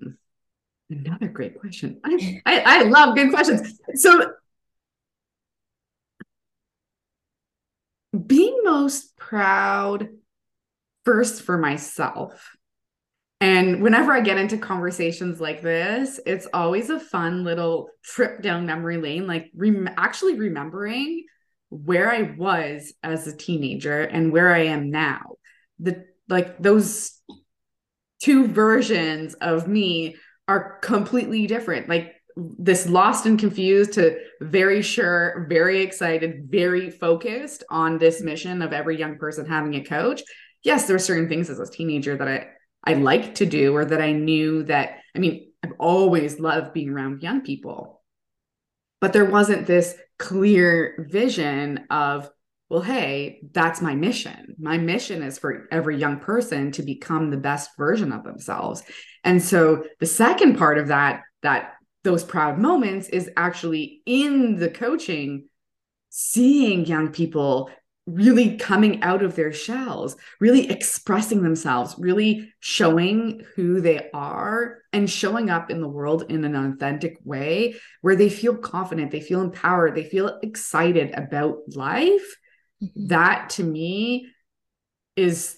Another 0.91 1.29
great 1.29 1.61
question. 1.61 2.01
I, 2.05 2.43
I, 2.45 2.63
I 2.67 2.83
love 2.83 3.15
good 3.15 3.31
questions. 3.31 3.79
So 3.95 4.33
being 8.27 8.61
most 8.65 9.17
proud 9.17 10.09
first 11.05 11.43
for 11.43 11.59
myself. 11.59 12.57
And 13.41 13.83
whenever 13.83 14.13
I 14.13 14.21
get 14.21 14.37
into 14.37 14.59
conversations 14.59 15.41
like 15.41 15.63
this, 15.63 16.21
it's 16.27 16.47
always 16.53 16.91
a 16.91 17.01
fun 17.01 17.43
little 17.43 17.89
trip 18.05 18.43
down 18.43 18.67
memory 18.67 18.99
lane, 18.99 19.27
like 19.27 19.51
rem- 19.55 19.89
actually 19.97 20.35
remembering 20.35 21.25
where 21.71 22.11
I 22.11 22.35
was 22.37 22.93
as 23.03 23.27
a 23.27 23.37
teenager 23.37 24.03
and 24.03 24.33
where 24.33 24.53
I 24.53 24.65
am 24.67 24.91
now. 24.91 25.37
The 25.79 26.05
like 26.29 26.59
those 26.59 27.19
two 28.23 28.47
versions 28.47 29.35
of 29.35 29.67
me 29.67 30.17
are 30.47 30.79
completely 30.81 31.47
different. 31.47 31.89
Like 31.89 32.20
this 32.37 32.89
lost 32.89 33.27
and 33.27 33.39
confused 33.39 33.95
to 33.95 34.19
very 34.41 34.83
sure, 34.83 35.47
very 35.49 35.83
excited, 35.83 36.47
very 36.51 36.91
focused 36.91 37.65
on 37.71 37.99
this 37.99 38.23
mission 38.23 38.63
of 38.63 38.73
every 38.73 38.99
young 38.99 39.19
person 39.19 39.47
having 39.47 39.75
a 39.75 39.85
coach. 39.85 40.23
Yes, 40.63 40.87
there 40.87 40.97
are 40.97 41.01
certain 41.01 41.29
things 41.29 41.51
as 41.51 41.59
a 41.59 41.71
teenager 41.71 42.17
that 42.17 42.29
I 42.29 42.47
I 42.83 42.95
liked 42.95 43.37
to 43.37 43.47
do 43.47 43.77
or 43.77 43.85
that 43.85 44.01
I 44.01 44.13
knew 44.13 44.63
that 44.65 44.99
I 45.15 45.19
mean, 45.19 45.53
I've 45.63 45.73
always 45.79 46.41
loved 46.41 46.73
being 46.73 46.91
around 46.91 47.23
young 47.23 47.43
people. 47.43 48.03
But 49.01 49.13
there 49.13 49.25
wasn't 49.25 49.67
this 49.67 49.97
clear 50.19 51.07
vision 51.11 51.87
of 51.91 52.31
well, 52.71 52.83
hey, 52.83 53.41
that's 53.53 53.83
my 53.83 53.97
mission. 53.97 54.55
My 54.57 54.79
mission 54.79 55.25
is 55.25 55.39
for 55.39 55.67
every 55.73 55.99
young 55.99 56.21
person 56.21 56.71
to 56.73 56.83
become 56.83 57.31
the 57.31 57.37
best 57.37 57.71
version 57.77 58.13
of 58.13 58.23
themselves. 58.23 58.85
And 59.25 59.43
so 59.43 59.85
the 59.99 60.07
second 60.07 60.57
part 60.57 60.79
of 60.79 60.87
that 60.89 61.23
that 61.43 61.73
those 62.03 62.25
proud 62.25 62.59
moments 62.59 63.09
is 63.09 63.31
actually 63.37 64.03
in 64.07 64.57
the 64.57 64.71
coaching 64.71 65.49
seeing 66.09 66.85
young 66.87 67.09
people 67.11 67.71
really 68.07 68.57
coming 68.57 69.03
out 69.03 69.23
of 69.23 69.37
their 69.37 69.53
shells, 69.53 70.17
really 70.41 70.69
expressing 70.71 71.43
themselves, 71.43 71.95
really 71.99 72.53
showing 72.59 73.45
who 73.55 73.81
they 73.81 74.11
are 74.13 74.79
and 74.93 75.09
showing 75.09 75.51
up 75.51 75.71
in 75.71 75.81
the 75.81 75.89
world 75.89 76.25
in 76.29 76.45
an 76.45 76.57
authentic 76.57 77.19
way 77.25 77.75
where 78.01 78.17
they 78.17 78.29
feel 78.29 78.57
confident, 78.57 79.11
they 79.11 79.21
feel 79.21 79.41
empowered, 79.41 79.95
they 79.95 80.05
feel 80.05 80.39
excited 80.43 81.13
about 81.15 81.59
life. 81.75 82.37
Mm-hmm. 82.83 83.07
That 83.09 83.51
to 83.51 83.63
me 83.63 84.29
is 85.15 85.57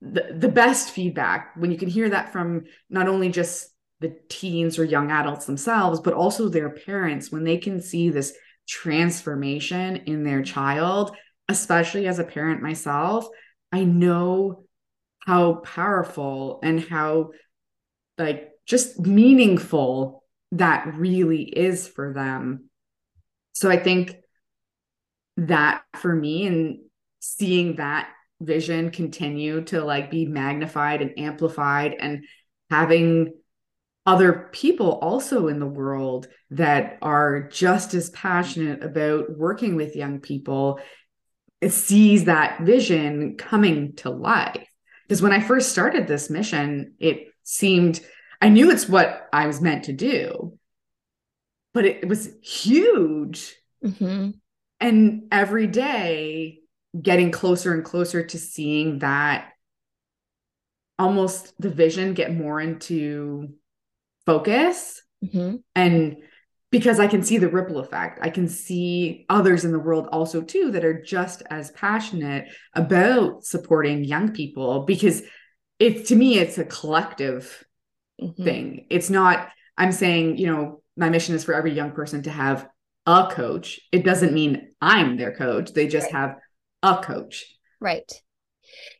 the, 0.00 0.34
the 0.36 0.48
best 0.48 0.90
feedback 0.90 1.52
when 1.56 1.70
you 1.70 1.78
can 1.78 1.88
hear 1.88 2.10
that 2.10 2.32
from 2.32 2.64
not 2.88 3.08
only 3.08 3.28
just 3.28 3.68
the 4.00 4.16
teens 4.28 4.78
or 4.78 4.84
young 4.84 5.10
adults 5.10 5.46
themselves, 5.46 6.00
but 6.00 6.14
also 6.14 6.48
their 6.48 6.70
parents 6.70 7.32
when 7.32 7.44
they 7.44 7.56
can 7.56 7.80
see 7.80 8.10
this 8.10 8.34
transformation 8.66 9.96
in 10.06 10.24
their 10.24 10.42
child 10.42 11.16
especially 11.48 12.06
as 12.06 12.18
a 12.18 12.24
parent 12.24 12.62
myself, 12.62 13.28
I 13.72 13.84
know 13.84 14.64
how 15.20 15.54
powerful 15.56 16.60
and 16.62 16.80
how 16.80 17.30
like 18.18 18.50
just 18.66 18.98
meaningful 19.00 20.22
that 20.52 20.94
really 20.94 21.42
is 21.42 21.86
for 21.86 22.12
them. 22.12 22.70
So 23.52 23.70
I 23.70 23.76
think 23.76 24.16
that 25.36 25.82
for 25.94 26.14
me 26.14 26.46
and 26.46 26.78
seeing 27.20 27.76
that 27.76 28.08
vision 28.40 28.90
continue 28.90 29.62
to 29.64 29.84
like 29.84 30.10
be 30.10 30.26
magnified 30.26 31.02
and 31.02 31.18
amplified 31.18 31.94
and 31.98 32.24
having 32.70 33.34
other 34.06 34.48
people 34.52 34.92
also 34.92 35.48
in 35.48 35.58
the 35.58 35.66
world 35.66 36.28
that 36.50 36.98
are 37.02 37.48
just 37.48 37.92
as 37.92 38.08
passionate 38.10 38.84
about 38.84 39.36
working 39.36 39.74
with 39.74 39.96
young 39.96 40.20
people 40.20 40.78
sees 41.68 42.24
that 42.24 42.60
vision 42.60 43.36
coming 43.36 43.96
to 43.96 44.10
life. 44.10 44.68
Because 45.02 45.22
when 45.22 45.32
I 45.32 45.40
first 45.40 45.70
started 45.70 46.06
this 46.06 46.30
mission, 46.30 46.94
it 47.00 47.28
seemed, 47.42 48.00
I 48.40 48.48
knew 48.48 48.70
it's 48.70 48.88
what 48.88 49.28
I 49.32 49.46
was 49.46 49.60
meant 49.60 49.84
to 49.84 49.92
do, 49.92 50.56
but 51.74 51.84
it, 51.84 52.08
was 52.08 52.28
huge. 52.42 53.56
Mm-hmm. 53.84 54.30
And 54.80 55.22
every 55.32 55.66
day, 55.66 56.60
getting 57.00 57.30
closer 57.30 57.74
and 57.74 57.84
closer 57.84 58.24
to 58.24 58.38
seeing 58.38 59.00
that 59.00 59.52
almost 60.98 61.52
the 61.60 61.70
vision 61.70 62.14
get 62.14 62.34
more 62.34 62.60
into 62.60 63.50
focus 64.26 65.00
mm-hmm. 65.24 65.56
and 65.74 66.16
because 66.70 67.00
I 67.00 67.06
can 67.06 67.22
see 67.22 67.38
the 67.38 67.48
ripple 67.48 67.78
effect. 67.78 68.18
I 68.20 68.28
can 68.28 68.48
see 68.48 69.24
others 69.30 69.64
in 69.64 69.72
the 69.72 69.78
world 69.78 70.08
also 70.10 70.42
too 70.42 70.72
that 70.72 70.84
are 70.84 71.00
just 71.00 71.42
as 71.48 71.70
passionate 71.70 72.48
about 72.74 73.44
supporting 73.44 74.04
young 74.04 74.32
people 74.32 74.80
because 74.80 75.22
it's 75.78 76.08
to 76.08 76.16
me 76.16 76.38
it's 76.38 76.58
a 76.58 76.64
collective 76.64 77.64
mm-hmm. 78.20 78.42
thing. 78.42 78.86
It's 78.90 79.10
not 79.10 79.48
I'm 79.78 79.92
saying, 79.92 80.38
you 80.38 80.46
know, 80.48 80.82
my 80.96 81.08
mission 81.08 81.34
is 81.34 81.44
for 81.44 81.54
every 81.54 81.72
young 81.72 81.92
person 81.92 82.22
to 82.22 82.30
have 82.30 82.68
a 83.06 83.28
coach. 83.30 83.80
It 83.92 84.04
doesn't 84.04 84.32
mean 84.32 84.72
I'm 84.80 85.16
their 85.16 85.34
coach. 85.34 85.72
They 85.72 85.86
just 85.86 86.12
right. 86.12 86.20
have 86.20 86.36
a 86.82 87.02
coach. 87.02 87.44
Right. 87.80 88.10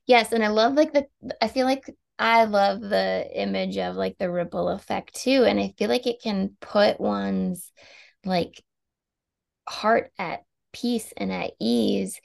Yes, 0.06 0.32
and 0.32 0.44
I 0.44 0.48
love 0.48 0.74
like 0.74 0.92
the 0.92 1.06
I 1.42 1.48
feel 1.48 1.66
like 1.66 1.84
I 2.18 2.44
love 2.44 2.80
the 2.80 3.28
image 3.34 3.76
of 3.78 3.96
like 3.96 4.16
the 4.18 4.30
ripple 4.30 4.68
effect 4.68 5.14
too. 5.14 5.44
And 5.44 5.60
I 5.60 5.74
feel 5.76 5.88
like 5.88 6.06
it 6.06 6.22
can 6.22 6.56
put 6.60 7.00
one's 7.00 7.70
like 8.24 8.62
heart 9.68 10.10
at 10.18 10.44
peace 10.72 11.12
and 11.16 11.32
at 11.32 11.52
ease 11.60 12.20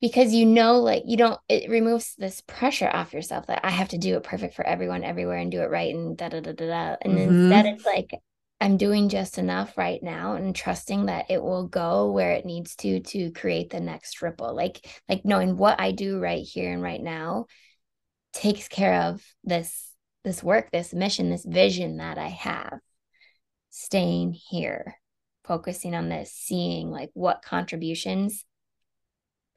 because 0.00 0.32
you 0.32 0.46
know, 0.46 0.80
like, 0.80 1.02
you 1.06 1.18
don't, 1.18 1.38
it 1.48 1.68
removes 1.68 2.14
this 2.16 2.40
pressure 2.46 2.88
off 2.90 3.12
yourself 3.12 3.46
that 3.48 3.60
I 3.64 3.70
have 3.70 3.90
to 3.90 3.98
do 3.98 4.16
it 4.16 4.22
perfect 4.22 4.54
for 4.54 4.66
everyone 4.66 5.04
everywhere 5.04 5.36
and 5.36 5.52
do 5.52 5.60
it 5.60 5.70
right 5.70 5.94
and 5.94 6.16
da 6.16 6.30
da 6.30 6.40
da 6.40 6.52
da 6.52 6.66
da. 6.66 6.96
And 7.02 7.18
mm-hmm. 7.18 7.50
instead, 7.50 7.66
it's 7.66 7.84
like, 7.84 8.14
I'm 8.62 8.76
doing 8.76 9.08
just 9.08 9.38
enough 9.38 9.76
right 9.76 10.02
now 10.02 10.34
and 10.34 10.56
trusting 10.56 11.06
that 11.06 11.26
it 11.30 11.42
will 11.42 11.66
go 11.66 12.10
where 12.10 12.32
it 12.32 12.46
needs 12.46 12.76
to 12.76 13.00
to 13.00 13.30
create 13.32 13.70
the 13.70 13.80
next 13.80 14.22
ripple. 14.22 14.54
Like, 14.54 14.86
like 15.08 15.24
knowing 15.24 15.56
what 15.56 15.80
I 15.80 15.92
do 15.92 16.18
right 16.18 16.44
here 16.44 16.72
and 16.72 16.82
right 16.82 17.02
now 17.02 17.46
takes 18.32 18.68
care 18.68 19.02
of 19.02 19.24
this 19.44 19.92
this 20.24 20.42
work 20.42 20.70
this 20.70 20.92
mission 20.92 21.30
this 21.30 21.44
vision 21.44 21.96
that 21.96 22.18
i 22.18 22.28
have 22.28 22.78
staying 23.70 24.32
here 24.32 24.96
focusing 25.44 25.94
on 25.94 26.08
this 26.08 26.32
seeing 26.32 26.90
like 26.90 27.10
what 27.14 27.42
contributions 27.42 28.44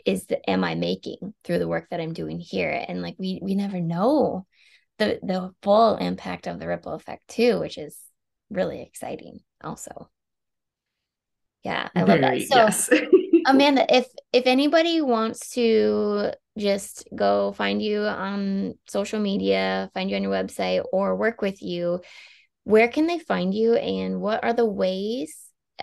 is 0.06 0.26
the 0.26 0.50
am 0.50 0.64
i 0.64 0.76
making 0.76 1.34
through 1.44 1.60
the 1.60 1.68
work 1.68 1.88
that 1.90 2.00
i'm 2.02 2.14
doing 2.14 2.40
here? 2.40 2.84
And 2.88 3.02
like 3.02 3.16
we 3.18 3.40
we 3.42 3.56
never 3.56 3.80
know 3.80 4.46
the 4.98 5.20
the 5.24 5.52
full 5.62 5.96
impact 5.98 6.48
of 6.48 6.60
the 6.60 6.68
ripple 6.68 6.94
effect 6.94 7.28
too 7.28 7.60
which 7.60 7.78
is 7.78 7.98
really 8.50 8.82
exciting 8.82 9.40
also. 9.64 10.10
Yeah 11.64 11.90
i 11.96 12.04
Very, 12.04 12.22
love 12.22 12.32
that. 12.32 12.48
So 12.48 12.56
yes. 12.56 12.90
amanda 13.46 13.86
if 13.94 14.08
if 14.32 14.48
anybody 14.48 15.02
wants 15.02 15.52
to 15.52 16.32
just 16.58 17.08
go 17.16 17.52
find 17.54 17.82
you 17.82 18.02
on 18.02 18.76
social 18.88 19.20
media, 19.20 19.90
find 19.94 20.10
you 20.10 20.16
on 20.16 20.24
your 20.24 20.32
website, 20.32 20.84
or 20.92 21.16
work 21.16 21.42
with 21.42 21.62
you, 21.62 22.02
where 22.64 22.88
can 22.88 23.08
they 23.08 23.20
find 23.20 23.54
you 23.54 23.76
and 23.76 24.22
what 24.22 24.44
are 24.44 24.54
the 24.54 24.66
ways 24.66 25.36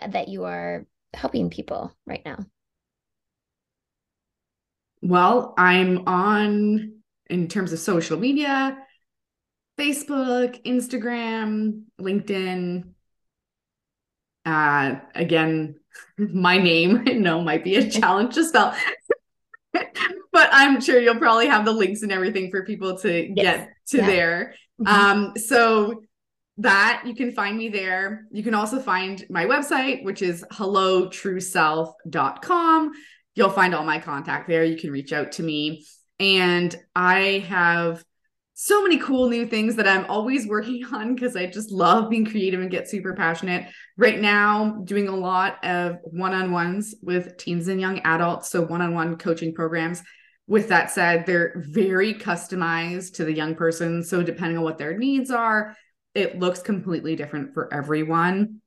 that 0.08 0.28
you 0.28 0.44
are 0.44 0.86
helping 1.12 1.50
people 1.50 1.92
right 2.06 2.22
now? 2.24 2.38
Well, 5.02 5.54
I'm 5.56 6.06
on 6.06 6.92
in 7.28 7.48
terms 7.48 7.72
of 7.72 7.78
social 7.78 8.18
media, 8.18 8.78
Facebook, 9.78 10.62
Instagram, 10.64 11.84
LinkedIn. 12.00 12.90
Uh, 14.44 14.96
again, 15.14 15.79
my 16.18 16.58
name, 16.58 17.04
no, 17.22 17.42
might 17.42 17.64
be 17.64 17.76
a 17.76 17.90
challenge 17.90 18.34
to 18.34 18.44
spell 18.44 18.74
but 20.32 20.48
I'm 20.52 20.80
sure 20.80 21.00
you'll 21.00 21.18
probably 21.18 21.46
have 21.46 21.64
the 21.64 21.72
links 21.72 22.02
and 22.02 22.12
everything 22.12 22.50
for 22.50 22.64
people 22.64 22.98
to 22.98 23.32
yes. 23.34 23.36
get 23.36 23.70
to 23.88 23.96
yeah. 23.98 24.06
there. 24.06 24.54
Mm-hmm. 24.80 24.88
Um, 24.88 25.32
so 25.36 26.02
that 26.58 27.02
you 27.06 27.14
can 27.14 27.30
find 27.32 27.56
me 27.56 27.68
there. 27.68 28.26
You 28.30 28.42
can 28.42 28.54
also 28.54 28.80
find 28.80 29.24
my 29.30 29.46
website, 29.46 30.04
which 30.04 30.20
is 30.22 30.44
hellotrueself.com. 30.52 32.92
You'll 33.34 33.50
find 33.50 33.74
all 33.74 33.84
my 33.84 33.98
contact 33.98 34.48
there. 34.48 34.64
You 34.64 34.76
can 34.76 34.90
reach 34.90 35.12
out 35.12 35.32
to 35.32 35.42
me. 35.42 35.84
And 36.18 36.74
I 36.94 37.44
have 37.48 38.04
so 38.62 38.82
many 38.82 38.98
cool 38.98 39.30
new 39.30 39.46
things 39.46 39.74
that 39.76 39.88
I'm 39.88 40.04
always 40.10 40.46
working 40.46 40.84
on 40.92 41.14
because 41.14 41.34
I 41.34 41.46
just 41.46 41.70
love 41.70 42.10
being 42.10 42.26
creative 42.26 42.60
and 42.60 42.70
get 42.70 42.90
super 42.90 43.14
passionate. 43.14 43.66
Right 43.96 44.20
now, 44.20 44.82
doing 44.84 45.08
a 45.08 45.16
lot 45.16 45.64
of 45.64 45.96
one 46.02 46.34
on 46.34 46.52
ones 46.52 46.94
with 47.00 47.38
teens 47.38 47.68
and 47.68 47.80
young 47.80 48.00
adults. 48.00 48.50
So, 48.50 48.60
one 48.60 48.82
on 48.82 48.92
one 48.92 49.16
coaching 49.16 49.54
programs. 49.54 50.02
With 50.46 50.68
that 50.68 50.90
said, 50.90 51.24
they're 51.24 51.54
very 51.56 52.12
customized 52.12 53.14
to 53.14 53.24
the 53.24 53.32
young 53.32 53.54
person. 53.54 54.02
So, 54.02 54.22
depending 54.22 54.58
on 54.58 54.64
what 54.64 54.76
their 54.76 54.98
needs 54.98 55.30
are, 55.30 55.74
it 56.14 56.38
looks 56.38 56.60
completely 56.60 57.16
different 57.16 57.54
for 57.54 57.72
everyone. 57.72 58.60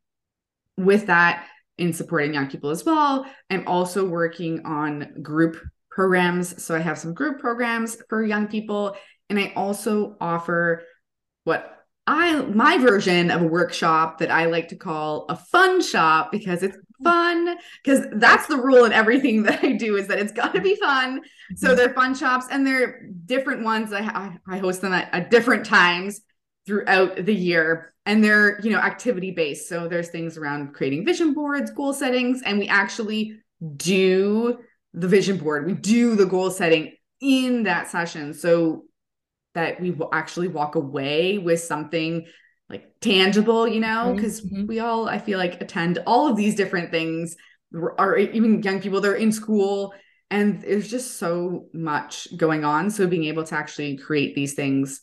With 0.75 1.05
that, 1.05 1.45
in 1.77 1.93
supporting 1.93 2.33
young 2.33 2.49
people 2.49 2.71
as 2.71 2.83
well, 2.83 3.27
I'm 3.51 3.67
also 3.67 4.07
working 4.09 4.65
on 4.65 5.21
group 5.21 5.55
programs. 5.91 6.63
So, 6.63 6.75
I 6.75 6.79
have 6.79 6.97
some 6.97 7.13
group 7.13 7.39
programs 7.39 7.95
for 8.09 8.23
young 8.23 8.47
people 8.47 8.95
and 9.37 9.47
I 9.47 9.53
also 9.55 10.15
offer 10.21 10.83
what 11.43 11.85
I 12.05 12.41
my 12.41 12.77
version 12.77 13.31
of 13.31 13.41
a 13.41 13.47
workshop 13.47 14.19
that 14.19 14.29
I 14.29 14.45
like 14.45 14.67
to 14.69 14.75
call 14.75 15.25
a 15.29 15.35
fun 15.35 15.81
shop 15.81 16.31
because 16.31 16.61
it's 16.61 16.77
fun 17.03 17.57
because 17.83 18.05
that's 18.13 18.45
the 18.47 18.57
rule 18.57 18.85
in 18.85 18.93
everything 18.93 19.43
that 19.43 19.63
I 19.63 19.73
do 19.73 19.95
is 19.95 20.07
that 20.07 20.19
it's 20.19 20.31
got 20.31 20.53
to 20.53 20.61
be 20.61 20.75
fun. 20.75 21.21
So 21.55 21.67
mm-hmm. 21.67 21.77
they're 21.77 21.93
fun 21.93 22.15
shops 22.15 22.45
and 22.51 22.65
they're 22.65 23.07
different 23.25 23.63
ones. 23.63 23.91
I 23.91 24.37
I 24.47 24.57
host 24.57 24.81
them 24.81 24.93
at, 24.93 25.13
at 25.13 25.31
different 25.31 25.65
times 25.65 26.21
throughout 26.65 27.25
the 27.25 27.33
year 27.35 27.93
and 28.05 28.23
they're 28.23 28.59
you 28.61 28.69
know 28.69 28.79
activity 28.79 29.31
based. 29.31 29.67
So 29.67 29.87
there's 29.87 30.09
things 30.09 30.37
around 30.37 30.73
creating 30.73 31.05
vision 31.05 31.33
boards, 31.33 31.71
goal 31.71 31.93
settings, 31.93 32.41
and 32.43 32.59
we 32.59 32.67
actually 32.67 33.39
do 33.77 34.59
the 34.93 35.07
vision 35.07 35.37
board. 35.37 35.65
We 35.65 35.73
do 35.73 36.15
the 36.15 36.25
goal 36.25 36.51
setting 36.51 36.93
in 37.21 37.63
that 37.63 37.89
session. 37.89 38.33
So 38.33 38.83
that 39.53 39.79
we 39.79 39.91
will 39.91 40.09
actually 40.11 40.47
walk 40.47 40.75
away 40.75 41.37
with 41.37 41.59
something 41.59 42.25
like 42.69 42.91
tangible, 43.01 43.67
you 43.67 43.79
know, 43.79 44.13
because 44.15 44.41
mm-hmm. 44.41 44.65
we 44.65 44.79
all, 44.79 45.07
I 45.07 45.19
feel 45.19 45.37
like, 45.37 45.61
attend 45.61 45.99
all 46.07 46.27
of 46.27 46.37
these 46.37 46.55
different 46.55 46.91
things, 46.91 47.35
or 47.73 48.17
even 48.17 48.61
young 48.63 48.81
people, 48.81 49.01
they're 49.01 49.15
in 49.15 49.31
school, 49.31 49.93
and 50.31 50.61
there's 50.61 50.89
just 50.89 51.17
so 51.17 51.67
much 51.73 52.27
going 52.37 52.63
on. 52.65 52.89
So 52.89 53.05
being 53.05 53.25
able 53.25 53.43
to 53.43 53.55
actually 53.55 53.97
create 53.97 54.35
these 54.35 54.53
things 54.53 55.01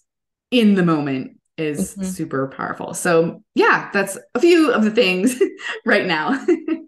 in 0.51 0.75
the 0.75 0.85
moment 0.85 1.40
is 1.57 1.93
mm-hmm. 1.93 2.05
super 2.05 2.49
powerful. 2.49 2.93
So, 2.95 3.43
yeah, 3.55 3.91
that's 3.93 4.19
a 4.35 4.41
few 4.41 4.73
of 4.73 4.83
the 4.85 4.91
things 4.91 5.41
right 5.87 6.07
now. 6.07 6.31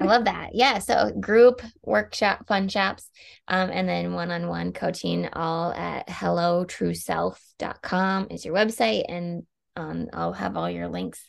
I 0.01 0.05
love 0.05 0.25
that. 0.25 0.55
Yeah. 0.55 0.79
So, 0.79 1.13
group 1.21 1.61
workshop, 1.83 2.47
fun 2.47 2.69
shops, 2.69 3.11
um, 3.49 3.71
and 3.71 3.89
then 3.89 4.15
one 4.15 4.31
on 4.31 4.47
one 4.49 4.73
coaching, 4.73 5.29
all 5.33 5.73
at 5.73 6.09
hellotrueself.com 6.09 8.29
is 8.31 8.45
your 8.45 8.55
website. 8.55 9.05
And 9.09 9.43
um, 9.77 10.09
I'll 10.13 10.33
have 10.33 10.57
all 10.57 10.71
your 10.71 10.89
links. 10.89 11.29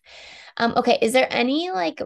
Um, 0.57 0.73
okay. 0.77 0.97
Is 1.01 1.13
there 1.13 1.27
any 1.29 1.71
like 1.71 2.01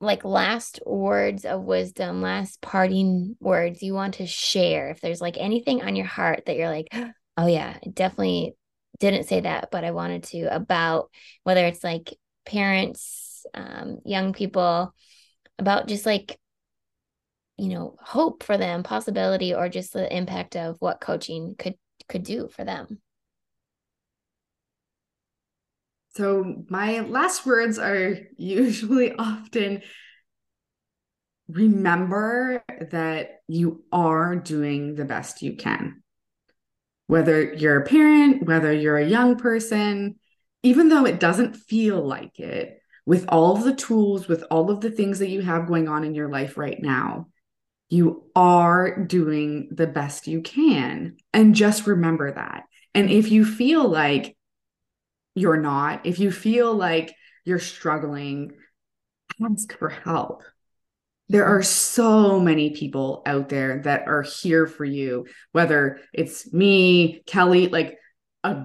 like 0.00 0.24
last 0.24 0.80
words 0.86 1.44
of 1.44 1.62
wisdom, 1.62 2.22
last 2.22 2.62
parting 2.62 3.36
words 3.40 3.82
you 3.82 3.94
want 3.94 4.14
to 4.14 4.26
share? 4.26 4.90
If 4.90 5.00
there's 5.00 5.20
like 5.20 5.36
anything 5.38 5.82
on 5.82 5.96
your 5.96 6.06
heart 6.06 6.44
that 6.46 6.56
you're 6.56 6.70
like, 6.70 6.88
oh 7.36 7.46
yeah, 7.46 7.76
definitely 7.92 8.54
didn't 9.00 9.26
say 9.26 9.40
that, 9.40 9.70
but 9.72 9.82
I 9.82 9.90
wanted 9.90 10.22
to 10.24 10.54
about 10.54 11.10
whether 11.42 11.66
it's 11.66 11.82
like 11.82 12.16
parents, 12.44 13.44
um, 13.54 13.98
young 14.04 14.32
people, 14.32 14.94
about 15.58 15.88
just 15.88 16.06
like, 16.06 16.38
you 17.56 17.68
know, 17.68 17.96
hope 18.00 18.42
for 18.42 18.56
them, 18.56 18.82
possibility, 18.82 19.54
or 19.54 19.68
just 19.68 19.92
the 19.92 20.14
impact 20.14 20.54
of 20.54 20.76
what 20.78 21.00
coaching 21.00 21.56
could 21.58 21.74
could 22.08 22.22
do 22.22 22.48
for 22.48 22.64
them. 22.64 23.00
So 26.14 26.64
my 26.68 27.00
last 27.00 27.46
words 27.46 27.78
are 27.78 28.16
usually 28.36 29.12
often 29.18 29.82
remember 31.48 32.62
that 32.90 33.40
you 33.48 33.84
are 33.92 34.36
doing 34.36 34.94
the 34.94 35.04
best 35.04 35.42
you 35.42 35.56
can 35.56 36.02
whether 37.10 37.52
you're 37.54 37.80
a 37.80 37.84
parent, 37.84 38.46
whether 38.46 38.72
you're 38.72 38.96
a 38.96 39.04
young 39.04 39.36
person, 39.36 40.14
even 40.62 40.88
though 40.88 41.04
it 41.04 41.18
doesn't 41.18 41.56
feel 41.56 42.00
like 42.06 42.38
it, 42.38 42.80
with 43.04 43.24
all 43.28 43.56
of 43.56 43.64
the 43.64 43.74
tools, 43.74 44.28
with 44.28 44.44
all 44.48 44.70
of 44.70 44.80
the 44.80 44.92
things 44.92 45.18
that 45.18 45.28
you 45.28 45.40
have 45.40 45.66
going 45.66 45.88
on 45.88 46.04
in 46.04 46.14
your 46.14 46.28
life 46.28 46.56
right 46.56 46.80
now, 46.80 47.26
you 47.88 48.30
are 48.36 49.04
doing 49.04 49.70
the 49.72 49.88
best 49.88 50.28
you 50.28 50.40
can. 50.40 51.16
And 51.32 51.52
just 51.52 51.88
remember 51.88 52.32
that. 52.32 52.66
And 52.94 53.10
if 53.10 53.32
you 53.32 53.44
feel 53.44 53.88
like 53.88 54.36
you're 55.34 55.60
not, 55.60 56.06
if 56.06 56.20
you 56.20 56.30
feel 56.30 56.72
like 56.72 57.12
you're 57.44 57.58
struggling, 57.58 58.52
ask 59.44 59.76
for 59.76 59.88
help. 59.88 60.44
There 61.30 61.46
are 61.46 61.62
so 61.62 62.40
many 62.40 62.70
people 62.70 63.22
out 63.24 63.48
there 63.48 63.82
that 63.84 64.08
are 64.08 64.22
here 64.22 64.66
for 64.66 64.84
you, 64.84 65.28
whether 65.52 66.00
it's 66.12 66.52
me, 66.52 67.22
Kelly, 67.24 67.68
like 67.68 67.98
a 68.42 68.64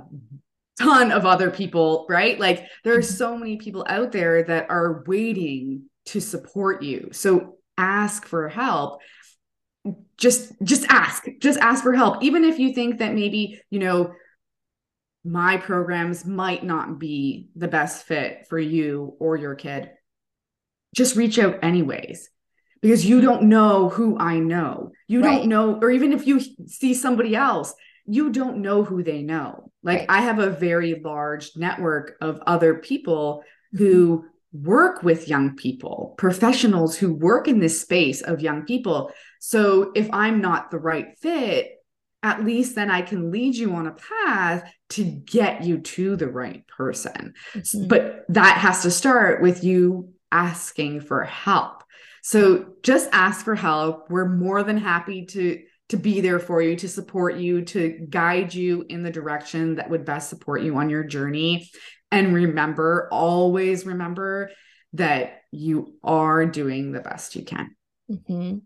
ton 0.79 1.11
of 1.11 1.27
other 1.27 1.51
people, 1.51 2.07
right? 2.09 2.39
Like 2.39 2.65
there 2.83 2.95
are 2.95 3.01
mm-hmm. 3.01 3.17
so 3.17 3.37
many 3.37 3.57
people 3.57 3.85
out 3.87 4.11
there 4.11 4.41
that 4.41 4.71
are 4.71 5.03
waiting 5.05 5.83
to 6.07 6.19
support 6.19 6.81
you. 6.81 7.09
So 7.11 7.57
ask 7.77 8.25
for 8.25 8.49
help. 8.49 8.99
Just 10.17 10.51
just 10.63 10.87
ask. 10.89 11.23
Just 11.39 11.59
ask 11.59 11.83
for 11.83 11.93
help 11.93 12.23
even 12.23 12.43
if 12.43 12.57
you 12.57 12.73
think 12.73 12.97
that 12.97 13.13
maybe, 13.13 13.61
you 13.69 13.77
know, 13.77 14.11
my 15.23 15.57
programs 15.57 16.25
might 16.25 16.63
not 16.63 16.97
be 16.97 17.49
the 17.55 17.67
best 17.67 18.07
fit 18.07 18.47
for 18.49 18.57
you 18.57 19.15
or 19.19 19.35
your 19.35 19.53
kid. 19.53 19.91
Just 20.95 21.15
reach 21.15 21.37
out 21.37 21.59
anyways 21.61 22.31
because 22.85 23.03
you 23.03 23.19
don't 23.19 23.43
know 23.43 23.89
who 23.89 24.15
I 24.19 24.37
know. 24.37 24.91
You 25.07 25.23
right. 25.23 25.39
don't 25.39 25.49
know, 25.49 25.79
or 25.81 25.89
even 25.89 26.13
if 26.13 26.27
you 26.27 26.39
see 26.67 26.93
somebody 26.93 27.35
else, 27.35 27.73
you 28.05 28.31
don't 28.31 28.57
know 28.57 28.83
who 28.83 29.01
they 29.01 29.23
know. 29.23 29.71
Like 29.81 30.01
right. 30.01 30.09
I 30.09 30.21
have 30.21 30.37
a 30.37 30.51
very 30.51 31.01
large 31.03 31.57
network 31.57 32.15
of 32.21 32.41
other 32.45 32.75
people 32.75 33.43
mm-hmm. 33.73 33.83
who 33.83 34.25
work 34.53 35.01
with 35.01 35.27
young 35.27 35.55
people, 35.55 36.13
professionals 36.19 36.95
who 36.95 37.11
work 37.11 37.47
in 37.47 37.59
this 37.59 37.81
space 37.81 38.21
of 38.21 38.41
young 38.41 38.65
people. 38.65 39.11
So 39.39 39.91
if 39.95 40.07
I'm 40.13 40.39
not 40.39 40.69
the 40.69 40.77
right 40.77 41.17
fit, 41.19 41.71
at 42.21 42.45
least 42.45 42.75
then 42.75 42.91
I 42.91 43.01
can 43.01 43.31
lead 43.31 43.55
you 43.55 43.73
on 43.73 43.87
a 43.87 43.95
path 44.25 44.71
to 44.91 45.03
get 45.03 45.63
you 45.63 45.79
to 45.79 46.15
the 46.15 46.27
right 46.27 46.63
person. 46.67 47.33
Mm-hmm. 47.55 47.87
But 47.87 48.25
that 48.29 48.57
has 48.59 48.83
to 48.83 48.91
start 48.91 49.41
with 49.41 49.63
you 49.63 50.13
asking 50.31 51.01
for 51.01 51.23
help. 51.23 51.81
So 52.25 52.73
just 52.81 53.07
ask 53.11 53.45
for 53.45 53.53
help. 53.53 54.09
We're 54.09 54.27
more 54.27 54.63
than 54.63 54.77
happy 54.77 55.27
to 55.27 55.61
to 55.89 55.97
be 55.97 56.21
there 56.21 56.39
for 56.39 56.59
you, 56.59 56.75
to 56.77 56.89
support 56.89 57.35
you, 57.35 57.61
to 57.65 58.07
guide 58.09 58.51
you 58.51 58.83
in 58.89 59.03
the 59.03 59.11
direction 59.11 59.75
that 59.75 59.91
would 59.91 60.05
best 60.05 60.27
support 60.27 60.63
you 60.63 60.75
on 60.77 60.89
your 60.89 61.03
journey. 61.03 61.69
And 62.09 62.33
remember, 62.33 63.07
always 63.11 63.85
remember 63.85 64.49
that 64.93 65.41
you 65.51 65.99
are 66.03 66.47
doing 66.47 66.91
the 66.91 67.01
best 67.01 67.35
you 67.35 67.45
can. 67.45 67.75
Mm-hmm. 68.09 68.57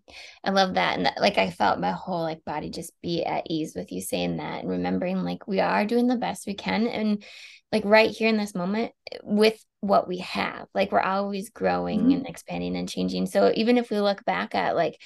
I 0.44 0.50
love 0.52 0.74
that. 0.74 0.98
And 0.98 1.06
that, 1.06 1.20
like, 1.20 1.38
I 1.38 1.50
felt 1.50 1.80
my 1.80 1.92
whole 1.92 2.24
like 2.24 2.44
body 2.44 2.70
just 2.70 2.92
be 3.02 3.24
at 3.24 3.46
ease 3.50 3.74
with 3.76 3.92
you 3.92 4.02
saying 4.02 4.38
that 4.38 4.62
and 4.62 4.70
remembering 4.70 5.24
like 5.24 5.48
we 5.48 5.62
are 5.62 5.86
doing 5.86 6.08
the 6.08 6.18
best 6.18 6.46
we 6.46 6.56
can. 6.56 6.88
And 6.88 7.24
like 7.72 7.84
right 7.86 8.10
here 8.10 8.28
in 8.28 8.38
this 8.38 8.56
moment 8.56 8.92
with 9.24 9.64
what 9.80 10.08
we 10.08 10.18
have, 10.18 10.68
like 10.74 10.92
we're 10.92 11.00
always 11.00 11.50
growing 11.52 12.02
mm-hmm. 12.02 12.12
and 12.12 12.28
expanding 12.28 12.76
and 12.76 12.90
changing. 12.90 13.28
So 13.28 13.52
even 13.56 13.78
if 13.78 13.90
we 13.90 14.02
look 14.02 14.26
back 14.26 14.56
at 14.56 14.76
like, 14.76 15.00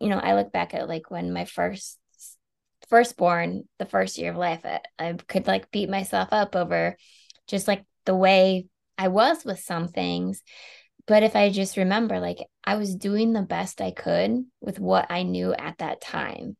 you 0.00 0.08
know, 0.08 0.18
I 0.18 0.34
look 0.34 0.52
back 0.52 0.74
at 0.74 0.88
like 0.88 1.10
when 1.10 1.32
my 1.32 1.46
first 1.46 1.98
firstborn, 2.90 3.64
the 3.78 3.86
first 3.86 4.18
year 4.18 4.32
of 4.32 4.36
life, 4.36 4.60
I, 4.64 4.80
I 4.98 5.12
could 5.14 5.46
like 5.46 5.70
beat 5.70 5.88
myself 5.88 6.28
up 6.32 6.56
over 6.56 6.96
just 7.46 7.68
like 7.68 7.84
the 8.04 8.14
way 8.14 8.66
I 8.98 9.08
was 9.08 9.44
with 9.44 9.60
some 9.60 9.88
things 9.88 10.42
but 11.08 11.22
if 11.22 11.34
I 11.34 11.50
just 11.50 11.78
remember, 11.78 12.20
like 12.20 12.38
I 12.62 12.76
was 12.76 12.94
doing 12.94 13.32
the 13.32 13.42
best 13.42 13.80
I 13.80 13.90
could 13.90 14.44
with 14.60 14.78
what 14.78 15.06
I 15.10 15.22
knew 15.22 15.54
at 15.54 15.78
that 15.78 16.02
time, 16.02 16.56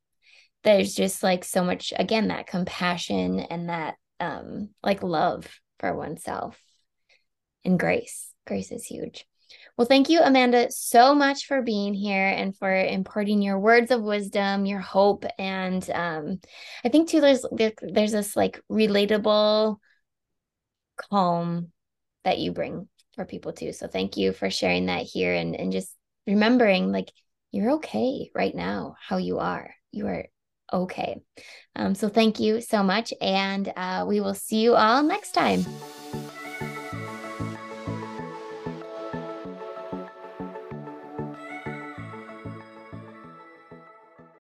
there's 0.64 0.94
just 0.94 1.22
like 1.22 1.44
so 1.44 1.62
much, 1.62 1.92
again, 1.96 2.28
that 2.28 2.46
compassion 2.46 3.40
and 3.40 3.68
that 3.68 3.96
um 4.20 4.70
like 4.82 5.04
love 5.04 5.46
for 5.78 5.94
oneself 5.94 6.58
and 7.64 7.78
grace. 7.78 8.32
Grace 8.46 8.72
is 8.72 8.86
huge. 8.86 9.26
Well, 9.76 9.86
thank 9.86 10.08
you, 10.08 10.20
Amanda, 10.20 10.70
so 10.70 11.14
much 11.14 11.46
for 11.46 11.62
being 11.62 11.94
here 11.94 12.26
and 12.26 12.56
for 12.56 12.74
imparting 12.74 13.42
your 13.42 13.58
words 13.58 13.90
of 13.90 14.02
wisdom, 14.02 14.66
your 14.66 14.80
hope, 14.80 15.24
and 15.38 15.88
um, 15.90 16.40
I 16.84 16.88
think 16.88 17.08
too 17.08 17.20
there's 17.20 17.44
there, 17.52 17.72
there's 17.80 18.12
this 18.12 18.34
like 18.34 18.60
relatable 18.70 19.76
calm 20.96 21.70
that 22.24 22.38
you 22.38 22.52
bring 22.52 22.88
for 23.18 23.24
people 23.24 23.52
too. 23.52 23.72
So 23.72 23.88
thank 23.88 24.16
you 24.16 24.32
for 24.32 24.48
sharing 24.48 24.86
that 24.86 25.02
here 25.02 25.34
and, 25.34 25.56
and 25.56 25.72
just 25.72 25.92
remembering 26.24 26.92
like 26.92 27.10
you're 27.50 27.72
okay 27.72 28.30
right 28.32 28.54
now, 28.54 28.94
how 29.00 29.16
you 29.16 29.40
are. 29.40 29.74
You 29.90 30.06
are 30.06 30.26
okay. 30.72 31.20
Um, 31.74 31.96
so 31.96 32.08
thank 32.08 32.38
you 32.38 32.60
so 32.60 32.84
much. 32.84 33.12
And 33.20 33.72
uh, 33.76 34.04
we 34.06 34.20
will 34.20 34.34
see 34.34 34.60
you 34.60 34.76
all 34.76 35.02
next 35.02 35.32
time. 35.32 35.64